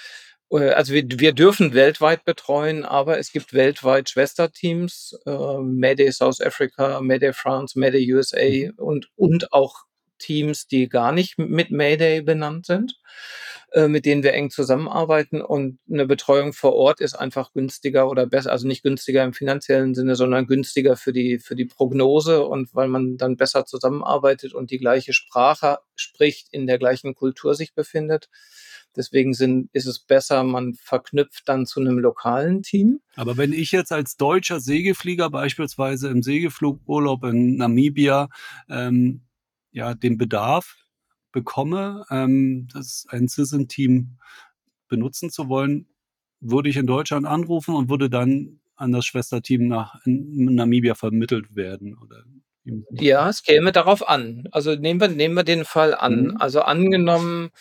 äh, 0.51 0.71
also 0.71 0.93
wir, 0.93 1.05
wir 1.07 1.33
dürfen 1.33 1.73
weltweit 1.73 2.25
betreuen, 2.25 2.85
aber 2.85 3.17
es 3.19 3.31
gibt 3.31 3.53
weltweit 3.53 4.09
Schwesterteams, 4.09 5.17
äh, 5.25 5.57
Mayday 5.59 6.11
South 6.11 6.41
Africa, 6.41 7.01
Mayday 7.01 7.33
France, 7.33 7.77
Mayday 7.77 8.13
USA 8.13 8.39
mhm. 8.39 8.73
und, 8.77 9.09
und 9.15 9.53
auch 9.53 9.85
Teams, 10.19 10.67
die 10.67 10.89
gar 10.89 11.11
nicht 11.11 11.37
mit 11.37 11.71
Mayday 11.71 12.21
benannt 12.21 12.65
sind, 12.65 12.95
äh, 13.73 13.89
mit 13.89 14.05
denen 14.05 14.23
wir 14.23 14.33
eng 14.33 14.49
zusammenarbeiten. 14.49 15.41
Und 15.41 15.79
eine 15.91 16.05
Betreuung 16.05 16.53
vor 16.53 16.73
Ort 16.73 17.01
ist 17.01 17.15
einfach 17.15 17.51
günstiger 17.51 18.09
oder 18.09 18.25
besser, 18.25 18.51
also 18.51 18.65
nicht 18.65 18.81
günstiger 18.81 19.23
im 19.23 19.33
finanziellen 19.33 19.93
Sinne, 19.93 20.15
sondern 20.15 20.47
günstiger 20.47 20.95
für 20.95 21.11
die, 21.11 21.39
für 21.39 21.55
die 21.55 21.65
Prognose 21.65 22.45
und 22.45 22.73
weil 22.73 22.87
man 22.87 23.17
dann 23.17 23.35
besser 23.35 23.65
zusammenarbeitet 23.65 24.53
und 24.53 24.71
die 24.71 24.77
gleiche 24.77 25.11
Sprache 25.11 25.79
spricht, 25.95 26.47
in 26.51 26.65
der 26.65 26.79
gleichen 26.79 27.13
Kultur 27.13 27.55
sich 27.55 27.73
befindet. 27.73 28.29
Deswegen 28.95 29.33
sind, 29.33 29.69
ist 29.73 29.85
es 29.85 29.99
besser, 29.99 30.43
man 30.43 30.73
verknüpft 30.73 31.43
dann 31.49 31.65
zu 31.65 31.79
einem 31.79 31.99
lokalen 31.99 32.63
Team. 32.63 33.01
Aber 33.15 33.37
wenn 33.37 33.53
ich 33.53 33.71
jetzt 33.71 33.91
als 33.91 34.15
deutscher 34.15 34.59
Segelflieger 34.59 35.29
beispielsweise 35.29 36.07
im 36.07 36.23
Segelflugurlaub 36.23 37.25
in 37.25 37.57
Namibia 37.57 38.29
ähm, 38.69 39.21
ja 39.71 39.93
den 39.93 40.17
Bedarf 40.17 40.86
bekomme, 41.37 42.03
ähm, 42.09 42.67
das 42.73 43.05
ein 43.09 43.27
CISM-Team 43.27 44.17
benutzen 44.87 45.29
zu 45.29 45.49
wollen, 45.49 45.87
würde 46.39 46.69
ich 46.69 46.77
in 46.77 46.87
Deutschland 46.87 47.27
anrufen 47.27 47.75
und 47.75 47.89
würde 47.89 48.09
dann 48.09 48.59
an 48.75 48.91
das 48.91 49.05
Schwesterteam 49.05 49.67
nach 49.67 49.99
Namibia 50.05 50.95
vermittelt 50.95 51.55
werden 51.55 51.95
oder 51.95 52.23
ja, 52.91 53.29
es 53.29 53.43
käme 53.43 53.71
darauf 53.71 54.05
an. 54.09 54.43
Also 54.51 54.75
nehmen 54.75 54.99
wir, 54.99 55.07
nehmen 55.07 55.35
wir 55.35 55.45
den 55.45 55.63
Fall 55.63 55.95
an. 55.95 56.31
Mhm. 56.31 56.37
Also 56.37 56.59
angenommen, 56.59 57.51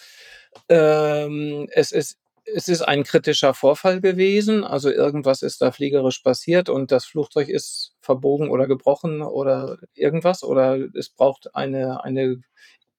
ähm, 0.68 1.68
es 1.70 1.92
ist 1.92 2.18
es 2.46 2.68
ist 2.68 2.82
ein 2.82 3.02
kritischer 3.02 3.54
Vorfall 3.54 4.00
gewesen, 4.00 4.62
also 4.62 4.88
irgendwas 4.90 5.42
ist 5.42 5.60
da 5.62 5.72
fliegerisch 5.72 6.20
passiert 6.20 6.68
und 6.68 6.92
das 6.92 7.04
Flugzeug 7.04 7.48
ist 7.48 7.94
verbogen 8.00 8.50
oder 8.50 8.68
gebrochen 8.68 9.22
oder 9.22 9.78
irgendwas 9.94 10.44
oder 10.44 10.78
es 10.94 11.10
braucht 11.10 11.54
eine, 11.56 12.04
eine 12.04 12.40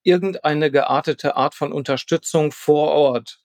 irgendeine 0.08 0.72
geartete 0.72 1.36
Art 1.36 1.54
von 1.54 1.74
Unterstützung 1.74 2.52
vor 2.52 2.92
Ort, 2.92 3.40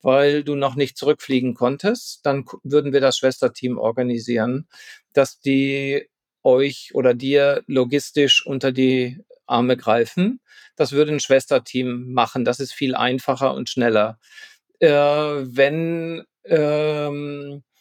weil 0.00 0.42
du 0.44 0.54
noch 0.54 0.74
nicht 0.74 0.96
zurückfliegen 0.96 1.54
konntest, 1.54 2.24
dann 2.24 2.46
würden 2.62 2.92
wir 2.92 3.00
das 3.00 3.18
Schwesterteam 3.18 3.78
organisieren, 3.78 4.66
dass 5.12 5.40
die 5.40 6.08
euch 6.42 6.92
oder 6.94 7.12
dir 7.12 7.62
logistisch 7.66 8.46
unter 8.46 8.72
die 8.72 9.18
Arme 9.46 9.76
greifen. 9.76 10.40
Das 10.76 10.92
würde 10.92 11.12
ein 11.12 11.20
Schwesterteam 11.20 12.12
machen. 12.12 12.44
Das 12.44 12.60
ist 12.60 12.72
viel 12.72 12.94
einfacher 12.94 13.54
und 13.54 13.68
schneller. 13.68 14.18
Äh, 14.78 14.88
wenn 14.88 16.24
ähm, 16.44 17.62
äh, 17.62 17.75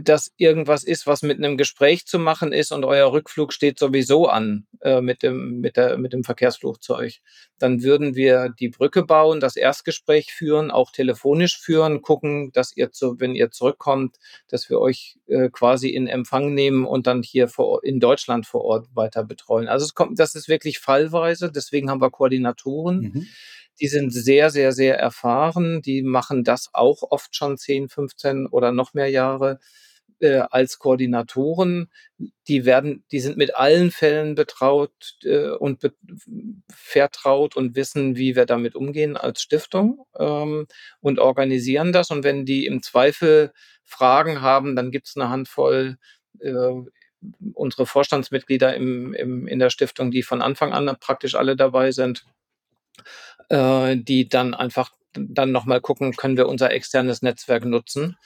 das 0.00 0.32
irgendwas 0.36 0.84
ist, 0.84 1.06
was 1.06 1.22
mit 1.22 1.38
einem 1.38 1.56
Gespräch 1.56 2.06
zu 2.06 2.18
machen 2.18 2.52
ist 2.52 2.72
und 2.72 2.84
euer 2.84 3.12
Rückflug 3.12 3.52
steht 3.52 3.78
sowieso 3.78 4.26
an 4.26 4.66
äh, 4.80 5.00
mit, 5.00 5.22
dem, 5.22 5.60
mit, 5.60 5.76
der, 5.76 5.98
mit 5.98 6.12
dem 6.12 6.24
Verkehrsflugzeug, 6.24 7.18
dann 7.58 7.82
würden 7.82 8.14
wir 8.14 8.48
die 8.48 8.68
Brücke 8.68 9.04
bauen, 9.04 9.40
das 9.40 9.56
Erstgespräch 9.56 10.32
führen, 10.32 10.70
auch 10.70 10.90
telefonisch 10.90 11.58
führen, 11.58 12.02
gucken, 12.02 12.52
dass 12.52 12.76
ihr, 12.76 12.92
zu, 12.92 13.18
wenn 13.20 13.34
ihr 13.34 13.50
zurückkommt, 13.50 14.16
dass 14.48 14.70
wir 14.70 14.80
euch 14.80 15.18
äh, 15.26 15.50
quasi 15.50 15.88
in 15.88 16.06
Empfang 16.06 16.54
nehmen 16.54 16.86
und 16.86 17.06
dann 17.06 17.22
hier 17.22 17.48
vor, 17.48 17.84
in 17.84 18.00
Deutschland 18.00 18.46
vor 18.46 18.64
Ort 18.64 18.88
weiter 18.94 19.24
betreuen. 19.24 19.68
Also 19.68 19.84
es 19.84 19.94
kommt, 19.94 20.18
das 20.18 20.34
ist 20.34 20.48
wirklich 20.48 20.78
fallweise, 20.78 21.50
deswegen 21.50 21.90
haben 21.90 22.00
wir 22.00 22.10
Koordinatoren. 22.10 23.00
Mhm 23.00 23.26
die 23.80 23.88
sind 23.88 24.10
sehr, 24.10 24.50
sehr, 24.50 24.72
sehr 24.72 24.98
erfahren. 24.98 25.82
Die 25.82 26.02
machen 26.02 26.44
das 26.44 26.70
auch 26.72 27.02
oft 27.10 27.34
schon 27.34 27.56
10, 27.56 27.88
15 27.88 28.46
oder 28.46 28.72
noch 28.72 28.94
mehr 28.94 29.08
Jahre 29.08 29.58
äh, 30.20 30.42
als 30.50 30.78
Koordinatoren. 30.78 31.90
Die 32.46 32.64
werden, 32.64 33.04
die 33.10 33.20
sind 33.20 33.36
mit 33.36 33.56
allen 33.56 33.90
Fällen 33.90 34.34
betraut 34.34 35.16
äh, 35.24 35.50
und 35.50 35.80
be 35.80 35.92
vertraut 36.72 37.56
und 37.56 37.74
wissen, 37.74 38.16
wie 38.16 38.36
wir 38.36 38.46
damit 38.46 38.74
umgehen 38.74 39.16
als 39.16 39.42
Stiftung 39.42 40.04
ähm, 40.18 40.66
und 41.00 41.18
organisieren 41.18 41.92
das. 41.92 42.10
Und 42.10 42.24
wenn 42.24 42.44
die 42.44 42.66
im 42.66 42.82
Zweifel 42.82 43.52
Fragen 43.84 44.42
haben, 44.42 44.76
dann 44.76 44.90
gibt 44.90 45.08
es 45.08 45.16
eine 45.16 45.30
Handvoll 45.30 45.96
äh, 46.40 46.72
unsere 47.54 47.86
Vorstandsmitglieder 47.86 48.74
im, 48.74 49.12
im, 49.14 49.46
in 49.46 49.58
der 49.58 49.70
Stiftung, 49.70 50.10
die 50.10 50.22
von 50.22 50.42
Anfang 50.42 50.72
an 50.72 50.96
praktisch 51.00 51.34
alle 51.34 51.56
dabei 51.56 51.92
sind, 51.92 52.24
äh, 53.50 53.96
die 53.96 54.28
dann 54.28 54.54
einfach 54.54 54.92
dann 55.12 55.52
nochmal 55.52 55.80
gucken, 55.80 56.12
können 56.16 56.36
wir 56.36 56.48
unser 56.48 56.70
externes 56.72 57.20
Netzwerk 57.20 57.64
nutzen. 57.64 58.16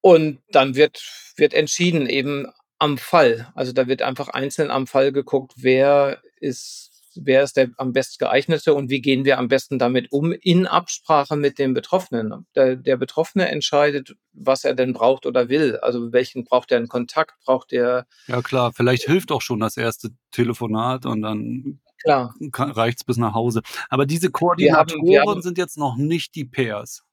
Und 0.00 0.40
dann 0.50 0.76
wird, 0.76 1.02
wird 1.36 1.52
entschieden 1.52 2.08
eben 2.08 2.46
am 2.78 2.96
Fall. 2.96 3.52
Also 3.54 3.72
da 3.72 3.86
wird 3.86 4.00
einfach 4.00 4.28
einzeln 4.28 4.70
am 4.70 4.86
Fall 4.86 5.12
geguckt, 5.12 5.52
wer 5.56 6.22
ist, 6.36 6.90
wer 7.14 7.42
ist 7.42 7.58
der 7.58 7.70
am 7.76 7.92
best 7.92 8.18
geeignete 8.18 8.72
und 8.72 8.88
wie 8.88 9.02
gehen 9.02 9.26
wir 9.26 9.38
am 9.38 9.48
besten 9.48 9.78
damit 9.78 10.10
um 10.12 10.32
in 10.32 10.66
Absprache 10.66 11.36
mit 11.36 11.58
dem 11.58 11.74
Betroffenen. 11.74 12.46
Der, 12.54 12.76
der 12.76 12.96
Betroffene 12.96 13.48
entscheidet, 13.48 14.14
was 14.32 14.64
er 14.64 14.74
denn 14.74 14.94
braucht 14.94 15.26
oder 15.26 15.50
will. 15.50 15.76
Also 15.78 16.12
welchen 16.12 16.44
braucht 16.44 16.70
er 16.70 16.78
einen 16.78 16.88
Kontakt, 16.88 17.34
braucht 17.44 17.72
er. 17.72 18.06
Ja 18.28 18.40
klar, 18.40 18.72
vielleicht 18.72 19.02
hilft 19.02 19.32
auch 19.32 19.42
schon 19.42 19.60
das 19.60 19.76
erste 19.76 20.10
Telefonat 20.30 21.04
und 21.04 21.20
dann 21.20 21.80
Klar. 22.02 22.34
reicht 22.54 22.98
es 22.98 23.04
bis 23.04 23.16
nach 23.16 23.34
Hause. 23.34 23.62
Aber 23.88 24.06
diese 24.06 24.30
Koordinatoren 24.30 25.06
wir 25.06 25.20
haben, 25.20 25.26
wir 25.26 25.34
haben, 25.34 25.42
sind 25.42 25.58
jetzt 25.58 25.76
noch 25.76 25.96
nicht 25.96 26.34
die 26.34 26.44
Pairs. 26.44 27.04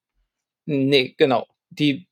Nee, 0.65 1.15
genau. 1.17 1.47
Die 1.69 2.07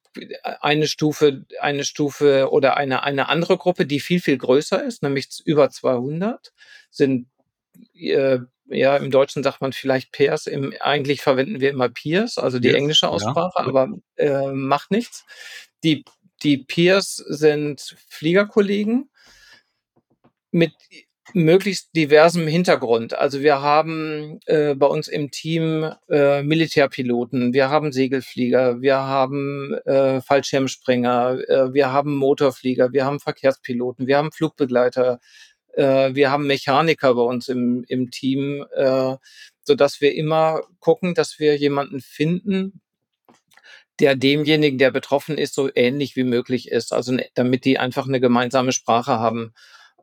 eine 0.61 0.87
Stufe, 0.87 1.45
eine 1.59 1.83
Stufe 1.83 2.49
oder 2.51 2.77
eine, 2.77 3.03
eine 3.03 3.27
andere 3.27 3.57
Gruppe, 3.57 3.85
die 3.85 3.99
viel, 3.99 4.21
viel 4.21 4.37
größer 4.37 4.83
ist, 4.83 5.03
nämlich 5.03 5.27
über 5.45 5.69
200, 5.69 6.53
sind 6.89 7.27
äh, 7.93 8.39
ja, 8.67 8.97
im 8.97 9.11
Deutschen 9.11 9.43
sagt 9.43 9.61
man 9.61 9.73
vielleicht 9.73 10.11
Pairs, 10.11 10.47
im, 10.47 10.73
eigentlich 10.79 11.21
verwenden 11.21 11.59
wir 11.59 11.69
immer 11.69 11.89
Peers, 11.89 12.37
also 12.37 12.59
die 12.59 12.69
Yes, 12.69 12.77
englische 12.77 13.05
ja. 13.05 13.11
Aussprache, 13.11 13.59
aber 13.59 13.89
äh, 14.15 14.51
macht 14.51 14.91
nichts. 14.91 15.25
Die, 15.83 16.03
die 16.43 16.57
Peers 16.57 17.15
sind 17.15 17.95
Fliegerkollegen 18.07 19.09
mit 20.51 20.73
möglichst 21.33 21.95
diversem 21.95 22.47
Hintergrund. 22.47 23.17
Also 23.17 23.41
wir 23.41 23.61
haben 23.61 24.39
äh, 24.45 24.75
bei 24.75 24.85
uns 24.85 25.07
im 25.07 25.31
Team 25.31 25.91
äh, 26.09 26.43
Militärpiloten, 26.43 27.53
wir 27.53 27.69
haben 27.69 27.91
Segelflieger, 27.91 28.81
wir 28.81 28.97
haben 28.97 29.73
äh, 29.85 30.21
Fallschirmspringer, 30.21 31.39
äh, 31.47 31.73
wir 31.73 31.91
haben 31.91 32.15
Motorflieger, 32.15 32.93
wir 32.93 33.05
haben 33.05 33.19
Verkehrspiloten, 33.19 34.07
wir 34.07 34.17
haben 34.17 34.31
Flugbegleiter, 34.31 35.19
äh, 35.73 36.13
wir 36.13 36.31
haben 36.31 36.47
Mechaniker 36.47 37.15
bei 37.15 37.23
uns 37.23 37.49
im, 37.49 37.83
im 37.87 38.11
Team, 38.11 38.65
äh, 38.75 39.15
so 39.63 39.75
dass 39.75 40.01
wir 40.01 40.13
immer 40.15 40.61
gucken, 40.79 41.15
dass 41.15 41.39
wir 41.39 41.57
jemanden 41.57 42.01
finden, 42.01 42.81
der 43.99 44.15
demjenigen, 44.15 44.77
der 44.77 44.91
betroffen 44.91 45.37
ist, 45.37 45.53
so 45.55 45.69
ähnlich 45.73 46.15
wie 46.15 46.23
möglich 46.23 46.69
ist. 46.69 46.93
Also 46.93 47.13
ne, 47.13 47.27
damit 47.33 47.65
die 47.65 47.79
einfach 47.79 48.07
eine 48.07 48.19
gemeinsame 48.19 48.71
Sprache 48.71 49.19
haben. 49.19 49.53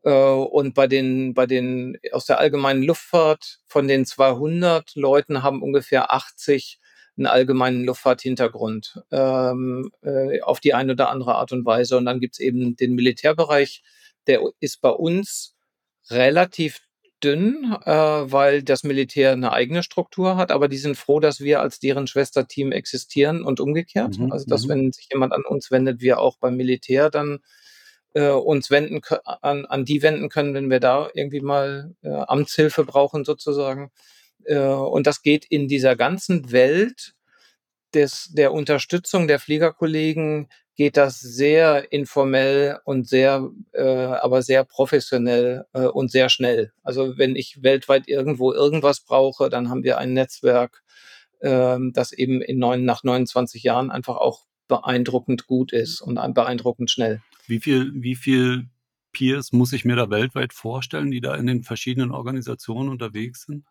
Äh, 0.05 0.11
und 0.11 0.75
bei 0.75 0.87
den, 0.87 1.35
bei 1.35 1.47
den, 1.47 1.99
aus 2.13 2.27
der 2.27 2.39
allgemeinen 2.39 2.83
Luftfahrt, 2.83 3.61
von 3.67 3.89
den 3.89 4.07
200 4.07 4.95
Leuten 4.95 5.43
haben 5.43 5.63
ungefähr 5.63 6.13
80 6.13 6.79
einen 7.17 7.27
allgemeinen 7.27 7.85
Luftfahrthintergrund 7.85 9.03
ähm, 9.11 9.91
äh, 10.03 10.41
auf 10.41 10.61
die 10.61 10.75
eine 10.75 10.93
oder 10.93 11.11
andere 11.11 11.35
Art 11.35 11.53
und 11.53 11.67
Weise. 11.67 11.99
Und 11.99 12.07
dann 12.07 12.21
gibt's 12.21 12.41
eben 12.41 12.75
den 12.77 12.95
Militärbereich, 12.95 13.83
der 14.27 14.41
ist 14.61 14.81
bei 14.81 14.91
uns 14.91 15.55
relativ 16.11 16.81
dünn, 17.23 17.77
äh, 17.85 17.93
weil 17.93 18.63
das 18.63 18.83
Militär 18.83 19.33
eine 19.33 19.53
eigene 19.53 19.83
Struktur 19.83 20.37
hat, 20.37 20.51
aber 20.51 20.69
die 20.69 20.79
sind 20.79 20.97
froh, 20.97 21.21
dass 21.21 21.41
wir 21.41 21.61
als 21.61 21.79
deren 21.79 22.07
Schwesterteam 22.07 22.73
existieren 22.73 23.45
und 23.45 23.61
umgekehrt. 23.61 24.19
Mhm, 24.19 24.33
also 24.33 24.47
dass 24.47 24.65
mhm. 24.65 24.69
wenn 24.71 24.93
sich 24.93 25.09
jemand 25.13 25.33
an 25.33 25.45
uns 25.45 25.71
wendet, 25.71 26.01
wir 26.01 26.19
auch 26.19 26.39
beim 26.39 26.57
Militär 26.57 27.11
dann 27.11 27.41
äh, 28.15 28.29
uns 28.31 28.71
wenden 28.71 29.01
an, 29.25 29.67
an 29.67 29.85
die 29.85 30.03
wenden 30.03 30.29
können, 30.29 30.55
wenn 30.55 30.71
wir 30.71 30.81
da 30.81 31.09
irgendwie 31.15 31.41
mal 31.41 31.95
äh, 32.03 32.09
Amtshilfe 32.11 32.85
brauchen 32.85 33.25
sozusagen. 33.25 33.91
Äh, 34.45 34.59
und 34.59 35.07
das 35.07 35.23
geht 35.23 35.45
in 35.47 35.69
dieser 35.69 35.97
ganzen 35.97 36.53
Welt 36.53 37.15
des, 37.95 38.31
der 38.33 38.53
Unterstützung 38.53 39.29
der 39.29 39.39
Fliegerkollegen 39.39 40.49
geht 40.77 40.97
das 40.97 41.21
sehr 41.21 41.93
informell 41.93 42.79
und 42.85 43.07
sehr, 43.07 43.51
äh, 43.73 43.83
aber 43.83 44.41
sehr 44.43 44.65
professionell 44.65 45.67
äh, 45.75 45.83
und 45.83 46.11
sehr 46.11 46.31
schnell. 46.31 46.73
Also 46.83 47.19
wenn 47.19 47.37
ich 47.37 47.63
weltweit 47.63 48.09
irgendwo 48.09 48.53
irgendwas 48.53 49.01
brauche, 49.01 49.51
dann 49.51 49.69
haben 49.69 49.85
wir 49.85 49.99
ein 49.99 50.15
Netzwerk, 50.15 50.83
ähm, 51.43 51.93
das 51.93 52.13
eben 52.13 52.41
in 52.41 52.59
neun, 52.59 52.85
nach 52.87 53.05
29 53.05 53.63
Jahren 53.63 53.91
einfach 53.91 54.17
auch 54.17 54.47
beeindruckend 54.69 55.47
gut 55.47 55.73
ist 55.73 56.01
und 56.01 56.17
ein- 56.17 56.33
beeindruckend 56.33 56.91
schnell. 56.91 57.21
Wie 57.47 57.61
viel, 57.61 57.93
wie 57.95 58.15
viel 58.17 58.69
Peers 59.13 59.53
muss 59.53 59.73
ich 59.73 59.85
mir 59.85 59.97
da 59.97 60.11
weltweit 60.11 60.53
vorstellen, 60.53 61.11
die 61.11 61.21
da 61.21 61.35
in 61.35 61.47
den 61.47 61.63
verschiedenen 61.65 62.11
Organisationen 62.13 62.89
unterwegs 62.89 63.45
sind? 63.47 63.65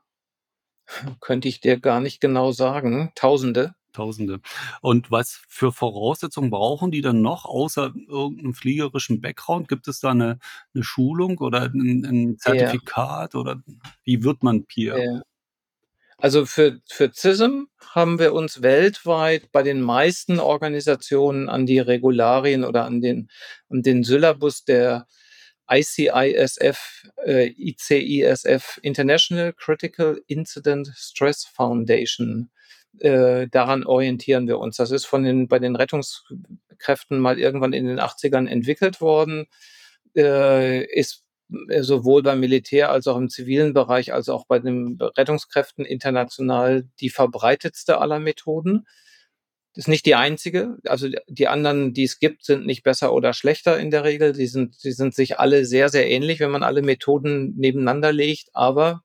Könnte 1.22 1.48
ich 1.48 1.62
dir 1.62 1.80
gar 1.80 2.02
nicht 2.02 2.20
genau 2.20 2.52
sagen. 2.52 3.12
Tausende. 3.16 3.76
Tausende. 3.94 4.40
Und 4.82 5.12
was 5.12 5.42
für 5.50 5.74
Voraussetzungen 5.74 6.50
brauchen 6.50 6.92
die 6.92 7.02
dann 7.02 7.22
noch, 7.22 7.44
außer 7.44 7.94
irgendeinem 8.08 8.54
fliegerischen 8.54 9.20
Background? 9.20 9.68
Gibt 9.68 9.88
es 9.90 10.00
da 10.00 10.12
eine, 10.12 10.40
eine 10.74 10.84
Schulung 10.84 11.40
oder 11.40 11.64
ein, 11.64 12.06
ein 12.06 12.30
Ja. 12.30 12.38
Zertifikat 12.38 13.36
oder 13.36 13.62
wie 14.04 14.24
wird 14.24 14.44
man 14.44 14.66
Peer? 14.66 14.98
Ja. 14.98 15.22
Also 16.22 16.46
für, 16.46 16.80
für 16.88 17.12
CISM 17.12 17.66
haben 17.96 18.20
wir 18.20 18.34
uns 18.34 18.62
weltweit 18.62 19.52
bei 19.52 19.64
den 19.64 19.82
meisten 19.82 20.40
Organisationen 20.40 21.50
an 21.50 21.66
die 21.66 21.80
Regularien 21.80 22.64
oder 22.64 22.86
an 22.86 23.02
den, 23.02 23.30
an 23.70 23.82
den 23.82 24.04
Syllabus 24.04 24.64
der 24.64 25.08
ICISF, 25.68 27.10
äh, 27.26 27.48
ICISF, 27.58 28.80
International 28.84 29.54
Critical 29.54 30.22
Incident 30.28 30.92
Stress 30.96 31.44
Foundation. 31.44 32.52
Äh, 33.00 33.48
daran 33.48 33.84
orientieren 33.84 34.48
wir 34.48 34.60
uns. 34.60 34.78
Das 34.78 34.92
ist 34.92 35.06
von 35.06 35.24
den, 35.24 35.48
bei 35.48 35.58
den 35.58 35.76
Rettungskräften 35.76 37.20
mal 37.20 37.40
irgendwann 37.40 37.74
in 37.74 37.88
den 37.88 38.00
80ern 38.00 38.48
entwickelt 38.48 39.02
worden, 39.02 39.48
äh, 40.16 40.84
ist 40.86 41.24
sowohl 41.82 42.24
beim 42.24 42.40
Militär 42.40 42.92
als 42.92 43.08
auch 43.08 43.18
im 43.18 43.30
zivilen 43.30 43.74
Bereich 43.74 44.14
als 44.14 44.30
auch 44.30 44.46
bei 44.46 44.60
den 44.60 44.98
Rettungskräften 45.02 45.86
international 45.86 46.88
die 47.00 47.10
verbreitetste 47.10 48.00
aller 48.00 48.20
Methoden. 48.20 48.86
Das 49.74 49.86
ist 49.86 49.88
nicht 49.88 50.06
die 50.06 50.16
einzige. 50.16 50.78
Also 50.86 51.08
die 51.28 51.48
anderen, 51.48 51.94
die 51.94 52.04
es 52.04 52.20
gibt, 52.20 52.44
sind 52.44 52.66
nicht 52.66 52.84
besser 52.84 53.14
oder 53.14 53.34
schlechter 53.34 53.80
in 53.80 53.90
der 53.90 54.04
Regel. 54.04 54.34
Die 54.34 54.48
sind, 54.48 54.84
die 54.84 54.92
sind 54.92 55.16
sich 55.16 55.40
alle 55.40 55.66
sehr, 55.66 55.90
sehr 55.90 56.10
ähnlich, 56.10 56.40
wenn 56.42 56.52
man 56.52 56.64
alle 56.64 56.82
Methoden 56.82 57.54
nebeneinander 57.56 58.12
legt. 58.12 58.50
Aber 58.54 59.02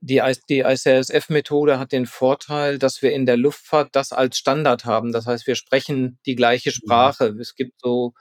die, 0.00 0.22
die 0.50 0.60
ICSF-Methode 0.60 1.78
hat 1.78 1.92
den 1.92 2.06
Vorteil, 2.06 2.78
dass 2.78 3.00
wir 3.00 3.12
in 3.12 3.24
der 3.24 3.38
Luftfahrt 3.38 3.96
das 3.96 4.12
als 4.12 4.36
Standard 4.36 4.84
haben. 4.84 5.12
Das 5.12 5.26
heißt, 5.26 5.46
wir 5.46 5.54
sprechen 5.54 6.18
die 6.26 6.36
gleiche 6.36 6.70
Sprache. 6.70 7.34
Es 7.40 7.54
gibt 7.54 7.80
so 7.80 8.12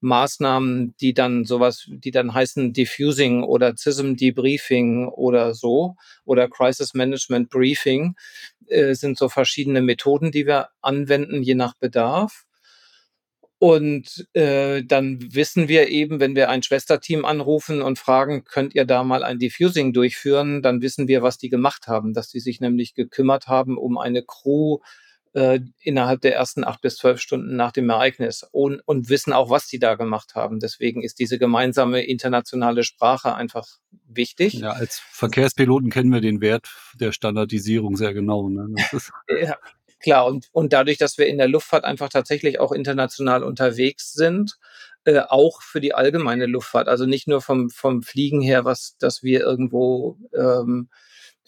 Maßnahmen, 0.00 0.94
die 1.00 1.14
dann 1.14 1.44
sowas, 1.44 1.86
die 1.88 2.10
dann 2.10 2.32
heißen 2.32 2.72
Diffusing 2.72 3.42
oder 3.42 3.76
CISM 3.76 4.14
Debriefing 4.14 5.08
oder 5.08 5.54
so 5.54 5.96
oder 6.24 6.48
Crisis 6.48 6.94
Management 6.94 7.50
Briefing, 7.50 8.14
äh, 8.68 8.94
sind 8.94 9.18
so 9.18 9.28
verschiedene 9.28 9.82
Methoden, 9.82 10.30
die 10.30 10.46
wir 10.46 10.68
anwenden, 10.80 11.42
je 11.42 11.54
nach 11.54 11.74
Bedarf. 11.74 12.44
Und 13.60 14.28
äh, 14.34 14.84
dann 14.84 15.18
wissen 15.34 15.66
wir 15.66 15.88
eben, 15.88 16.20
wenn 16.20 16.36
wir 16.36 16.48
ein 16.48 16.62
Schwesterteam 16.62 17.24
anrufen 17.24 17.82
und 17.82 17.98
fragen, 17.98 18.44
könnt 18.44 18.74
ihr 18.76 18.84
da 18.84 19.02
mal 19.02 19.24
ein 19.24 19.40
Diffusing 19.40 19.92
durchführen, 19.92 20.62
dann 20.62 20.80
wissen 20.80 21.08
wir, 21.08 21.22
was 21.22 21.38
die 21.38 21.48
gemacht 21.48 21.88
haben, 21.88 22.14
dass 22.14 22.28
die 22.28 22.38
sich 22.38 22.60
nämlich 22.60 22.94
gekümmert 22.94 23.48
haben 23.48 23.76
um 23.76 23.98
eine 23.98 24.22
Crew 24.22 24.78
äh, 25.34 25.60
innerhalb 25.80 26.20
der 26.20 26.34
ersten 26.34 26.64
acht 26.64 26.80
bis 26.80 26.96
zwölf 26.96 27.20
Stunden 27.20 27.56
nach 27.56 27.72
dem 27.72 27.88
Ereignis 27.90 28.46
und, 28.50 28.80
und 28.86 29.08
wissen 29.08 29.32
auch, 29.32 29.50
was 29.50 29.66
die 29.66 29.78
da 29.78 29.94
gemacht 29.94 30.34
haben. 30.34 30.58
Deswegen 30.60 31.02
ist 31.02 31.18
diese 31.18 31.38
gemeinsame 31.38 32.02
internationale 32.02 32.84
Sprache 32.84 33.34
einfach 33.34 33.66
wichtig. 34.06 34.54
Ja, 34.54 34.70
als 34.72 34.98
Verkehrspiloten 34.98 35.90
kennen 35.90 36.12
wir 36.12 36.20
den 36.20 36.40
Wert 36.40 36.68
der 36.94 37.12
Standardisierung 37.12 37.96
sehr 37.96 38.14
genau. 38.14 38.48
Ne? 38.48 38.74
Ja, 39.40 39.56
klar. 40.00 40.26
Und, 40.26 40.48
und 40.52 40.72
dadurch, 40.72 40.98
dass 40.98 41.18
wir 41.18 41.26
in 41.26 41.38
der 41.38 41.48
Luftfahrt 41.48 41.84
einfach 41.84 42.08
tatsächlich 42.08 42.60
auch 42.60 42.72
international 42.72 43.42
unterwegs 43.42 44.12
sind, 44.12 44.58
äh, 45.04 45.20
auch 45.20 45.62
für 45.62 45.80
die 45.80 45.94
allgemeine 45.94 46.46
Luftfahrt, 46.46 46.88
also 46.88 47.06
nicht 47.06 47.28
nur 47.28 47.40
vom, 47.40 47.70
vom 47.70 48.02
Fliegen 48.02 48.40
her, 48.40 48.64
was, 48.64 48.96
dass 48.98 49.22
wir 49.22 49.40
irgendwo 49.40 50.18
ähm, 50.34 50.88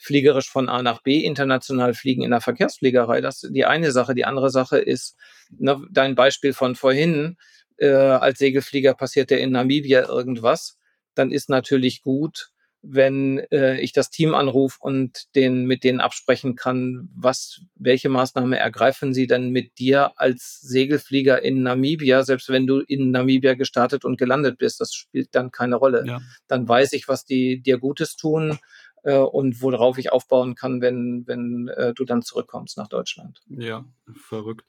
fliegerisch 0.00 0.48
von 0.48 0.68
A 0.68 0.82
nach 0.82 1.02
B 1.02 1.18
international 1.18 1.94
fliegen 1.94 2.22
in 2.22 2.30
der 2.30 2.40
Verkehrsfliegerei. 2.40 3.20
Das 3.20 3.42
ist 3.42 3.54
die 3.54 3.66
eine 3.66 3.92
Sache. 3.92 4.14
Die 4.14 4.24
andere 4.24 4.50
Sache 4.50 4.78
ist, 4.78 5.16
ne, 5.50 5.80
dein 5.90 6.14
Beispiel 6.14 6.54
von 6.54 6.74
vorhin, 6.74 7.36
äh, 7.76 7.88
als 7.88 8.38
Segelflieger 8.38 8.94
passiert 8.94 9.30
ja 9.30 9.36
in 9.36 9.52
Namibia 9.52 10.08
irgendwas, 10.08 10.78
dann 11.14 11.30
ist 11.30 11.50
natürlich 11.50 12.02
gut, 12.02 12.50
wenn 12.82 13.38
äh, 13.50 13.78
ich 13.80 13.92
das 13.92 14.08
Team 14.08 14.34
anrufe 14.34 14.78
und 14.80 15.34
den 15.34 15.66
mit 15.66 15.84
denen 15.84 16.00
absprechen 16.00 16.56
kann, 16.56 17.10
was, 17.14 17.60
welche 17.74 18.08
Maßnahme 18.08 18.58
ergreifen 18.58 19.12
sie 19.12 19.26
denn 19.26 19.50
mit 19.50 19.78
dir 19.78 20.12
als 20.16 20.60
Segelflieger 20.62 21.42
in 21.42 21.62
Namibia, 21.62 22.22
selbst 22.22 22.48
wenn 22.48 22.66
du 22.66 22.80
in 22.80 23.10
Namibia 23.10 23.52
gestartet 23.52 24.06
und 24.06 24.16
gelandet 24.16 24.56
bist, 24.56 24.80
das 24.80 24.94
spielt 24.94 25.34
dann 25.34 25.50
keine 25.50 25.76
Rolle. 25.76 26.04
ja. 26.06 26.20
Dann 26.48 26.66
weiß 26.66 26.94
ich, 26.94 27.06
was 27.06 27.26
die 27.26 27.60
dir 27.60 27.78
Gutes 27.78 28.16
tun 28.16 28.58
äh, 29.02 29.16
und 29.16 29.62
worauf 29.62 29.98
ich 29.98 30.12
aufbauen 30.12 30.54
kann, 30.54 30.80
wenn, 30.80 31.24
wenn 31.26 31.68
äh, 31.68 31.94
du 31.94 32.04
dann 32.04 32.22
zurückkommst 32.22 32.76
nach 32.76 32.88
Deutschland. 32.88 33.40
ja, 33.48 33.84
verrückt. 34.14 34.64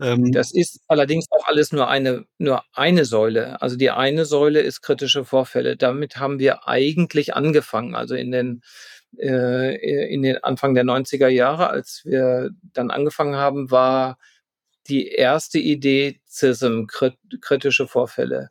Ähm, 0.00 0.32
Das 0.32 0.52
ist 0.52 0.80
allerdings 0.88 1.26
auch 1.30 1.46
alles 1.46 1.72
nur 1.72 1.88
eine, 1.88 2.26
nur 2.38 2.62
eine 2.72 3.04
Säule. 3.04 3.60
Also 3.62 3.76
die 3.76 3.90
eine 3.90 4.24
Säule 4.24 4.60
ist 4.60 4.82
kritische 4.82 5.24
Vorfälle. 5.24 5.76
Damit 5.76 6.18
haben 6.18 6.38
wir 6.38 6.68
eigentlich 6.68 7.34
angefangen. 7.34 7.94
Also 7.94 8.14
in 8.14 8.30
den, 8.30 8.62
äh, 9.18 10.12
in 10.12 10.22
den 10.22 10.42
Anfang 10.44 10.74
der 10.74 10.84
90er 10.84 11.28
Jahre, 11.28 11.68
als 11.70 12.02
wir 12.04 12.50
dann 12.62 12.90
angefangen 12.90 13.36
haben, 13.36 13.70
war 13.70 14.18
die 14.88 15.08
erste 15.08 15.58
Idee 15.58 16.20
CISM, 16.28 16.86
krit 16.86 17.16
kritische 17.40 17.88
Vorfälle. 17.88 18.50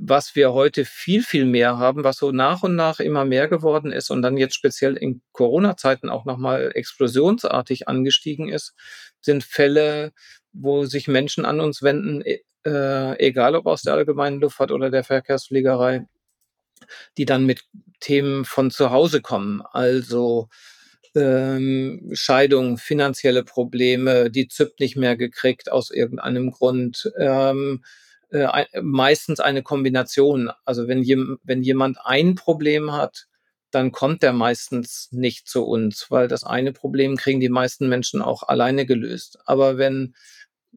Was 0.00 0.34
wir 0.34 0.52
heute 0.52 0.84
viel, 0.84 1.22
viel 1.22 1.44
mehr 1.44 1.78
haben, 1.78 2.02
was 2.04 2.16
so 2.18 2.32
nach 2.32 2.62
und 2.62 2.74
nach 2.74 3.00
immer 3.00 3.24
mehr 3.24 3.48
geworden 3.48 3.92
ist 3.92 4.10
und 4.10 4.22
dann 4.22 4.36
jetzt 4.36 4.54
speziell 4.54 4.96
in 4.96 5.22
Corona-Zeiten 5.32 6.10
auch 6.10 6.24
nochmal 6.24 6.72
explosionsartig 6.74 7.86
angestiegen 7.88 8.48
ist, 8.48 8.74
sind 9.20 9.44
Fälle, 9.44 10.12
wo 10.52 10.84
sich 10.84 11.06
Menschen 11.08 11.44
an 11.44 11.60
uns 11.60 11.82
wenden, 11.82 12.22
e- 12.22 12.40
äh, 12.66 13.18
egal 13.24 13.54
ob 13.54 13.66
aus 13.66 13.82
der 13.82 13.94
allgemeinen 13.94 14.40
Luftfahrt 14.40 14.72
oder 14.72 14.90
der 14.90 15.04
Verkehrsfliegerei, 15.04 16.06
die 17.18 17.24
dann 17.24 17.46
mit 17.46 17.62
Themen 18.00 18.44
von 18.44 18.70
zu 18.70 18.90
Hause 18.90 19.20
kommen. 19.20 19.62
Also 19.72 20.48
ähm, 21.14 22.10
Scheidung, 22.12 22.78
finanzielle 22.78 23.44
Probleme, 23.44 24.30
die 24.30 24.48
ZIP 24.48 24.80
nicht 24.80 24.96
mehr 24.96 25.16
gekriegt 25.16 25.70
aus 25.70 25.90
irgendeinem 25.90 26.50
Grund. 26.50 27.12
Ähm, 27.18 27.84
äh, 28.34 28.66
meistens 28.82 29.40
eine 29.40 29.62
Kombination. 29.62 30.50
Also 30.64 30.88
wenn, 30.88 31.02
jem, 31.02 31.38
wenn 31.44 31.62
jemand 31.62 31.98
ein 32.04 32.34
Problem 32.34 32.92
hat, 32.92 33.26
dann 33.70 33.92
kommt 33.92 34.22
der 34.22 34.32
meistens 34.32 35.08
nicht 35.10 35.48
zu 35.48 35.64
uns, 35.64 36.06
weil 36.10 36.28
das 36.28 36.44
eine 36.44 36.72
Problem 36.72 37.16
kriegen 37.16 37.40
die 37.40 37.48
meisten 37.48 37.88
Menschen 37.88 38.22
auch 38.22 38.42
alleine 38.44 38.86
gelöst. 38.86 39.38
Aber 39.46 39.78
wenn 39.78 40.14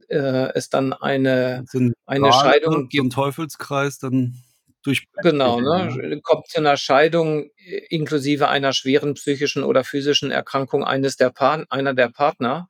äh, 0.09 0.53
es 0.53 0.69
dann 0.69 0.93
eine, 0.93 1.65
eine 2.05 2.33
Scheidung 2.33 2.89
gibt. 2.89 3.01
So 3.01 3.07
ein 3.07 3.09
Teufelskreis, 3.09 3.99
dann 3.99 4.35
durch. 4.83 5.05
Genau, 5.21 5.59
ne? 5.59 6.19
kommt 6.23 6.47
zu 6.47 6.59
einer 6.59 6.77
Scheidung 6.77 7.49
inklusive 7.89 8.47
einer 8.47 8.73
schweren 8.73 9.15
psychischen 9.15 9.63
oder 9.63 9.83
physischen 9.83 10.31
Erkrankung 10.31 10.83
eines 10.83 11.17
der 11.17 11.29
pa 11.29 11.65
einer 11.69 11.93
der 11.93 12.09
Partner. 12.09 12.69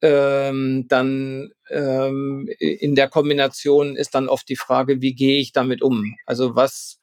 Ähm, 0.00 0.86
dann 0.88 1.50
ähm, 1.70 2.48
in 2.58 2.94
der 2.94 3.08
Kombination 3.08 3.96
ist 3.96 4.14
dann 4.14 4.28
oft 4.28 4.48
die 4.48 4.56
Frage, 4.56 5.00
wie 5.02 5.14
gehe 5.14 5.40
ich 5.40 5.52
damit 5.52 5.82
um? 5.82 6.14
Also 6.24 6.54
was 6.54 6.98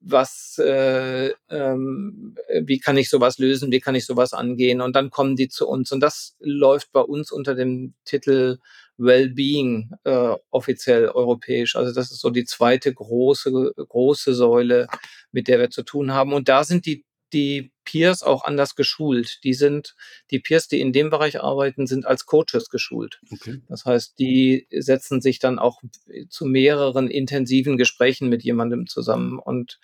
was, 0.00 0.58
äh, 0.58 1.32
ähm, 1.50 2.34
wie 2.62 2.78
kann 2.78 2.96
ich 2.96 3.10
sowas 3.10 3.38
lösen, 3.38 3.70
wie 3.70 3.80
kann 3.80 3.94
ich 3.94 4.06
sowas 4.06 4.32
angehen 4.32 4.80
und 4.80 4.96
dann 4.96 5.10
kommen 5.10 5.36
die 5.36 5.48
zu 5.48 5.68
uns 5.68 5.92
und 5.92 6.00
das 6.00 6.36
läuft 6.40 6.92
bei 6.92 7.00
uns 7.00 7.30
unter 7.30 7.54
dem 7.54 7.94
Titel 8.04 8.58
Wellbeing 8.96 9.90
äh, 10.04 10.34
offiziell 10.50 11.08
europäisch. 11.08 11.76
Also 11.76 11.92
das 11.94 12.10
ist 12.10 12.20
so 12.20 12.30
die 12.30 12.44
zweite 12.44 12.92
große 12.92 13.72
große 13.76 14.34
Säule, 14.34 14.88
mit 15.32 15.48
der 15.48 15.58
wir 15.58 15.70
zu 15.70 15.82
tun 15.82 16.12
haben 16.12 16.32
und 16.32 16.48
da 16.48 16.64
sind 16.64 16.86
die 16.86 17.04
die 17.32 17.72
Peers 17.84 18.22
auch 18.22 18.44
anders 18.44 18.76
geschult. 18.76 19.42
Die 19.44 19.54
sind, 19.54 19.94
die 20.30 20.38
Peers, 20.38 20.68
die 20.68 20.80
in 20.80 20.92
dem 20.92 21.10
Bereich 21.10 21.40
arbeiten, 21.42 21.86
sind 21.86 22.06
als 22.06 22.26
Coaches 22.26 22.68
geschult. 22.70 23.20
Okay. 23.32 23.60
Das 23.68 23.84
heißt, 23.84 24.18
die 24.18 24.66
setzen 24.70 25.20
sich 25.20 25.38
dann 25.38 25.58
auch 25.58 25.80
zu 26.28 26.44
mehreren 26.44 27.08
intensiven 27.08 27.76
Gesprächen 27.76 28.28
mit 28.28 28.42
jemandem 28.42 28.86
zusammen 28.86 29.38
und 29.38 29.78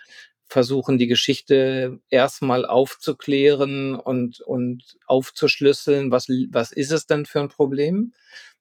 versuchen 0.49 0.99
die 0.99 1.09
Geschichte 1.09 2.01
erstmal 2.09 2.65
aufzuklären 2.65 3.97
und, 3.97 4.41
und 4.41 4.97
aufzuschlüsseln, 5.07 6.11
was, 6.11 6.29
was 6.29 6.73
ist 6.73 6.93
es 6.93 7.07
denn 7.07 7.27
für 7.27 7.41
ein 7.41 7.49
Problem? 7.49 8.13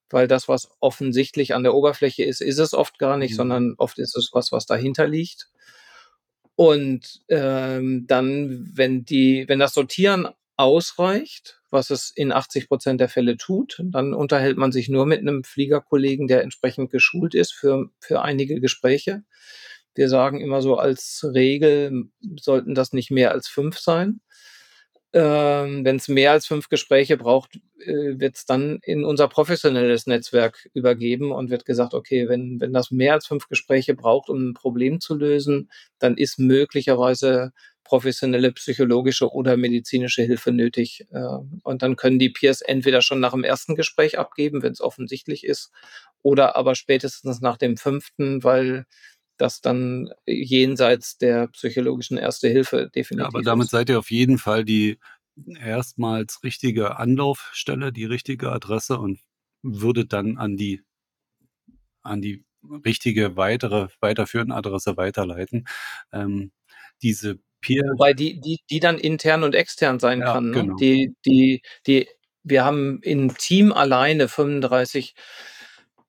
Weil 0.09 0.27
das, 0.27 0.47
was 0.47 0.69
offensichtlich 0.79 1.53
an 1.53 1.63
der 1.63 1.73
Oberfläche 1.73 2.23
ist, 2.23 2.41
ist 2.41 2.59
es 2.59 2.73
oft 2.73 2.97
gar 2.99 3.17
nicht, 3.17 3.31
mhm. 3.31 3.35
sondern 3.35 3.75
oft 3.77 3.99
ist 3.99 4.15
es 4.17 4.31
was, 4.33 4.51
was 4.51 4.65
dahinter 4.65 5.07
liegt. 5.07 5.49
Und 6.55 7.21
ähm, 7.27 8.05
dann, 8.07 8.69
wenn 8.73 9.03
die, 9.03 9.45
wenn 9.47 9.59
das 9.59 9.73
Sortieren 9.73 10.27
ausreicht, 10.57 11.59
was 11.69 11.89
es 11.89 12.11
in 12.15 12.31
80 12.31 12.69
Prozent 12.69 13.01
der 13.01 13.09
Fälle 13.09 13.35
tut, 13.35 13.81
dann 13.83 14.13
unterhält 14.13 14.57
man 14.57 14.71
sich 14.71 14.87
nur 14.87 15.05
mit 15.05 15.19
einem 15.19 15.43
Fliegerkollegen, 15.43 16.27
der 16.27 16.43
entsprechend 16.43 16.91
geschult 16.91 17.35
ist 17.35 17.53
für, 17.53 17.89
für 17.99 18.21
einige 18.21 18.61
Gespräche. 18.61 19.23
Wir 19.95 20.09
sagen 20.09 20.39
immer 20.39 20.61
so 20.61 20.77
als 20.77 21.25
Regel 21.33 22.09
sollten 22.39 22.75
das 22.75 22.93
nicht 22.93 23.11
mehr 23.11 23.31
als 23.31 23.47
fünf 23.47 23.79
sein. 23.79 24.21
Ähm, 25.15 25.85
Wenn 25.85 25.95
es 25.95 26.09
mehr 26.09 26.33
als 26.33 26.45
fünf 26.45 26.67
Gespräche 26.67 27.15
braucht, 27.15 27.55
äh, 27.79 28.19
wird 28.19 28.35
es 28.35 28.45
dann 28.45 28.79
in 28.83 29.05
unser 29.05 29.29
professionelles 29.29 30.07
Netzwerk 30.07 30.69
übergeben 30.73 31.31
und 31.31 31.49
wird 31.49 31.63
gesagt, 31.65 31.93
okay, 31.93 32.27
wenn, 32.27 32.59
wenn 32.59 32.73
das 32.73 32.91
mehr 32.91 33.13
als 33.13 33.25
fünf 33.25 33.47
Gespräche 33.47 33.95
braucht, 33.95 34.29
um 34.29 34.49
ein 34.49 34.53
Problem 34.53 34.99
zu 34.99 35.15
lösen, 35.15 35.71
dann 35.99 36.17
ist 36.17 36.37
möglicherweise 36.37 37.53
professionelle 37.85 38.51
psychologische 38.51 39.31
oder 39.31 39.55
medizinische 39.55 40.23
Hilfe 40.23 40.51
nötig. 40.51 41.05
Äh, 41.11 41.37
und 41.63 41.81
dann 41.81 41.95
können 41.95 42.19
die 42.19 42.29
Peers 42.29 42.59
entweder 42.61 43.01
schon 43.01 43.21
nach 43.21 43.31
dem 43.31 43.45
ersten 43.45 43.75
Gespräch 43.75 44.19
abgeben, 44.19 44.63
wenn 44.63 44.73
es 44.73 44.81
offensichtlich 44.81 45.45
ist, 45.45 45.71
oder 46.23 46.57
aber 46.57 46.75
spätestens 46.75 47.39
nach 47.39 47.55
dem 47.57 47.77
fünften, 47.77 48.43
weil 48.43 48.85
das 49.37 49.61
dann 49.61 50.09
jenseits 50.25 51.17
der 51.17 51.47
psychologischen 51.47 52.17
Erste 52.17 52.47
Hilfe 52.47 52.89
definitiv. 52.93 53.23
Ja, 53.23 53.27
aber 53.27 53.41
damit 53.41 53.65
ist. 53.65 53.71
seid 53.71 53.89
ihr 53.89 53.99
auf 53.99 54.11
jeden 54.11 54.37
Fall 54.37 54.65
die 54.65 54.99
erstmals 55.59 56.43
richtige 56.43 56.97
Anlaufstelle, 56.97 57.91
die 57.91 58.05
richtige 58.05 58.51
Adresse 58.51 58.97
und 58.97 59.19
würdet 59.61 60.13
dann 60.13 60.37
an 60.37 60.57
die 60.57 60.81
an 62.01 62.21
die 62.21 62.45
richtige 62.85 63.35
weitere 63.35 63.87
weiterführende 63.99 64.55
Adresse 64.55 64.97
weiterleiten. 64.97 65.67
Ähm, 66.11 66.51
diese 67.01 67.39
Peer 67.61 67.83
Wobei 67.93 68.13
die, 68.13 68.39
die, 68.39 68.59
die 68.69 68.79
dann 68.79 68.97
intern 68.97 69.43
und 69.43 69.55
extern 69.55 69.99
sein 69.99 70.19
ja, 70.19 70.33
kann. 70.33 70.51
Ne? 70.51 70.61
Genau. 70.61 70.75
Die, 70.75 71.15
die, 71.25 71.61
die, 71.87 72.07
wir 72.43 72.63
haben 72.63 72.99
im 73.01 73.35
Team 73.35 73.71
alleine 73.73 74.27
35 74.27 75.15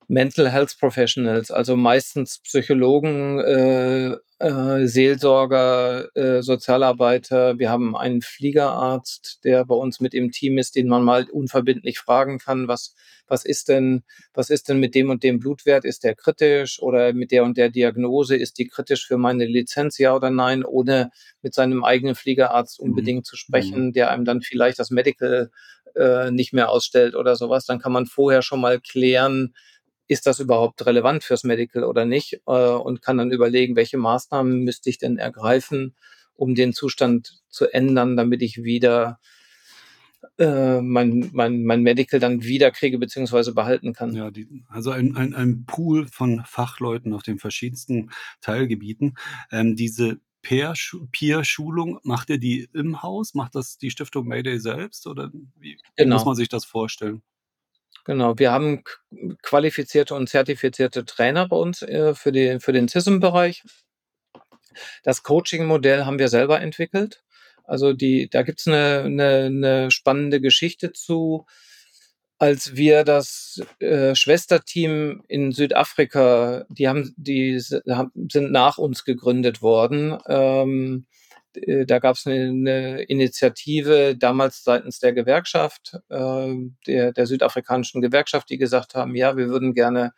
Mental 0.09 0.51
Health 0.51 0.77
Professionals, 0.79 1.51
also 1.51 1.77
meistens 1.77 2.41
Psychologen, 2.41 3.41
äh, 3.41 4.17
äh, 4.39 4.87
Seelsorger, 4.87 6.15
äh, 6.15 6.43
Sozialarbeiter. 6.43 7.59
Wir 7.59 7.71
haben 7.71 7.97
einen 7.97 8.23
Fliegerarzt, 8.23 9.41
der 9.45 9.65
bei 9.65 9.75
uns 9.75 10.01
mit 10.01 10.15
im 10.15 10.31
Team 10.31 10.59
ist, 10.59 10.77
den 10.77 10.89
man 10.89 11.03
mal 11.03 11.29
unverbindlich 11.31 11.99
fragen 11.99 12.39
kann, 12.39 12.69
was, 12.69 12.95
was 13.27 13.45
ist 13.45 13.69
denn, 13.69 14.05
was 14.35 14.51
ist 14.51 14.69
denn 14.69 14.79
mit 14.79 14.95
dem 14.95 15.11
und 15.11 15.23
dem 15.23 15.41
Blutwert? 15.41 15.85
Ist 15.85 16.05
der 16.05 16.15
kritisch 16.15 16.81
oder 16.81 17.13
mit 17.13 17.33
der 17.33 17.45
und 17.45 17.57
der 17.57 17.71
Diagnose? 17.71 18.37
Ist 18.37 18.59
die 18.59 18.69
kritisch 18.69 19.07
für 19.07 19.19
meine 19.19 19.47
Lizenz, 19.47 19.99
ja 19.99 20.15
oder 20.15 20.31
nein? 20.31 20.65
Ohne 20.65 21.11
mit 21.43 21.55
seinem 21.55 21.83
eigenen 21.83 22.15
Fliegerarzt 22.15 22.81
mhm. 22.81 22.91
unbedingt 22.91 23.21
mhm. 23.21 23.25
zu 23.25 23.37
sprechen, 23.37 23.93
der 23.93 24.11
einem 24.11 24.25
dann 24.25 24.43
vielleicht 24.43 24.79
das 24.79 24.91
Medical 24.91 25.51
äh, 25.97 26.31
nicht 26.31 26.53
mehr 26.53 26.69
ausstellt 26.69 27.15
oder 27.17 27.37
sowas. 27.37 27.65
Dann 27.65 27.79
kann 27.79 27.93
man 27.93 28.07
vorher 28.07 28.43
schon 28.43 28.61
mal 28.61 28.81
klären, 28.81 29.55
ist 30.09 30.27
das 30.27 30.41
überhaupt 30.41 30.85
relevant 30.87 31.25
fürs 31.25 31.45
Medical 31.45 31.85
oder 31.85 32.05
nicht 32.05 32.41
äh, 32.47 32.51
und 32.51 33.03
kann 33.03 33.19
dann 33.19 33.31
überlegen, 33.31 33.77
welche 33.77 33.99
Maßnahmen 33.99 34.65
müsste 34.65 34.91
ich 34.91 34.99
denn 34.99 35.19
ergreifen, 35.19 35.95
um 36.35 36.55
den 36.55 36.73
Zustand 36.73 37.43
zu 37.49 37.73
ändern, 37.73 38.17
damit 38.17 38.43
ich 38.43 38.63
wieder 38.63 39.19
äh, 40.39 40.81
mein, 40.81 41.31
mein, 41.33 41.65
mein 41.65 41.83
Medical 41.83 42.21
dann 42.21 42.43
wieder 42.43 42.71
kriege 42.71 42.99
bzw. 42.99 43.53
behalten 43.53 43.93
kann. 43.93 44.15
Ja, 44.15 44.31
die, 44.31 44.65
also 44.69 44.91
ein, 44.91 45.17
ein, 45.17 45.35
ein 45.35 45.65
Pool 45.67 46.07
von 46.07 46.43
Fachleuten 46.45 47.13
auf 47.13 47.23
den 47.23 47.39
verschiedensten 47.39 48.11
Teilgebieten. 48.41 49.15
Ähm, 49.51 49.77
diese 49.77 50.21
Peer-Schulung, 50.43 51.99
macht 52.05 52.31
ihr 52.31 52.39
die 52.39 52.69
im 52.73 53.03
Haus? 53.03 53.35
Macht 53.35 53.57
das 53.57 53.79
die 53.79 53.91
Stiftung 53.91 54.29
Mayday 54.29 54.61
selbst 54.61 55.07
oder 55.07 55.33
wie 55.57 55.77
genau. 55.97 56.17
muss 56.17 56.25
man 56.25 56.37
sich 56.37 56.49
das 56.49 56.65
vorstellen? 56.65 57.23
Genau, 58.07 58.39
wir 58.39 58.53
haben 58.53 58.85
qualifizierte 59.43 60.15
und 60.15 60.29
zertifizierte 60.29 61.05
Trainer 61.05 61.49
bei 61.49 61.57
uns 61.57 61.83
äh, 61.83 62.15
für, 62.15 62.31
die, 62.31 62.61
für 62.61 62.73
den 62.73 62.87
CISM-Bereich. 62.87 63.65
Das 65.03 65.25
Coaching-Modell 65.25 66.05
haben 66.05 66.21
wir 66.21 66.29
selber 66.29 66.61
entwickelt. 66.61 67.25
Also 67.65 67.93
die, 67.93 68.29
da 68.31 68.43
gibt's 68.43 68.69
eine, 68.69 69.03
eine, 69.07 69.47
eine 69.47 69.91
spannende 69.91 70.41
Geschichte 70.41 70.93
zu. 70.93 71.47
Als 72.39 72.77
wir 72.77 73.03
das 73.03 73.61
äh, 73.81 74.15
Schwesterteam 74.15 75.25
in 75.27 75.51
Südafrika, 75.51 76.65
die 76.69 76.87
haben, 76.87 77.13
die 77.17 77.59
sind 77.59 78.53
nach 78.53 78.79
uns 78.79 79.05
gegründet 79.05 79.63
worden. 79.63 80.17
Ähm, 80.29 81.07
äh, 81.09 81.26
da 81.87 81.99
gab 81.99 82.17
es 82.17 82.27
eine, 82.27 82.49
eine, 82.49 83.03
Initiative 83.03 84.17
damals 84.17 84.63
seitens 84.65 84.99
der 84.99 85.13
Gewerkschaft, 85.13 85.99
äh, 86.09 86.55
der, 86.87 87.13
der 87.13 87.27
südafrikanischen 87.27 88.01
Gewerkschaft, 88.01 88.51
die 88.51 88.59
gesagt 88.59 88.95
haben, 88.95 89.15
ja, 89.15 89.37
wir 89.37 89.49
würden 89.49 89.75
gerne 89.75 90.13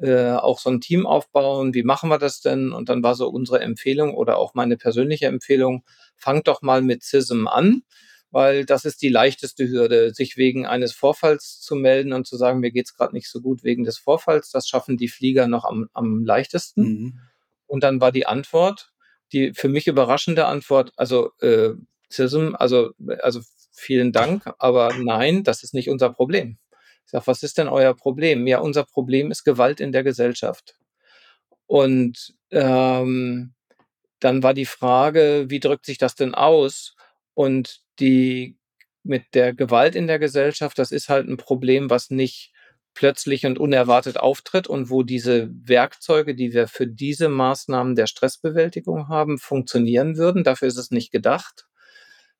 äh, 0.00 0.32
auch 0.32 0.58
so 0.58 0.70
ein 0.70 0.80
Team 0.80 1.06
aufbauen. 1.06 1.74
Wie 1.74 1.82
machen 1.82 2.08
wir 2.08 2.18
das 2.18 2.40
denn? 2.40 2.72
Und 2.72 2.88
dann 2.88 3.02
war 3.02 3.14
so 3.14 3.28
unsere 3.28 3.60
Empfehlung 3.60 4.14
oder 4.14 4.36
auch 4.38 4.54
meine 4.54 4.76
persönliche 4.76 5.26
Empfehlung, 5.26 5.84
fangt 6.16 6.48
doch 6.48 6.62
mal 6.62 6.82
mit 6.82 7.02
CISM 7.02 7.46
an, 7.46 7.82
weil 8.30 8.64
das 8.64 8.84
ist 8.84 9.02
die 9.02 9.08
leichteste 9.08 9.68
Hürde, 9.68 10.12
sich 10.12 10.36
wegen 10.36 10.66
eines 10.66 10.92
Vorfalls 10.92 11.60
zu 11.60 11.76
melden 11.76 12.12
und 12.12 12.26
zu 12.26 12.36
sagen, 12.36 12.60
mir 12.60 12.72
geht's 12.72 12.96
gerade 12.96 13.14
nicht 13.14 13.30
so 13.30 13.40
gut 13.40 13.62
wegen 13.62 13.84
des 13.84 13.98
Vorfalls. 13.98 14.50
Das 14.50 14.66
schaffen 14.66 14.96
die 14.96 15.08
Flieger 15.08 15.46
noch 15.46 15.64
am, 15.64 15.88
am 15.92 16.24
leichtesten. 16.24 16.82
Mhm. 16.82 17.20
Und 17.66 17.82
dann 17.84 18.00
war 18.00 18.12
die 18.12 18.26
Antwort, 18.26 18.92
die 19.34 19.52
für 19.52 19.68
mich 19.68 19.86
überraschende 19.86 20.46
Antwort, 20.46 20.92
also 20.96 21.32
äh, 21.40 21.70
CISM, 22.10 22.54
also, 22.54 22.92
also 23.20 23.40
vielen 23.72 24.12
Dank, 24.12 24.50
aber 24.58 24.94
nein, 24.96 25.42
das 25.42 25.62
ist 25.62 25.74
nicht 25.74 25.90
unser 25.90 26.10
Problem. 26.10 26.58
Ich 27.04 27.10
sage, 27.10 27.26
was 27.26 27.42
ist 27.42 27.58
denn 27.58 27.68
euer 27.68 27.94
Problem? 27.94 28.46
Ja, 28.46 28.60
unser 28.60 28.84
Problem 28.84 29.30
ist 29.30 29.44
Gewalt 29.44 29.80
in 29.80 29.92
der 29.92 30.04
Gesellschaft. 30.04 30.76
Und 31.66 32.34
ähm, 32.50 33.54
dann 34.20 34.42
war 34.42 34.54
die 34.54 34.66
Frage, 34.66 35.46
wie 35.48 35.60
drückt 35.60 35.86
sich 35.86 35.98
das 35.98 36.14
denn 36.14 36.34
aus? 36.34 36.96
Und 37.34 37.80
die 38.00 38.56
mit 39.02 39.34
der 39.34 39.52
Gewalt 39.52 39.94
in 39.94 40.06
der 40.06 40.18
Gesellschaft, 40.18 40.78
das 40.78 40.92
ist 40.92 41.08
halt 41.08 41.28
ein 41.28 41.36
Problem, 41.36 41.90
was 41.90 42.10
nicht 42.10 42.53
plötzlich 42.94 43.44
und 43.44 43.58
unerwartet 43.58 44.18
auftritt 44.18 44.66
und 44.66 44.88
wo 44.88 45.02
diese 45.02 45.50
Werkzeuge, 45.52 46.34
die 46.34 46.52
wir 46.52 46.68
für 46.68 46.86
diese 46.86 47.28
Maßnahmen 47.28 47.96
der 47.96 48.06
Stressbewältigung 48.06 49.08
haben, 49.08 49.38
funktionieren 49.38 50.16
würden. 50.16 50.44
Dafür 50.44 50.68
ist 50.68 50.78
es 50.78 50.90
nicht 50.90 51.10
gedacht. 51.10 51.66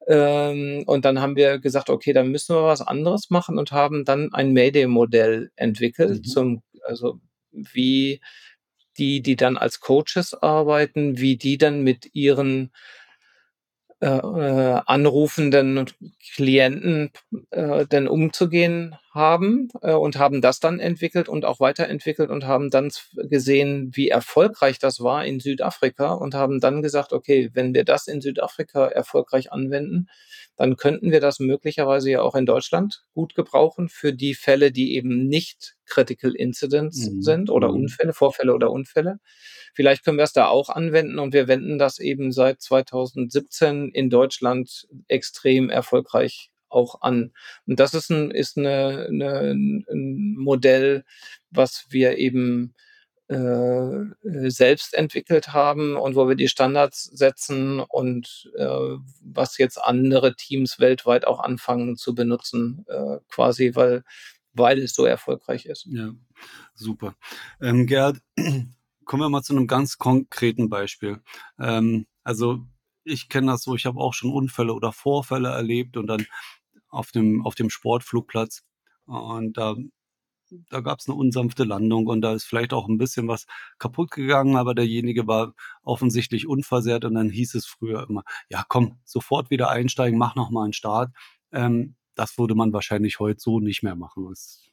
Ähm, 0.06 0.84
und 0.86 1.04
dann 1.04 1.20
haben 1.20 1.36
wir 1.36 1.58
gesagt, 1.58 1.90
okay, 1.90 2.12
dann 2.12 2.28
müssen 2.28 2.54
wir 2.54 2.64
was 2.64 2.82
anderes 2.82 3.30
machen 3.30 3.58
und 3.58 3.72
haben 3.72 4.04
dann 4.04 4.32
ein 4.32 4.52
Mayday-Modell 4.52 5.50
entwickelt, 5.56 6.18
mhm. 6.18 6.24
zum, 6.24 6.62
also 6.84 7.20
wie 7.52 8.20
die, 8.98 9.22
die 9.22 9.36
dann 9.36 9.56
als 9.56 9.80
Coaches 9.80 10.34
arbeiten, 10.34 11.18
wie 11.18 11.36
die 11.36 11.58
dann 11.58 11.82
mit 11.82 12.14
ihren 12.14 12.70
äh, 14.04 14.18
äh, 14.18 14.82
anrufenden 14.84 15.86
Klienten 16.34 17.10
äh, 17.52 17.86
denn 17.86 18.06
umzugehen 18.06 18.96
haben 19.14 19.70
äh, 19.80 19.94
und 19.94 20.18
haben 20.18 20.42
das 20.42 20.60
dann 20.60 20.78
entwickelt 20.78 21.26
und 21.26 21.46
auch 21.46 21.58
weiterentwickelt 21.58 22.28
und 22.28 22.44
haben 22.46 22.68
dann 22.68 22.90
gesehen, 23.14 23.92
wie 23.94 24.10
erfolgreich 24.10 24.78
das 24.78 25.00
war 25.00 25.24
in 25.24 25.40
Südafrika 25.40 26.12
und 26.12 26.34
haben 26.34 26.60
dann 26.60 26.82
gesagt, 26.82 27.14
okay, 27.14 27.48
wenn 27.54 27.72
wir 27.72 27.84
das 27.84 28.06
in 28.06 28.20
Südafrika 28.20 28.88
erfolgreich 28.88 29.52
anwenden, 29.52 30.08
dann 30.56 30.76
könnten 30.76 31.10
wir 31.10 31.20
das 31.20 31.40
möglicherweise 31.40 32.10
ja 32.10 32.22
auch 32.22 32.34
in 32.34 32.46
Deutschland 32.46 33.04
gut 33.12 33.34
gebrauchen 33.34 33.88
für 33.88 34.12
die 34.12 34.34
Fälle, 34.34 34.70
die 34.70 34.94
eben 34.94 35.26
nicht 35.26 35.74
Critical 35.86 36.34
Incidents 36.34 37.10
mhm. 37.10 37.22
sind 37.22 37.50
oder 37.50 37.68
mhm. 37.68 37.82
Unfälle, 37.82 38.12
Vorfälle 38.12 38.54
oder 38.54 38.70
Unfälle. 38.70 39.18
Vielleicht 39.74 40.04
können 40.04 40.18
wir 40.18 40.24
es 40.24 40.32
da 40.32 40.46
auch 40.46 40.68
anwenden 40.68 41.18
und 41.18 41.32
wir 41.32 41.48
wenden 41.48 41.78
das 41.78 41.98
eben 41.98 42.30
seit 42.30 42.62
2017 42.62 43.90
in 43.90 44.10
Deutschland 44.10 44.86
extrem 45.08 45.70
erfolgreich 45.70 46.50
auch 46.68 47.00
an. 47.02 47.32
Und 47.66 47.80
das 47.80 47.94
ist 47.94 48.10
ein, 48.10 48.30
ist 48.30 48.56
eine, 48.56 49.06
eine, 49.08 49.52
ein 49.52 50.34
Modell, 50.36 51.04
was 51.50 51.86
wir 51.90 52.18
eben 52.18 52.74
äh, 53.28 54.50
selbst 54.50 54.94
entwickelt 54.94 55.52
haben 55.52 55.96
und 55.96 56.14
wo 56.14 56.28
wir 56.28 56.34
die 56.34 56.48
Standards 56.48 57.04
setzen 57.04 57.80
und 57.80 58.50
äh, 58.56 58.96
was 59.22 59.56
jetzt 59.58 59.78
andere 59.78 60.36
Teams 60.36 60.78
weltweit 60.78 61.26
auch 61.26 61.40
anfangen 61.40 61.96
zu 61.96 62.14
benutzen, 62.14 62.84
äh, 62.88 63.18
quasi, 63.28 63.74
weil, 63.74 64.04
weil 64.52 64.78
es 64.78 64.94
so 64.94 65.04
erfolgreich 65.06 65.66
ist. 65.66 65.86
Ja, 65.90 66.12
super. 66.74 67.14
Ähm, 67.60 67.86
Gerd, 67.86 68.18
kommen 69.04 69.22
wir 69.22 69.30
mal 69.30 69.42
zu 69.42 69.54
einem 69.56 69.66
ganz 69.66 69.96
konkreten 69.96 70.68
Beispiel. 70.68 71.20
Ähm, 71.58 72.06
also 72.24 72.66
ich 73.04 73.28
kenne 73.28 73.52
das 73.52 73.62
so, 73.62 73.74
ich 73.74 73.86
habe 73.86 74.00
auch 74.00 74.14
schon 74.14 74.32
Unfälle 74.32 74.74
oder 74.74 74.92
Vorfälle 74.92 75.48
erlebt 75.48 75.96
und 75.96 76.06
dann 76.06 76.26
auf 76.88 77.10
dem, 77.10 77.44
auf 77.44 77.54
dem 77.54 77.70
Sportflugplatz. 77.70 78.64
Und 79.06 79.56
da 79.56 79.76
da 80.70 80.80
gab 80.80 81.00
es 81.00 81.08
eine 81.08 81.16
unsanfte 81.16 81.64
Landung 81.64 82.06
und 82.06 82.20
da 82.20 82.34
ist 82.34 82.44
vielleicht 82.44 82.72
auch 82.72 82.88
ein 82.88 82.98
bisschen 82.98 83.28
was 83.28 83.46
kaputt 83.78 84.10
gegangen, 84.10 84.56
aber 84.56 84.74
derjenige 84.74 85.26
war 85.26 85.54
offensichtlich 85.82 86.46
unversehrt 86.46 87.04
und 87.04 87.14
dann 87.14 87.30
hieß 87.30 87.54
es 87.54 87.66
früher 87.66 88.06
immer, 88.08 88.24
ja 88.48 88.64
komm, 88.68 88.98
sofort 89.04 89.50
wieder 89.50 89.70
einsteigen, 89.70 90.18
mach 90.18 90.34
nochmal 90.34 90.64
einen 90.64 90.72
Start. 90.72 91.12
Ähm, 91.52 91.96
das 92.14 92.38
würde 92.38 92.54
man 92.54 92.72
wahrscheinlich 92.72 93.18
heute 93.18 93.40
so 93.40 93.60
nicht 93.60 93.82
mehr 93.82 93.96
machen. 93.96 94.26
Das 94.28 94.64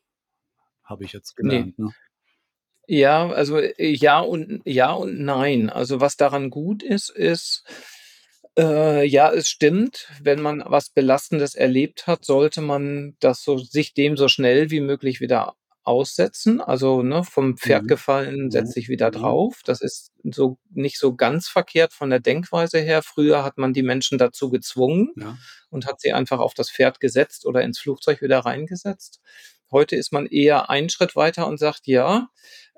habe 0.83 1.03
ich 1.03 1.13
jetzt 1.13 1.35
gelernt. 1.35 1.77
Nee. 1.77 1.85
Ne? 1.85 1.93
Ja, 2.87 3.29
also 3.29 3.57
äh, 3.57 3.73
ja 3.93 4.19
und 4.19 4.61
ja 4.65 4.91
und 4.91 5.19
nein. 5.19 5.69
Also 5.69 6.01
was 6.01 6.17
daran 6.17 6.49
gut 6.49 6.83
ist, 6.83 7.09
ist, 7.09 7.63
äh, 8.57 9.05
ja, 9.05 9.31
es 9.31 9.47
stimmt. 9.49 10.09
Wenn 10.21 10.41
man 10.41 10.63
was 10.65 10.89
Belastendes 10.89 11.55
erlebt 11.55 12.07
hat, 12.07 12.25
sollte 12.25 12.61
man 12.61 13.15
das 13.19 13.43
so 13.43 13.57
sich 13.57 13.93
dem 13.93 14.17
so 14.17 14.27
schnell 14.27 14.71
wie 14.71 14.81
möglich 14.81 15.21
wieder 15.21 15.55
aussetzen. 15.83 16.61
Also 16.61 17.01
ne, 17.01 17.23
vom 17.23 17.57
Pferd 17.57 17.83
mhm. 17.83 17.87
gefallen, 17.87 18.45
mhm. 18.45 18.51
setze 18.51 18.79
ich 18.79 18.89
wieder 18.89 19.07
mhm. 19.07 19.13
drauf. 19.13 19.61
Das 19.65 19.81
ist 19.81 20.11
so 20.23 20.57
nicht 20.71 20.99
so 20.99 21.15
ganz 21.15 21.47
verkehrt 21.47 21.93
von 21.93 22.09
der 22.09 22.19
Denkweise 22.19 22.79
her. 22.79 23.01
Früher 23.01 23.43
hat 23.43 23.57
man 23.57 23.73
die 23.73 23.83
Menschen 23.83 24.17
dazu 24.17 24.49
gezwungen 24.49 25.11
ja. 25.17 25.37
und 25.69 25.85
hat 25.85 25.99
sie 25.99 26.13
einfach 26.13 26.39
auf 26.39 26.53
das 26.53 26.69
Pferd 26.71 26.99
gesetzt 26.99 27.45
oder 27.45 27.61
ins 27.61 27.79
Flugzeug 27.79 28.21
wieder 28.21 28.39
reingesetzt. 28.39 29.21
Heute 29.71 29.95
ist 29.95 30.11
man 30.11 30.25
eher 30.25 30.69
einen 30.69 30.89
Schritt 30.89 31.15
weiter 31.15 31.47
und 31.47 31.57
sagt, 31.57 31.87
ja, 31.87 32.27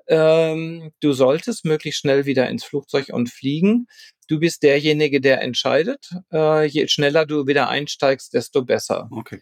ähm, 0.06 0.92
du 1.00 1.12
solltest 1.12 1.64
möglichst 1.64 2.00
schnell 2.00 2.26
wieder 2.26 2.48
ins 2.48 2.64
Flugzeug 2.64 3.08
und 3.10 3.30
fliegen. 3.30 3.86
Du 4.28 4.38
bist 4.38 4.62
derjenige, 4.62 5.20
der 5.20 5.42
entscheidet. 5.42 6.10
Äh, 6.32 6.66
je 6.66 6.88
schneller 6.88 7.26
du 7.26 7.46
wieder 7.46 7.68
einsteigst, 7.68 8.32
desto 8.34 8.64
besser. 8.64 9.08
Okay. 9.10 9.40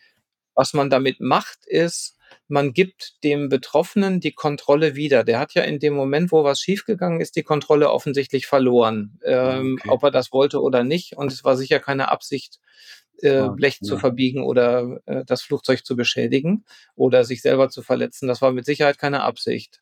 Was 0.54 0.72
man 0.72 0.90
damit 0.90 1.20
macht, 1.20 1.66
ist, 1.66 2.16
man 2.52 2.74
gibt 2.74 3.24
dem 3.24 3.48
Betroffenen 3.48 4.20
die 4.20 4.32
Kontrolle 4.32 4.94
wieder. 4.94 5.24
Der 5.24 5.38
hat 5.38 5.54
ja 5.54 5.62
in 5.62 5.78
dem 5.78 5.94
Moment, 5.94 6.32
wo 6.32 6.44
was 6.44 6.60
schiefgegangen 6.60 7.22
ist, 7.22 7.34
die 7.34 7.42
Kontrolle 7.42 7.90
offensichtlich 7.90 8.46
verloren, 8.46 9.18
ähm, 9.24 9.78
okay. 9.80 9.88
ob 9.88 10.02
er 10.02 10.10
das 10.10 10.32
wollte 10.32 10.60
oder 10.60 10.84
nicht. 10.84 11.16
Und 11.16 11.32
es 11.32 11.44
war 11.44 11.56
sicher 11.56 11.80
keine 11.80 12.10
Absicht, 12.10 12.60
äh, 13.22 13.48
Blech 13.48 13.78
ja. 13.80 13.88
zu 13.88 13.96
verbiegen 13.96 14.44
oder 14.44 15.00
äh, 15.06 15.24
das 15.24 15.40
Flugzeug 15.40 15.86
zu 15.86 15.96
beschädigen 15.96 16.66
oder 16.94 17.24
sich 17.24 17.40
selber 17.40 17.70
zu 17.70 17.80
verletzen. 17.80 18.28
Das 18.28 18.42
war 18.42 18.52
mit 18.52 18.66
Sicherheit 18.66 18.98
keine 18.98 19.22
Absicht. 19.22 19.80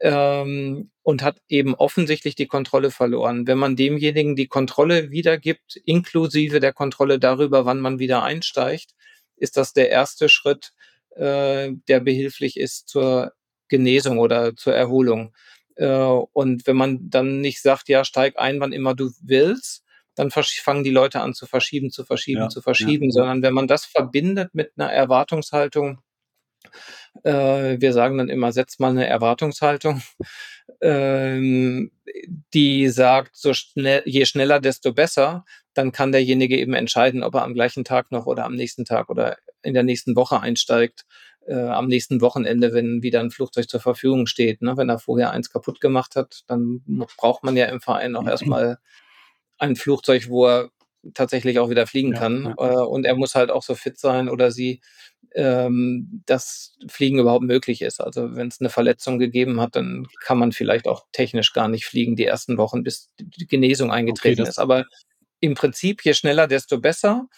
Ähm, 0.00 0.90
und 1.02 1.22
hat 1.22 1.40
eben 1.48 1.76
offensichtlich 1.76 2.34
die 2.34 2.48
Kontrolle 2.48 2.90
verloren. 2.90 3.46
Wenn 3.46 3.58
man 3.58 3.76
demjenigen 3.76 4.34
die 4.34 4.48
Kontrolle 4.48 5.12
wiedergibt, 5.12 5.76
inklusive 5.84 6.58
der 6.58 6.72
Kontrolle 6.72 7.20
darüber, 7.20 7.66
wann 7.66 7.78
man 7.78 8.00
wieder 8.00 8.24
einsteigt, 8.24 8.94
ist 9.36 9.56
das 9.56 9.74
der 9.74 9.90
erste 9.90 10.28
Schritt, 10.28 10.72
äh, 11.16 11.72
der 11.88 12.00
behilflich 12.00 12.56
ist 12.56 12.88
zur 12.88 13.32
Genesung 13.68 14.18
oder 14.18 14.54
zur 14.56 14.74
Erholung. 14.74 15.34
Äh, 15.76 15.86
und 15.88 16.66
wenn 16.66 16.76
man 16.76 17.10
dann 17.10 17.40
nicht 17.40 17.62
sagt, 17.62 17.88
ja, 17.88 18.04
steig 18.04 18.38
ein, 18.38 18.60
wann 18.60 18.72
immer 18.72 18.94
du 18.94 19.10
willst, 19.22 19.84
dann 20.14 20.30
fangen 20.30 20.84
die 20.84 20.90
Leute 20.90 21.20
an 21.20 21.34
zu 21.34 21.46
verschieben, 21.46 21.90
zu 21.90 22.04
verschieben, 22.04 22.42
ja, 22.42 22.48
zu 22.48 22.60
verschieben, 22.60 23.06
ja, 23.06 23.12
sondern 23.12 23.42
wenn 23.42 23.54
man 23.54 23.68
das 23.68 23.86
verbindet 23.86 24.54
mit 24.54 24.72
einer 24.76 24.92
Erwartungshaltung, 24.92 26.02
äh, 27.24 27.80
wir 27.80 27.92
sagen 27.92 28.18
dann 28.18 28.28
immer, 28.28 28.52
setz 28.52 28.78
mal 28.78 28.90
eine 28.90 29.06
Erwartungshaltung, 29.06 30.02
ähm, 30.80 31.90
die 32.52 32.88
sagt, 32.88 33.36
so 33.36 33.54
schnell, 33.54 34.02
je 34.04 34.26
schneller, 34.26 34.60
desto 34.60 34.92
besser, 34.92 35.44
dann 35.74 35.92
kann 35.92 36.12
derjenige 36.12 36.58
eben 36.58 36.74
entscheiden, 36.74 37.22
ob 37.22 37.34
er 37.34 37.44
am 37.44 37.54
gleichen 37.54 37.84
Tag 37.84 38.10
noch 38.10 38.26
oder 38.26 38.44
am 38.44 38.54
nächsten 38.54 38.84
Tag 38.84 39.08
oder 39.08 39.38
in 39.62 39.74
der 39.74 39.82
nächsten 39.82 40.16
Woche 40.16 40.40
einsteigt, 40.40 41.04
äh, 41.46 41.54
am 41.54 41.86
nächsten 41.86 42.20
Wochenende, 42.20 42.72
wenn 42.72 43.02
wieder 43.02 43.20
ein 43.20 43.30
Flugzeug 43.30 43.68
zur 43.68 43.80
Verfügung 43.80 44.26
steht. 44.26 44.62
Ne? 44.62 44.76
Wenn 44.76 44.88
er 44.88 44.98
vorher 44.98 45.30
eins 45.30 45.50
kaputt 45.50 45.80
gemacht 45.80 46.16
hat, 46.16 46.42
dann 46.46 46.82
braucht 47.16 47.44
man 47.44 47.56
ja 47.56 47.66
im 47.66 47.80
Verein 47.80 48.16
auch 48.16 48.26
erstmal 48.26 48.78
ein 49.58 49.76
Flugzeug, 49.76 50.28
wo 50.28 50.46
er 50.46 50.70
tatsächlich 51.14 51.58
auch 51.58 51.70
wieder 51.70 51.86
fliegen 51.86 52.12
ja, 52.12 52.18
kann. 52.18 52.54
Ja. 52.58 52.70
Äh, 52.70 52.84
und 52.84 53.04
er 53.04 53.16
muss 53.16 53.34
halt 53.34 53.50
auch 53.50 53.62
so 53.62 53.74
fit 53.74 53.98
sein 53.98 54.28
oder 54.28 54.50
sie, 54.50 54.80
ähm, 55.34 56.22
dass 56.26 56.76
Fliegen 56.88 57.18
überhaupt 57.18 57.44
möglich 57.44 57.82
ist. 57.82 58.00
Also 58.00 58.34
wenn 58.34 58.48
es 58.48 58.60
eine 58.60 58.70
Verletzung 58.70 59.18
gegeben 59.18 59.60
hat, 59.60 59.76
dann 59.76 60.06
kann 60.22 60.38
man 60.38 60.52
vielleicht 60.52 60.86
auch 60.88 61.06
technisch 61.12 61.52
gar 61.52 61.68
nicht 61.68 61.86
fliegen 61.86 62.16
die 62.16 62.24
ersten 62.24 62.58
Wochen, 62.58 62.82
bis 62.82 63.10
die 63.18 63.46
Genesung 63.46 63.90
eingetreten 63.90 64.42
okay, 64.42 64.50
ist. 64.50 64.58
Aber 64.58 64.86
im 65.40 65.54
Prinzip, 65.54 66.04
je 66.04 66.14
schneller, 66.14 66.46
desto 66.46 66.80
besser 66.80 67.28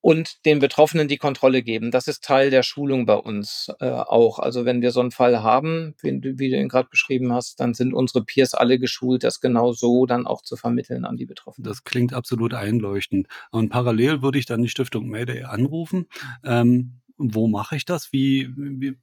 und 0.00 0.44
den 0.46 0.58
Betroffenen 0.58 1.08
die 1.08 1.18
Kontrolle 1.18 1.62
geben. 1.62 1.90
Das 1.90 2.08
ist 2.08 2.24
Teil 2.24 2.50
der 2.50 2.62
Schulung 2.62 3.06
bei 3.06 3.14
uns 3.14 3.70
äh, 3.80 3.90
auch. 3.90 4.38
Also 4.38 4.64
wenn 4.64 4.80
wir 4.80 4.92
so 4.92 5.00
einen 5.00 5.10
Fall 5.10 5.42
haben, 5.42 5.94
wie 6.00 6.18
du, 6.20 6.38
wie 6.38 6.50
du 6.50 6.56
ihn 6.56 6.68
gerade 6.68 6.88
beschrieben 6.88 7.32
hast, 7.32 7.60
dann 7.60 7.74
sind 7.74 7.92
unsere 7.92 8.24
Peers 8.24 8.54
alle 8.54 8.78
geschult, 8.78 9.24
das 9.24 9.40
genau 9.40 9.72
so 9.72 10.06
dann 10.06 10.26
auch 10.26 10.42
zu 10.42 10.56
vermitteln 10.56 11.04
an 11.04 11.16
die 11.16 11.26
Betroffenen. 11.26 11.68
Das 11.68 11.84
klingt 11.84 12.14
absolut 12.14 12.54
einleuchtend. 12.54 13.28
Und 13.50 13.68
parallel 13.68 14.22
würde 14.22 14.38
ich 14.38 14.46
dann 14.46 14.62
die 14.62 14.68
Stiftung 14.68 15.08
Mayday 15.08 15.42
anrufen. 15.42 16.06
Ähm, 16.44 17.00
wo 17.18 17.48
mache 17.48 17.76
ich 17.76 17.84
das? 17.84 18.12
Wie, 18.12 18.48
wie 18.56 18.96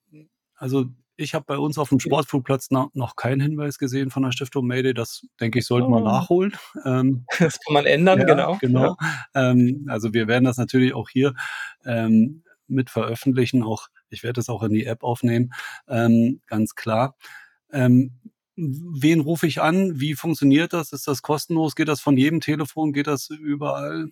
also 0.56 0.86
ich 1.18 1.34
habe 1.34 1.46
bei 1.46 1.58
uns 1.58 1.78
auf 1.78 1.90
dem 1.90 2.00
Sportflugplatz 2.00 2.70
noch, 2.72 3.16
keinen 3.16 3.42
Hinweis 3.42 3.80
gesehen 3.80 4.12
von 4.12 4.24
der 4.24 4.32
Stiftung 4.32 4.68
Mayday. 4.68 4.94
Das 4.94 5.26
denke 5.40 5.60
ich, 5.60 5.66
sollten 5.66 5.90
wir 5.90 5.98
oh. 5.98 6.06
nachholen. 6.06 6.56
Ähm, 6.86 7.26
das 7.40 7.60
kann 7.60 7.74
man 7.74 7.86
ändern, 7.86 8.20
ja, 8.20 8.26
genau. 8.26 8.58
Genau. 8.62 8.98
Ja. 9.34 9.52
Ähm, 9.52 9.88
also 9.90 10.14
wir 10.14 10.28
werden 10.28 10.46
das 10.46 10.58
natürlich 10.58 10.94
auch 10.94 11.10
hier 11.10 11.34
ähm, 11.86 12.44
mit 12.68 12.90
veröffentlichen. 12.90 13.64
Auch 13.64 13.88
ich 14.10 14.24
werde 14.24 14.34
das 14.34 14.50
auch 14.50 14.64
in 14.64 14.74
die 14.74 14.86
App 14.86 15.04
aufnehmen, 15.04 15.52
ähm, 15.88 16.42
ganz 16.46 16.76
klar. 16.76 17.16
Ähm, 17.72 18.20
wen 18.56 19.20
rufe 19.20 19.48
ich 19.48 19.62
an? 19.62 20.00
Wie 20.00 20.14
funktioniert 20.14 20.74
das? 20.74 20.94
Ist 20.94 21.08
das 21.08 21.22
kostenlos? 21.22 21.76
Geht 21.76 21.88
das 21.88 22.00
von 22.00 22.16
jedem 22.16 22.42
Telefon? 22.42 22.94
Geht 22.94 23.08
das 23.08 23.30
überall? 23.30 24.12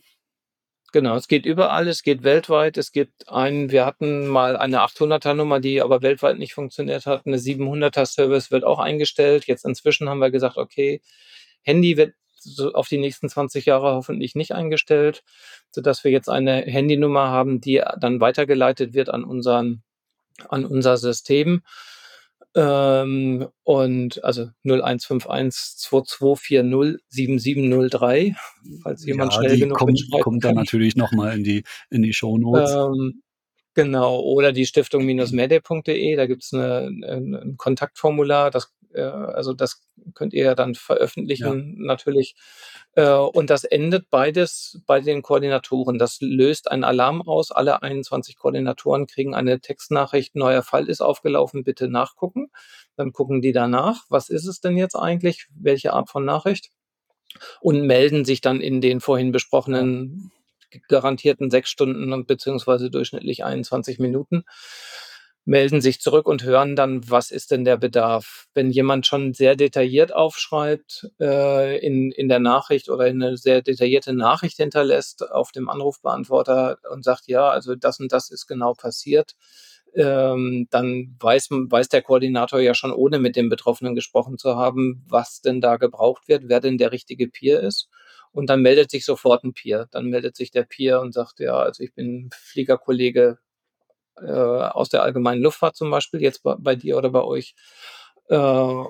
Genau, 0.95 1.17
es 1.17 1.27
geht 1.27 1.45
überall, 1.45 1.89
es 1.89 2.03
geht 2.03 2.23
weltweit. 2.23 2.77
Es 2.77 2.93
gibt 2.93 3.27
einen, 3.27 3.69
wir 3.69 3.85
hatten 3.85 4.27
mal 4.27 4.55
eine 4.55 4.79
800er 4.79 5.33
Nummer, 5.33 5.59
die 5.59 5.81
aber 5.81 6.01
weltweit 6.01 6.37
nicht 6.37 6.53
funktioniert 6.53 7.05
hat. 7.05 7.25
Eine 7.25 7.35
700er 7.35 8.05
Service 8.05 8.49
wird 8.49 8.63
auch 8.63 8.79
eingestellt. 8.79 9.43
Jetzt 9.45 9.65
inzwischen 9.65 10.07
haben 10.07 10.19
wir 10.19 10.31
gesagt, 10.31 10.55
okay, 10.55 11.01
Handy 11.63 11.97
wird 11.97 12.13
so 12.37 12.71
auf 12.71 12.87
die 12.87 12.97
nächsten 12.97 13.27
20 13.27 13.65
Jahre 13.65 13.93
hoffentlich 13.93 14.35
nicht 14.35 14.53
eingestellt, 14.53 15.25
sodass 15.69 16.05
wir 16.05 16.11
jetzt 16.11 16.29
eine 16.29 16.61
Handynummer 16.61 17.27
haben, 17.27 17.59
die 17.59 17.83
dann 17.99 18.21
weitergeleitet 18.21 18.93
wird 18.93 19.09
an 19.09 19.25
unseren 19.25 19.83
an 20.47 20.63
unser 20.63 20.95
System. 20.95 21.61
Ähm, 22.55 23.47
und 23.63 24.23
also 24.23 24.49
0151 24.63 25.77
2240 25.77 27.01
7703, 27.09 28.35
falls 28.81 29.05
jemand 29.05 29.33
ja, 29.33 29.39
schnell 29.39 29.59
genug 29.59 29.77
kommt, 29.77 30.01
kommt 30.21 30.43
dann 30.45 30.55
natürlich 30.55 30.95
nochmal 30.95 31.35
in 31.37 31.43
die, 31.43 31.63
in 31.89 32.01
die 32.01 32.13
Shownotes. 32.13 32.71
Ähm, 32.73 33.21
genau, 33.73 34.21
oder 34.21 34.53
die 34.53 34.65
Stiftung-mede.de, 34.65 36.15
da 36.15 36.25
gibt's 36.27 36.53
eine, 36.53 36.87
ein, 36.87 37.35
ein 37.35 37.57
Kontaktformular, 37.57 38.51
das 38.51 38.73
also 39.03 39.53
das 39.53 39.81
könnt 40.13 40.33
ihr 40.33 40.45
ja 40.45 40.55
dann 40.55 40.75
veröffentlichen 40.75 41.77
ja. 41.77 41.85
natürlich. 41.85 42.35
Äh, 42.95 43.09
und 43.09 43.49
das 43.49 43.63
endet 43.63 44.09
beides 44.09 44.81
bei 44.85 45.01
den 45.01 45.21
Koordinatoren. 45.21 45.97
Das 45.97 46.17
löst 46.21 46.71
einen 46.71 46.83
Alarm 46.83 47.21
aus. 47.21 47.51
Alle 47.51 47.81
21 47.81 48.37
Koordinatoren 48.37 49.07
kriegen 49.07 49.35
eine 49.35 49.59
Textnachricht, 49.59 50.35
neuer 50.35 50.63
Fall 50.63 50.87
ist 50.87 51.01
aufgelaufen, 51.01 51.63
bitte 51.63 51.87
nachgucken. 51.87 52.51
Dann 52.95 53.11
gucken 53.11 53.41
die 53.41 53.51
danach, 53.51 54.03
was 54.09 54.29
ist 54.29 54.45
es 54.45 54.61
denn 54.61 54.77
jetzt 54.77 54.95
eigentlich, 54.95 55.47
welche 55.55 55.93
Art 55.93 56.09
von 56.09 56.25
Nachricht? 56.25 56.69
Und 57.59 57.85
melden 57.85 58.23
sich 58.23 58.39
dann 58.39 58.61
in 58.61 58.79
den 58.79 59.01
vorhin 59.01 59.33
besprochenen 59.33 60.31
garantierten 60.87 61.49
sechs 61.51 61.69
Stunden 61.69 62.25
beziehungsweise 62.25 62.89
durchschnittlich 62.89 63.43
21 63.43 63.99
Minuten 63.99 64.43
melden 65.45 65.79
sich 65.79 66.01
zurück 66.01 66.27
und 66.27 66.43
hören 66.43 66.75
dann, 66.75 67.09
was 67.09 67.31
ist 67.31 67.51
denn 67.51 67.65
der 67.65 67.77
Bedarf. 67.77 68.47
Wenn 68.53 68.71
jemand 68.71 69.05
schon 69.05 69.33
sehr 69.33 69.55
detailliert 69.55 70.13
aufschreibt 70.13 71.07
äh, 71.19 71.77
in, 71.85 72.11
in 72.11 72.27
der 72.27 72.39
Nachricht 72.39 72.89
oder 72.89 73.05
eine 73.05 73.37
sehr 73.37 73.61
detaillierte 73.61 74.13
Nachricht 74.13 74.57
hinterlässt 74.57 75.31
auf 75.31 75.51
dem 75.51 75.69
Anrufbeantworter 75.69 76.79
und 76.91 77.03
sagt, 77.03 77.27
ja, 77.27 77.47
also 77.49 77.75
das 77.75 77.99
und 77.99 78.11
das 78.11 78.31
ist 78.31 78.47
genau 78.47 78.73
passiert, 78.73 79.35
ähm, 79.95 80.67
dann 80.71 81.15
weiß, 81.19 81.49
weiß 81.51 81.89
der 81.89 82.01
Koordinator 82.01 82.59
ja 82.59 82.73
schon, 82.73 82.91
ohne 82.91 83.19
mit 83.19 83.35
dem 83.35 83.49
Betroffenen 83.49 83.95
gesprochen 83.95 84.37
zu 84.37 84.55
haben, 84.55 85.05
was 85.07 85.41
denn 85.41 85.61
da 85.61 85.77
gebraucht 85.77 86.27
wird, 86.27 86.43
wer 86.47 86.59
denn 86.59 86.77
der 86.77 86.91
richtige 86.91 87.27
Peer 87.27 87.61
ist. 87.61 87.87
Und 88.31 88.49
dann 88.49 88.61
meldet 88.61 88.91
sich 88.91 89.05
sofort 89.05 89.45
ein 89.45 89.53
Peer. 89.53 89.87
Dann 89.91 90.07
meldet 90.07 90.35
sich 90.35 90.51
der 90.51 90.63
Peer 90.63 90.99
und 90.99 91.13
sagt, 91.13 91.39
ja, 91.39 91.57
also 91.57 91.81
ich 91.83 91.93
bin 91.93 92.29
Fliegerkollege 92.33 93.37
äh, 94.21 94.31
aus 94.31 94.89
der 94.89 95.03
allgemeinen 95.03 95.41
Luftfahrt 95.41 95.75
zum 95.75 95.91
Beispiel, 95.91 96.21
jetzt 96.21 96.43
bei, 96.43 96.55
bei 96.57 96.75
dir 96.75 96.97
oder 96.97 97.09
bei 97.09 97.23
euch, 97.23 97.55
äh, 98.29 98.83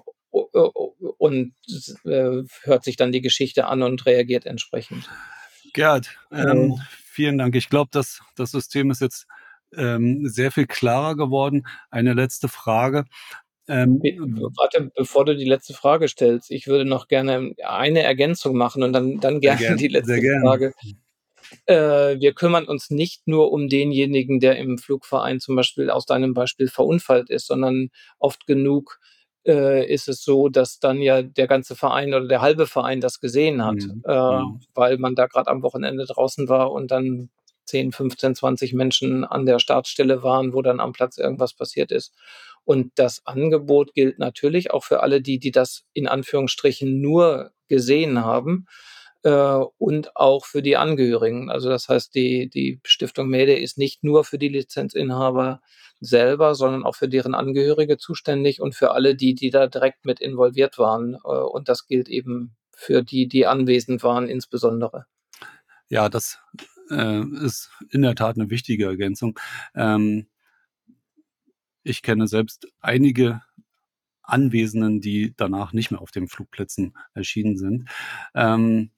und 1.17 1.53
äh, 2.03 2.43
hört 2.63 2.83
sich 2.83 2.97
dann 2.97 3.11
die 3.11 3.21
Geschichte 3.21 3.67
an 3.67 3.83
und 3.83 4.05
reagiert 4.05 4.45
entsprechend. 4.45 5.09
Gerd, 5.73 6.17
ähm, 6.31 6.79
vielen 7.05 7.37
Dank. 7.37 7.55
Ich 7.55 7.69
glaube, 7.69 7.89
dass 7.91 8.21
das 8.35 8.51
System 8.51 8.91
ist 8.91 9.01
jetzt 9.01 9.27
ähm, 9.75 10.27
sehr 10.27 10.51
viel 10.51 10.67
klarer 10.67 11.15
geworden. 11.15 11.65
Eine 11.89 12.13
letzte 12.13 12.47
Frage. 12.47 13.05
Ähm, 13.67 13.99
Warte, 14.57 14.91
bevor 14.95 15.25
du 15.25 15.35
die 15.35 15.45
letzte 15.45 15.73
Frage 15.73 16.07
stellst, 16.07 16.51
ich 16.51 16.67
würde 16.67 16.85
noch 16.85 17.07
gerne 17.07 17.53
eine 17.63 18.03
Ergänzung 18.03 18.55
machen 18.55 18.83
und 18.83 18.93
dann, 18.93 19.19
dann 19.19 19.39
gerne, 19.39 19.59
gerne 19.59 19.77
die 19.77 19.87
letzte 19.87 20.21
Frage. 20.41 20.73
Äh, 21.65 22.19
wir 22.19 22.33
kümmern 22.33 22.65
uns 22.65 22.89
nicht 22.89 23.27
nur 23.27 23.51
um 23.51 23.69
denjenigen, 23.69 24.39
der 24.39 24.57
im 24.57 24.77
Flugverein 24.77 25.39
zum 25.39 25.55
Beispiel 25.55 25.89
aus 25.89 26.05
deinem 26.05 26.33
Beispiel 26.33 26.67
verunfallt 26.67 27.29
ist, 27.29 27.47
sondern 27.47 27.89
oft 28.19 28.47
genug 28.47 28.99
äh, 29.47 29.91
ist 29.91 30.07
es 30.07 30.23
so, 30.23 30.49
dass 30.49 30.79
dann 30.79 31.01
ja 31.01 31.21
der 31.21 31.47
ganze 31.47 31.75
Verein 31.75 32.13
oder 32.13 32.27
der 32.27 32.41
halbe 32.41 32.67
Verein 32.67 33.01
das 33.01 33.19
gesehen 33.19 33.63
hat, 33.63 33.75
mhm. 33.75 34.03
äh, 34.05 34.39
mhm. 34.39 34.59
weil 34.73 34.97
man 34.97 35.15
da 35.15 35.27
gerade 35.27 35.49
am 35.49 35.61
Wochenende 35.63 36.05
draußen 36.05 36.49
war 36.49 36.71
und 36.71 36.91
dann 36.91 37.29
10, 37.65 37.91
15, 37.91 38.35
20 38.35 38.73
Menschen 38.73 39.23
an 39.23 39.45
der 39.45 39.59
Startstelle 39.59 40.23
waren, 40.23 40.53
wo 40.53 40.61
dann 40.61 40.79
am 40.79 40.93
Platz 40.93 41.17
irgendwas 41.17 41.53
passiert 41.53 41.91
ist. 41.91 42.13
Und 42.63 42.91
das 42.95 43.25
Angebot 43.25 43.93
gilt 43.93 44.19
natürlich 44.19 44.71
auch 44.71 44.83
für 44.83 45.01
alle 45.01 45.21
die, 45.21 45.39
die 45.39 45.51
das 45.51 45.83
in 45.93 46.07
Anführungsstrichen 46.07 47.01
nur 47.01 47.51
gesehen 47.67 48.23
haben 48.23 48.65
äh, 49.25 49.65
und 49.79 50.15
auch 50.15 50.45
für 50.45 50.61
die 50.61 50.77
Angehörigen. 50.77 51.49
Also 51.49 51.67
das 51.67 51.89
heißt, 51.89 52.13
die, 52.13 52.47
die 52.47 52.79
Stiftung 52.83 53.27
Mede 53.27 53.57
ist 53.57 53.77
nicht 53.77 54.03
nur 54.03 54.23
für 54.23 54.37
die 54.37 54.49
Lizenzinhaber 54.49 55.61
selber, 55.99 56.53
sondern 56.53 56.83
auch 56.83 56.95
für 56.95 57.09
deren 57.09 57.33
Angehörige 57.33 57.97
zuständig 57.97 58.61
und 58.61 58.75
für 58.75 58.91
alle 58.91 59.15
die, 59.15 59.33
die 59.33 59.49
da 59.49 59.65
direkt 59.65 60.05
mit 60.05 60.21
involviert 60.21 60.77
waren. 60.77 61.15
Äh, 61.15 61.27
und 61.27 61.67
das 61.69 61.87
gilt 61.87 62.07
eben 62.07 62.55
für 62.71 63.01
die, 63.01 63.27
die 63.27 63.47
anwesend 63.47 64.03
waren, 64.03 64.29
insbesondere. 64.29 65.07
Ja, 65.89 66.07
das 66.07 66.39
äh, 66.91 67.23
ist 67.43 67.71
in 67.89 68.03
der 68.03 68.13
Tat 68.13 68.35
eine 68.35 68.51
wichtige 68.51 68.85
Ergänzung. 68.85 69.39
Ähm, 69.73 70.27
ich 71.81 72.03
kenne 72.03 72.27
selbst 72.27 72.67
einige 72.79 73.41
Anwesenden, 74.21 75.01
die 75.01 75.33
danach 75.35 75.73
nicht 75.73 75.89
mehr 75.89 76.01
auf 76.01 76.11
den 76.11 76.27
Flugplätzen 76.27 76.95
erschienen 77.15 77.57
sind. 77.57 77.89
Ähm, 78.35 78.91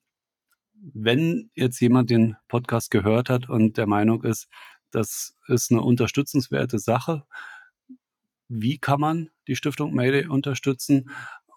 wenn 0.94 1.50
jetzt 1.56 1.80
jemand 1.80 2.10
den 2.10 2.36
Podcast 2.48 2.92
gehört 2.92 3.30
hat 3.30 3.50
und 3.50 3.78
der 3.78 3.88
Meinung 3.88 4.24
ist, 4.24 4.48
das 4.92 5.36
ist 5.48 5.72
eine 5.72 5.82
unterstützenswerte 5.82 6.80
Sache, 6.80 7.26
wie 8.48 8.78
kann 8.78 9.00
man 9.02 9.30
die 9.48 9.56
Stiftung 9.56 9.94
Mayday 9.94 10.28
unterstützen? 10.28 11.10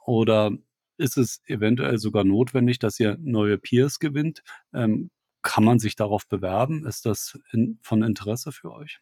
Oder 0.04 0.50
ist 0.96 1.16
es 1.16 1.40
eventuell 1.46 1.98
sogar 1.98 2.24
notwendig, 2.24 2.78
dass 2.78 2.98
ihr 2.98 3.16
neue 3.20 3.58
Peers 3.58 4.00
gewinnt? 4.00 4.42
Ähm, 4.74 5.10
kann 5.42 5.64
man 5.64 5.78
sich 5.78 5.96
darauf 5.96 6.26
bewerben? 6.26 6.86
Ist 6.86 7.06
das 7.06 7.38
in, 7.52 7.78
von 7.82 8.02
Interesse 8.02 8.52
für 8.52 8.72
euch? 8.72 9.00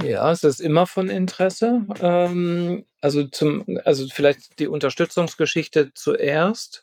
Ja, 0.00 0.32
es 0.32 0.42
ist 0.42 0.60
immer 0.60 0.86
von 0.86 1.08
Interesse. 1.10 1.86
Ähm, 2.00 2.86
also 3.00 3.24
zum, 3.24 3.78
also 3.84 4.06
vielleicht 4.08 4.58
die 4.58 4.66
Unterstützungsgeschichte 4.66 5.92
zuerst. 5.94 6.82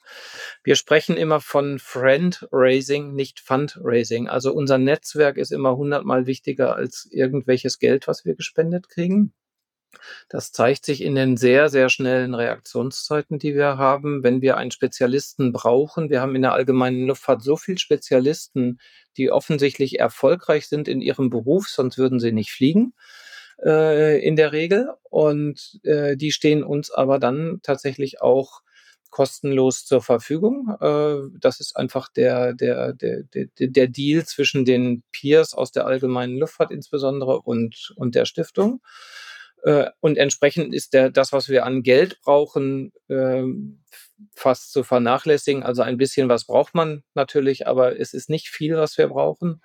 Wir 0.63 0.75
sprechen 0.75 1.17
immer 1.17 1.41
von 1.41 1.79
Friend-Raising, 1.79 3.13
nicht 3.13 3.39
Fundraising. 3.39 4.29
Also 4.29 4.53
unser 4.53 4.77
Netzwerk 4.77 5.37
ist 5.37 5.51
immer 5.51 5.75
hundertmal 5.75 6.27
wichtiger 6.27 6.75
als 6.75 7.07
irgendwelches 7.11 7.79
Geld, 7.79 8.07
was 8.07 8.25
wir 8.25 8.35
gespendet 8.35 8.89
kriegen. 8.89 9.33
Das 10.29 10.51
zeigt 10.51 10.85
sich 10.85 11.01
in 11.01 11.15
den 11.15 11.37
sehr, 11.37 11.69
sehr 11.69 11.89
schnellen 11.89 12.35
Reaktionszeiten, 12.35 13.39
die 13.39 13.55
wir 13.55 13.77
haben, 13.77 14.23
wenn 14.23 14.41
wir 14.41 14.57
einen 14.57 14.71
Spezialisten 14.71 15.51
brauchen. 15.51 16.09
Wir 16.09 16.21
haben 16.21 16.35
in 16.35 16.41
der 16.41 16.53
allgemeinen 16.53 17.07
Luftfahrt 17.07 17.41
so 17.43 17.57
viele 17.57 17.79
Spezialisten, 17.79 18.79
die 19.17 19.31
offensichtlich 19.31 19.99
erfolgreich 19.99 20.67
sind 20.67 20.87
in 20.87 21.01
ihrem 21.01 21.29
Beruf, 21.29 21.67
sonst 21.67 21.97
würden 21.97 22.19
sie 22.19 22.31
nicht 22.31 22.51
fliegen 22.51 22.93
äh, 23.63 24.25
in 24.25 24.35
der 24.35 24.51
Regel. 24.51 24.89
Und 25.09 25.79
äh, 25.83 26.15
die 26.15 26.31
stehen 26.31 26.63
uns 26.63 26.91
aber 26.91 27.19
dann 27.19 27.59
tatsächlich 27.63 28.21
auch 28.21 28.61
kostenlos 29.09 29.85
zur 29.85 30.01
Verfügung. 30.01 30.75
Äh, 30.79 31.37
das 31.39 31.59
ist 31.59 31.75
einfach 31.75 32.09
der, 32.09 32.53
der, 32.53 32.93
der, 32.93 33.23
der, 33.33 33.87
Deal 33.87 34.25
zwischen 34.25 34.65
den 34.65 35.03
Peers 35.11 35.53
aus 35.53 35.71
der 35.71 35.85
allgemeinen 35.85 36.37
Luftfahrt 36.37 36.71
insbesondere 36.71 37.41
und, 37.41 37.91
und 37.95 38.15
der 38.15 38.25
Stiftung. 38.25 38.81
Äh, 39.63 39.87
und 39.99 40.17
entsprechend 40.17 40.73
ist 40.73 40.93
der, 40.93 41.09
das, 41.09 41.33
was 41.33 41.49
wir 41.49 41.65
an 41.65 41.83
Geld 41.83 42.19
brauchen, 42.21 42.91
äh, 43.07 43.43
fast 44.35 44.71
zu 44.71 44.83
vernachlässigen. 44.83 45.63
Also 45.63 45.81
ein 45.81 45.97
bisschen 45.97 46.29
was 46.29 46.45
braucht 46.45 46.75
man 46.75 47.03
natürlich, 47.13 47.67
aber 47.67 47.99
es 47.99 48.13
ist 48.13 48.29
nicht 48.29 48.49
viel, 48.49 48.75
was 48.77 48.97
wir 48.97 49.07
brauchen. 49.07 49.61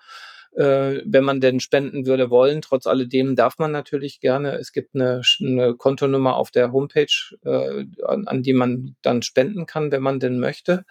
Äh, 0.57 1.03
wenn 1.05 1.25
man 1.25 1.41
denn 1.41 1.59
spenden 1.59 2.07
würde 2.07 2.31
wollen, 2.31 2.63
trotz 2.63 2.87
alledem 2.87 3.35
darf 3.35 3.59
man 3.59 3.73
natürlich 3.73 4.21
gerne. 4.21 4.53
Es 4.53 4.73
gibt 4.73 4.95
eine, 4.95 5.23
eine 5.41 5.75
Kontonummer 5.75 6.37
auf 6.37 6.53
der 6.53 6.71
Homepage, 6.71 7.07
äh, 7.45 7.85
an, 8.05 8.29
an, 8.29 8.43
die 8.43 8.53
man 8.53 8.95
dann 9.03 9.23
spenden 9.23 9.67
kann, 9.67 9.91
wenn 9.91 10.03
man 10.03 10.21
denn 10.21 10.39
möchte. 10.39 10.85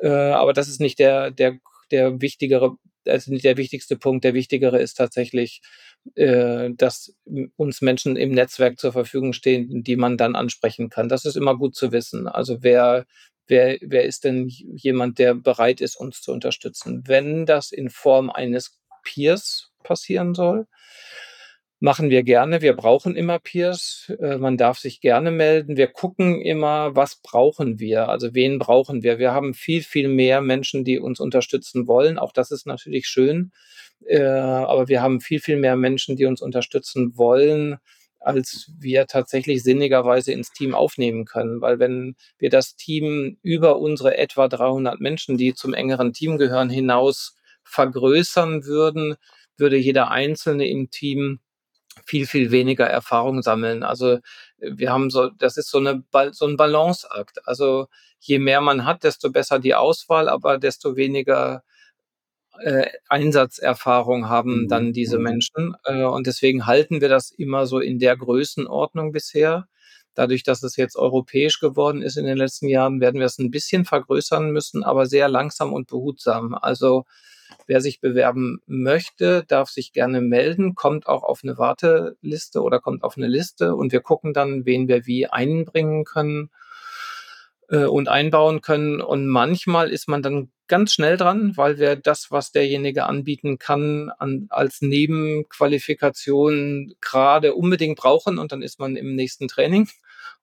Äh, 0.00 0.08
aber 0.08 0.54
das 0.54 0.68
ist 0.68 0.80
nicht 0.80 0.98
der, 0.98 1.30
der, 1.30 1.58
der 1.90 2.22
wichtigere, 2.22 2.76
also 3.06 3.30
nicht 3.30 3.44
der 3.44 3.58
wichtigste 3.58 3.96
Punkt. 3.96 4.24
Der 4.24 4.32
wichtigere 4.32 4.80
ist 4.80 4.94
tatsächlich, 4.94 5.60
äh, 6.14 6.70
dass 6.74 7.14
uns 7.56 7.80
Menschen 7.80 8.16
im 8.16 8.30
Netzwerk 8.32 8.78
zur 8.78 8.92
Verfügung 8.92 9.32
stehen, 9.32 9.82
die 9.82 9.96
man 9.96 10.16
dann 10.16 10.36
ansprechen 10.36 10.90
kann. 10.90 11.08
Das 11.08 11.24
ist 11.24 11.36
immer 11.36 11.56
gut 11.56 11.74
zu 11.74 11.92
wissen. 11.92 12.28
Also 12.28 12.62
wer, 12.62 13.06
wer, 13.46 13.78
wer 13.80 14.04
ist 14.04 14.24
denn 14.24 14.48
jemand, 14.48 15.18
der 15.18 15.34
bereit 15.34 15.80
ist, 15.80 15.96
uns 15.96 16.20
zu 16.20 16.32
unterstützen? 16.32 17.04
Wenn 17.06 17.46
das 17.46 17.72
in 17.72 17.90
Form 17.90 18.30
eines 18.30 18.78
Peers 19.02 19.70
passieren 19.82 20.34
soll, 20.34 20.66
machen 21.84 22.08
wir 22.08 22.22
gerne. 22.22 22.62
Wir 22.62 22.72
brauchen 22.72 23.14
immer 23.14 23.38
Peers. 23.38 24.10
Äh, 24.18 24.38
man 24.38 24.56
darf 24.56 24.78
sich 24.78 25.02
gerne 25.02 25.30
melden. 25.30 25.76
Wir 25.76 25.86
gucken 25.88 26.40
immer, 26.40 26.96
was 26.96 27.16
brauchen 27.16 27.78
wir? 27.78 28.08
Also 28.08 28.34
wen 28.34 28.58
brauchen 28.58 29.02
wir? 29.02 29.18
Wir 29.18 29.32
haben 29.32 29.52
viel, 29.52 29.82
viel 29.82 30.08
mehr 30.08 30.40
Menschen, 30.40 30.84
die 30.84 30.98
uns 30.98 31.20
unterstützen 31.20 31.86
wollen. 31.86 32.18
Auch 32.18 32.32
das 32.32 32.50
ist 32.50 32.66
natürlich 32.66 33.06
schön. 33.06 33.52
Äh, 34.06 34.22
aber 34.22 34.88
wir 34.88 35.02
haben 35.02 35.20
viel, 35.20 35.40
viel 35.40 35.58
mehr 35.58 35.76
Menschen, 35.76 36.16
die 36.16 36.24
uns 36.24 36.40
unterstützen 36.40 37.18
wollen, 37.18 37.76
als 38.18 38.72
wir 38.78 39.06
tatsächlich 39.06 39.62
sinnigerweise 39.62 40.32
ins 40.32 40.52
Team 40.52 40.74
aufnehmen 40.74 41.26
können. 41.26 41.60
Weil 41.60 41.80
wenn 41.80 42.16
wir 42.38 42.48
das 42.48 42.76
Team 42.76 43.36
über 43.42 43.78
unsere 43.78 44.16
etwa 44.16 44.48
300 44.48 45.00
Menschen, 45.00 45.36
die 45.36 45.52
zum 45.52 45.74
engeren 45.74 46.14
Team 46.14 46.38
gehören, 46.38 46.70
hinaus 46.70 47.36
vergrößern 47.62 48.64
würden, 48.64 49.16
würde 49.58 49.76
jeder 49.76 50.10
Einzelne 50.10 50.66
im 50.66 50.88
Team 50.88 51.40
viel, 52.06 52.26
viel 52.26 52.50
weniger 52.50 52.86
Erfahrung 52.86 53.42
sammeln. 53.42 53.82
Also 53.82 54.18
wir 54.58 54.92
haben 54.92 55.10
so, 55.10 55.30
das 55.30 55.56
ist 55.56 55.70
so, 55.70 55.78
eine, 55.78 56.02
so 56.32 56.46
ein 56.46 56.56
Balanceakt. 56.56 57.46
Also 57.46 57.86
je 58.20 58.38
mehr 58.38 58.60
man 58.60 58.84
hat, 58.84 59.04
desto 59.04 59.30
besser 59.30 59.58
die 59.58 59.74
Auswahl, 59.74 60.28
aber 60.28 60.58
desto 60.58 60.96
weniger 60.96 61.62
äh, 62.60 62.86
Einsatzerfahrung 63.08 64.28
haben 64.28 64.62
mhm. 64.62 64.68
dann 64.68 64.92
diese 64.92 65.18
mhm. 65.18 65.24
Menschen. 65.24 65.76
Äh, 65.84 66.04
und 66.04 66.26
deswegen 66.26 66.66
halten 66.66 67.00
wir 67.00 67.08
das 67.08 67.30
immer 67.30 67.66
so 67.66 67.80
in 67.80 67.98
der 67.98 68.16
Größenordnung 68.16 69.12
bisher. 69.12 69.66
Dadurch, 70.14 70.44
dass 70.44 70.62
es 70.62 70.76
jetzt 70.76 70.96
europäisch 70.96 71.58
geworden 71.58 72.00
ist 72.00 72.16
in 72.16 72.24
den 72.24 72.38
letzten 72.38 72.68
Jahren, 72.68 73.00
werden 73.00 73.18
wir 73.18 73.26
es 73.26 73.38
ein 73.38 73.50
bisschen 73.50 73.84
vergrößern 73.84 74.50
müssen, 74.52 74.84
aber 74.84 75.06
sehr 75.06 75.28
langsam 75.28 75.72
und 75.72 75.88
behutsam. 75.88 76.54
Also 76.54 77.04
wer 77.66 77.80
sich 77.80 78.00
bewerben 78.00 78.60
möchte, 78.66 79.44
darf 79.46 79.70
sich 79.70 79.92
gerne 79.92 80.20
melden, 80.20 80.74
kommt 80.74 81.06
auch 81.06 81.22
auf 81.22 81.40
eine 81.42 81.58
Warteliste 81.58 82.62
oder 82.62 82.80
kommt 82.80 83.02
auf 83.02 83.16
eine 83.16 83.26
Liste 83.26 83.74
und 83.74 83.92
wir 83.92 84.00
gucken 84.00 84.32
dann, 84.32 84.66
wen 84.66 84.88
wir 84.88 85.06
wie 85.06 85.26
einbringen 85.26 86.04
können 86.04 86.50
äh, 87.68 87.84
und 87.84 88.08
einbauen 88.08 88.60
können. 88.60 89.00
Und 89.00 89.26
manchmal 89.26 89.90
ist 89.90 90.08
man 90.08 90.22
dann 90.22 90.50
ganz 90.66 90.92
schnell 90.92 91.16
dran, 91.16 91.56
weil 91.56 91.78
wir 91.78 91.96
das, 91.96 92.30
was 92.30 92.52
derjenige 92.52 93.04
anbieten 93.04 93.58
kann, 93.58 94.10
an, 94.18 94.46
als 94.50 94.80
Nebenqualifikation 94.80 96.94
gerade 97.00 97.54
unbedingt 97.54 97.98
brauchen 97.98 98.38
und 98.38 98.52
dann 98.52 98.62
ist 98.62 98.78
man 98.78 98.96
im 98.96 99.14
nächsten 99.14 99.48
Training. 99.48 99.88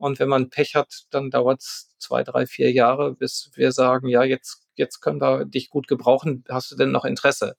Und 0.02 0.18
wenn 0.18 0.30
man 0.30 0.50
Pech 0.50 0.74
hat, 0.74 1.04
dann 1.12 1.30
dauert 1.30 1.62
es 1.62 1.96
zwei, 2.00 2.24
drei, 2.24 2.48
vier 2.48 2.72
Jahre, 2.72 3.14
bis 3.14 3.52
wir 3.54 3.72
sagen, 3.72 4.08
ja, 4.08 4.24
jetzt, 4.24 4.64
jetzt 4.74 5.00
können 5.00 5.22
wir 5.22 5.46
dich 5.46 5.70
gut 5.70 5.88
gebrauchen. 5.88 6.44
Hast 6.50 6.72
du 6.72 6.76
denn 6.76 6.92
noch 6.92 7.06
Interesse? 7.06 7.56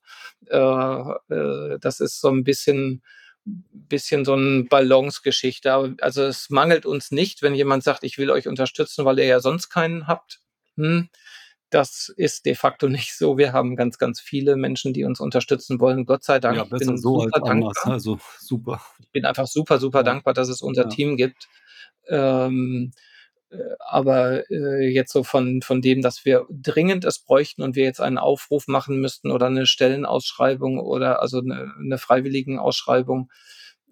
Äh, 0.47 0.57
äh, 0.57 1.79
das 1.79 2.01
ist 2.01 2.19
so 2.19 2.27
ein 2.27 2.43
bisschen, 2.43 3.01
bisschen 3.45 4.25
so 4.25 4.33
eine 4.33 4.65
Balance-Geschichte. 4.65 5.95
Also 6.01 6.23
es 6.23 6.49
mangelt 6.49 6.85
uns 6.85 7.11
nicht, 7.11 7.43
wenn 7.43 7.55
jemand 7.55 7.85
sagt, 7.85 8.03
ich 8.03 8.17
will 8.17 8.29
euch 8.29 8.49
unterstützen, 8.49 9.05
weil 9.05 9.19
ihr 9.19 9.25
ja 9.25 9.39
sonst 9.39 9.69
keinen 9.69 10.05
habt. 10.05 10.41
Hm, 10.75 11.07
das 11.69 12.13
ist 12.17 12.45
de 12.45 12.55
facto 12.55 12.89
nicht 12.89 13.17
so. 13.17 13.37
Wir 13.37 13.53
haben 13.53 13.77
ganz, 13.77 13.97
ganz 13.97 14.19
viele 14.19 14.57
Menschen, 14.57 14.91
die 14.91 15.05
uns 15.05 15.21
unterstützen 15.21 15.79
wollen. 15.79 16.05
Gott 16.05 16.25
sei 16.25 16.39
Dank. 16.39 16.57
Ja, 16.57 16.63
besser 16.65 16.75
ich 16.75 16.87
bin 16.89 16.97
so 16.97 17.21
super 17.21 17.23
als 17.23 17.31
dankbar. 17.31 17.51
anders. 17.53 17.77
Also 17.85 18.19
super. 18.37 18.81
Ich 18.99 19.09
bin 19.11 19.23
einfach 19.23 19.47
super, 19.47 19.79
super 19.79 19.99
ja. 19.99 20.03
dankbar, 20.03 20.33
dass 20.33 20.49
es 20.49 20.61
unser 20.61 20.83
ja. 20.83 20.89
Team 20.89 21.15
gibt. 21.15 21.47
Ähm, 22.09 22.91
äh, 23.49 23.57
aber 23.79 24.49
äh, 24.49 24.87
jetzt 24.89 25.11
so 25.11 25.23
von, 25.23 25.61
von 25.61 25.81
dem, 25.81 26.01
dass 26.01 26.25
wir 26.25 26.45
dringend 26.49 27.05
es 27.05 27.19
bräuchten 27.19 27.61
und 27.61 27.75
wir 27.75 27.83
jetzt 27.83 28.01
einen 28.01 28.17
Aufruf 28.17 28.67
machen 28.67 28.99
müssten 28.99 29.31
oder 29.31 29.47
eine 29.47 29.65
Stellenausschreibung 29.65 30.79
oder 30.79 31.21
also 31.21 31.39
eine, 31.39 31.73
eine 31.79 31.97
freiwilligen 31.97 32.59
Ausschreibung, 32.59 33.29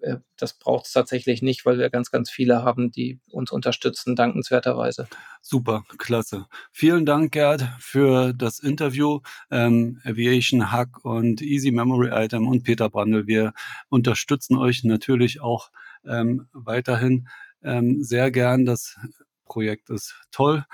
äh, 0.02 0.18
das 0.36 0.58
braucht 0.58 0.86
es 0.86 0.92
tatsächlich 0.92 1.42
nicht, 1.42 1.64
weil 1.64 1.78
wir 1.78 1.88
ganz, 1.90 2.10
ganz 2.10 2.30
viele 2.30 2.62
haben, 2.62 2.90
die 2.90 3.20
uns 3.30 3.52
unterstützen, 3.52 4.16
dankenswerterweise. 4.16 5.06
Super, 5.40 5.84
klasse. 5.98 6.46
Vielen 6.72 7.06
Dank, 7.06 7.32
Gerd, 7.32 7.68
für 7.78 8.32
das 8.32 8.58
Interview. 8.58 9.20
Ähm, 9.50 10.00
Aviation 10.04 10.72
Hack 10.72 11.04
und 11.04 11.40
Easy 11.40 11.70
Memory 11.70 12.10
Item 12.12 12.48
und 12.48 12.64
Peter 12.64 12.90
Brandl. 12.90 13.26
Wir 13.26 13.52
unterstützen 13.88 14.56
euch 14.56 14.82
natürlich 14.84 15.40
auch 15.40 15.70
ähm, 16.04 16.48
weiterhin 16.52 17.28
ähm, 17.64 18.02
sehr 18.02 18.30
gern. 18.30 18.64
Das 18.64 18.98
Projekt 19.44 19.90
ist 19.90 20.14
toll. 20.30 20.64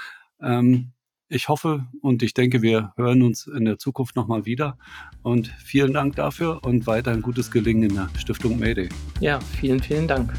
Ähm, 0.41 0.93
ich 1.29 1.49
hoffe 1.49 1.87
und 2.01 2.23
ich 2.23 2.33
denke, 2.33 2.63
wir 2.63 2.93
hören 2.97 3.23
uns 3.23 3.47
in 3.47 3.67
der 3.67 3.79
Zukunft 3.79 4.17
nochmal 4.17 4.47
wieder. 4.47 4.79
Und 5.23 5.49
vielen 5.63 5.93
Dank 5.93 6.17
dafür 6.17 6.65
und 6.65 6.87
weiterhin 6.87 7.21
gutes 7.21 7.51
Gelingen 7.51 7.91
in 7.91 7.95
der 7.97 8.09
Stiftung 8.19 8.59
Mayday. 8.59 8.89
Ja, 9.21 9.39
vielen, 9.41 9.81
vielen 9.83 10.09
Dank. 10.09 10.33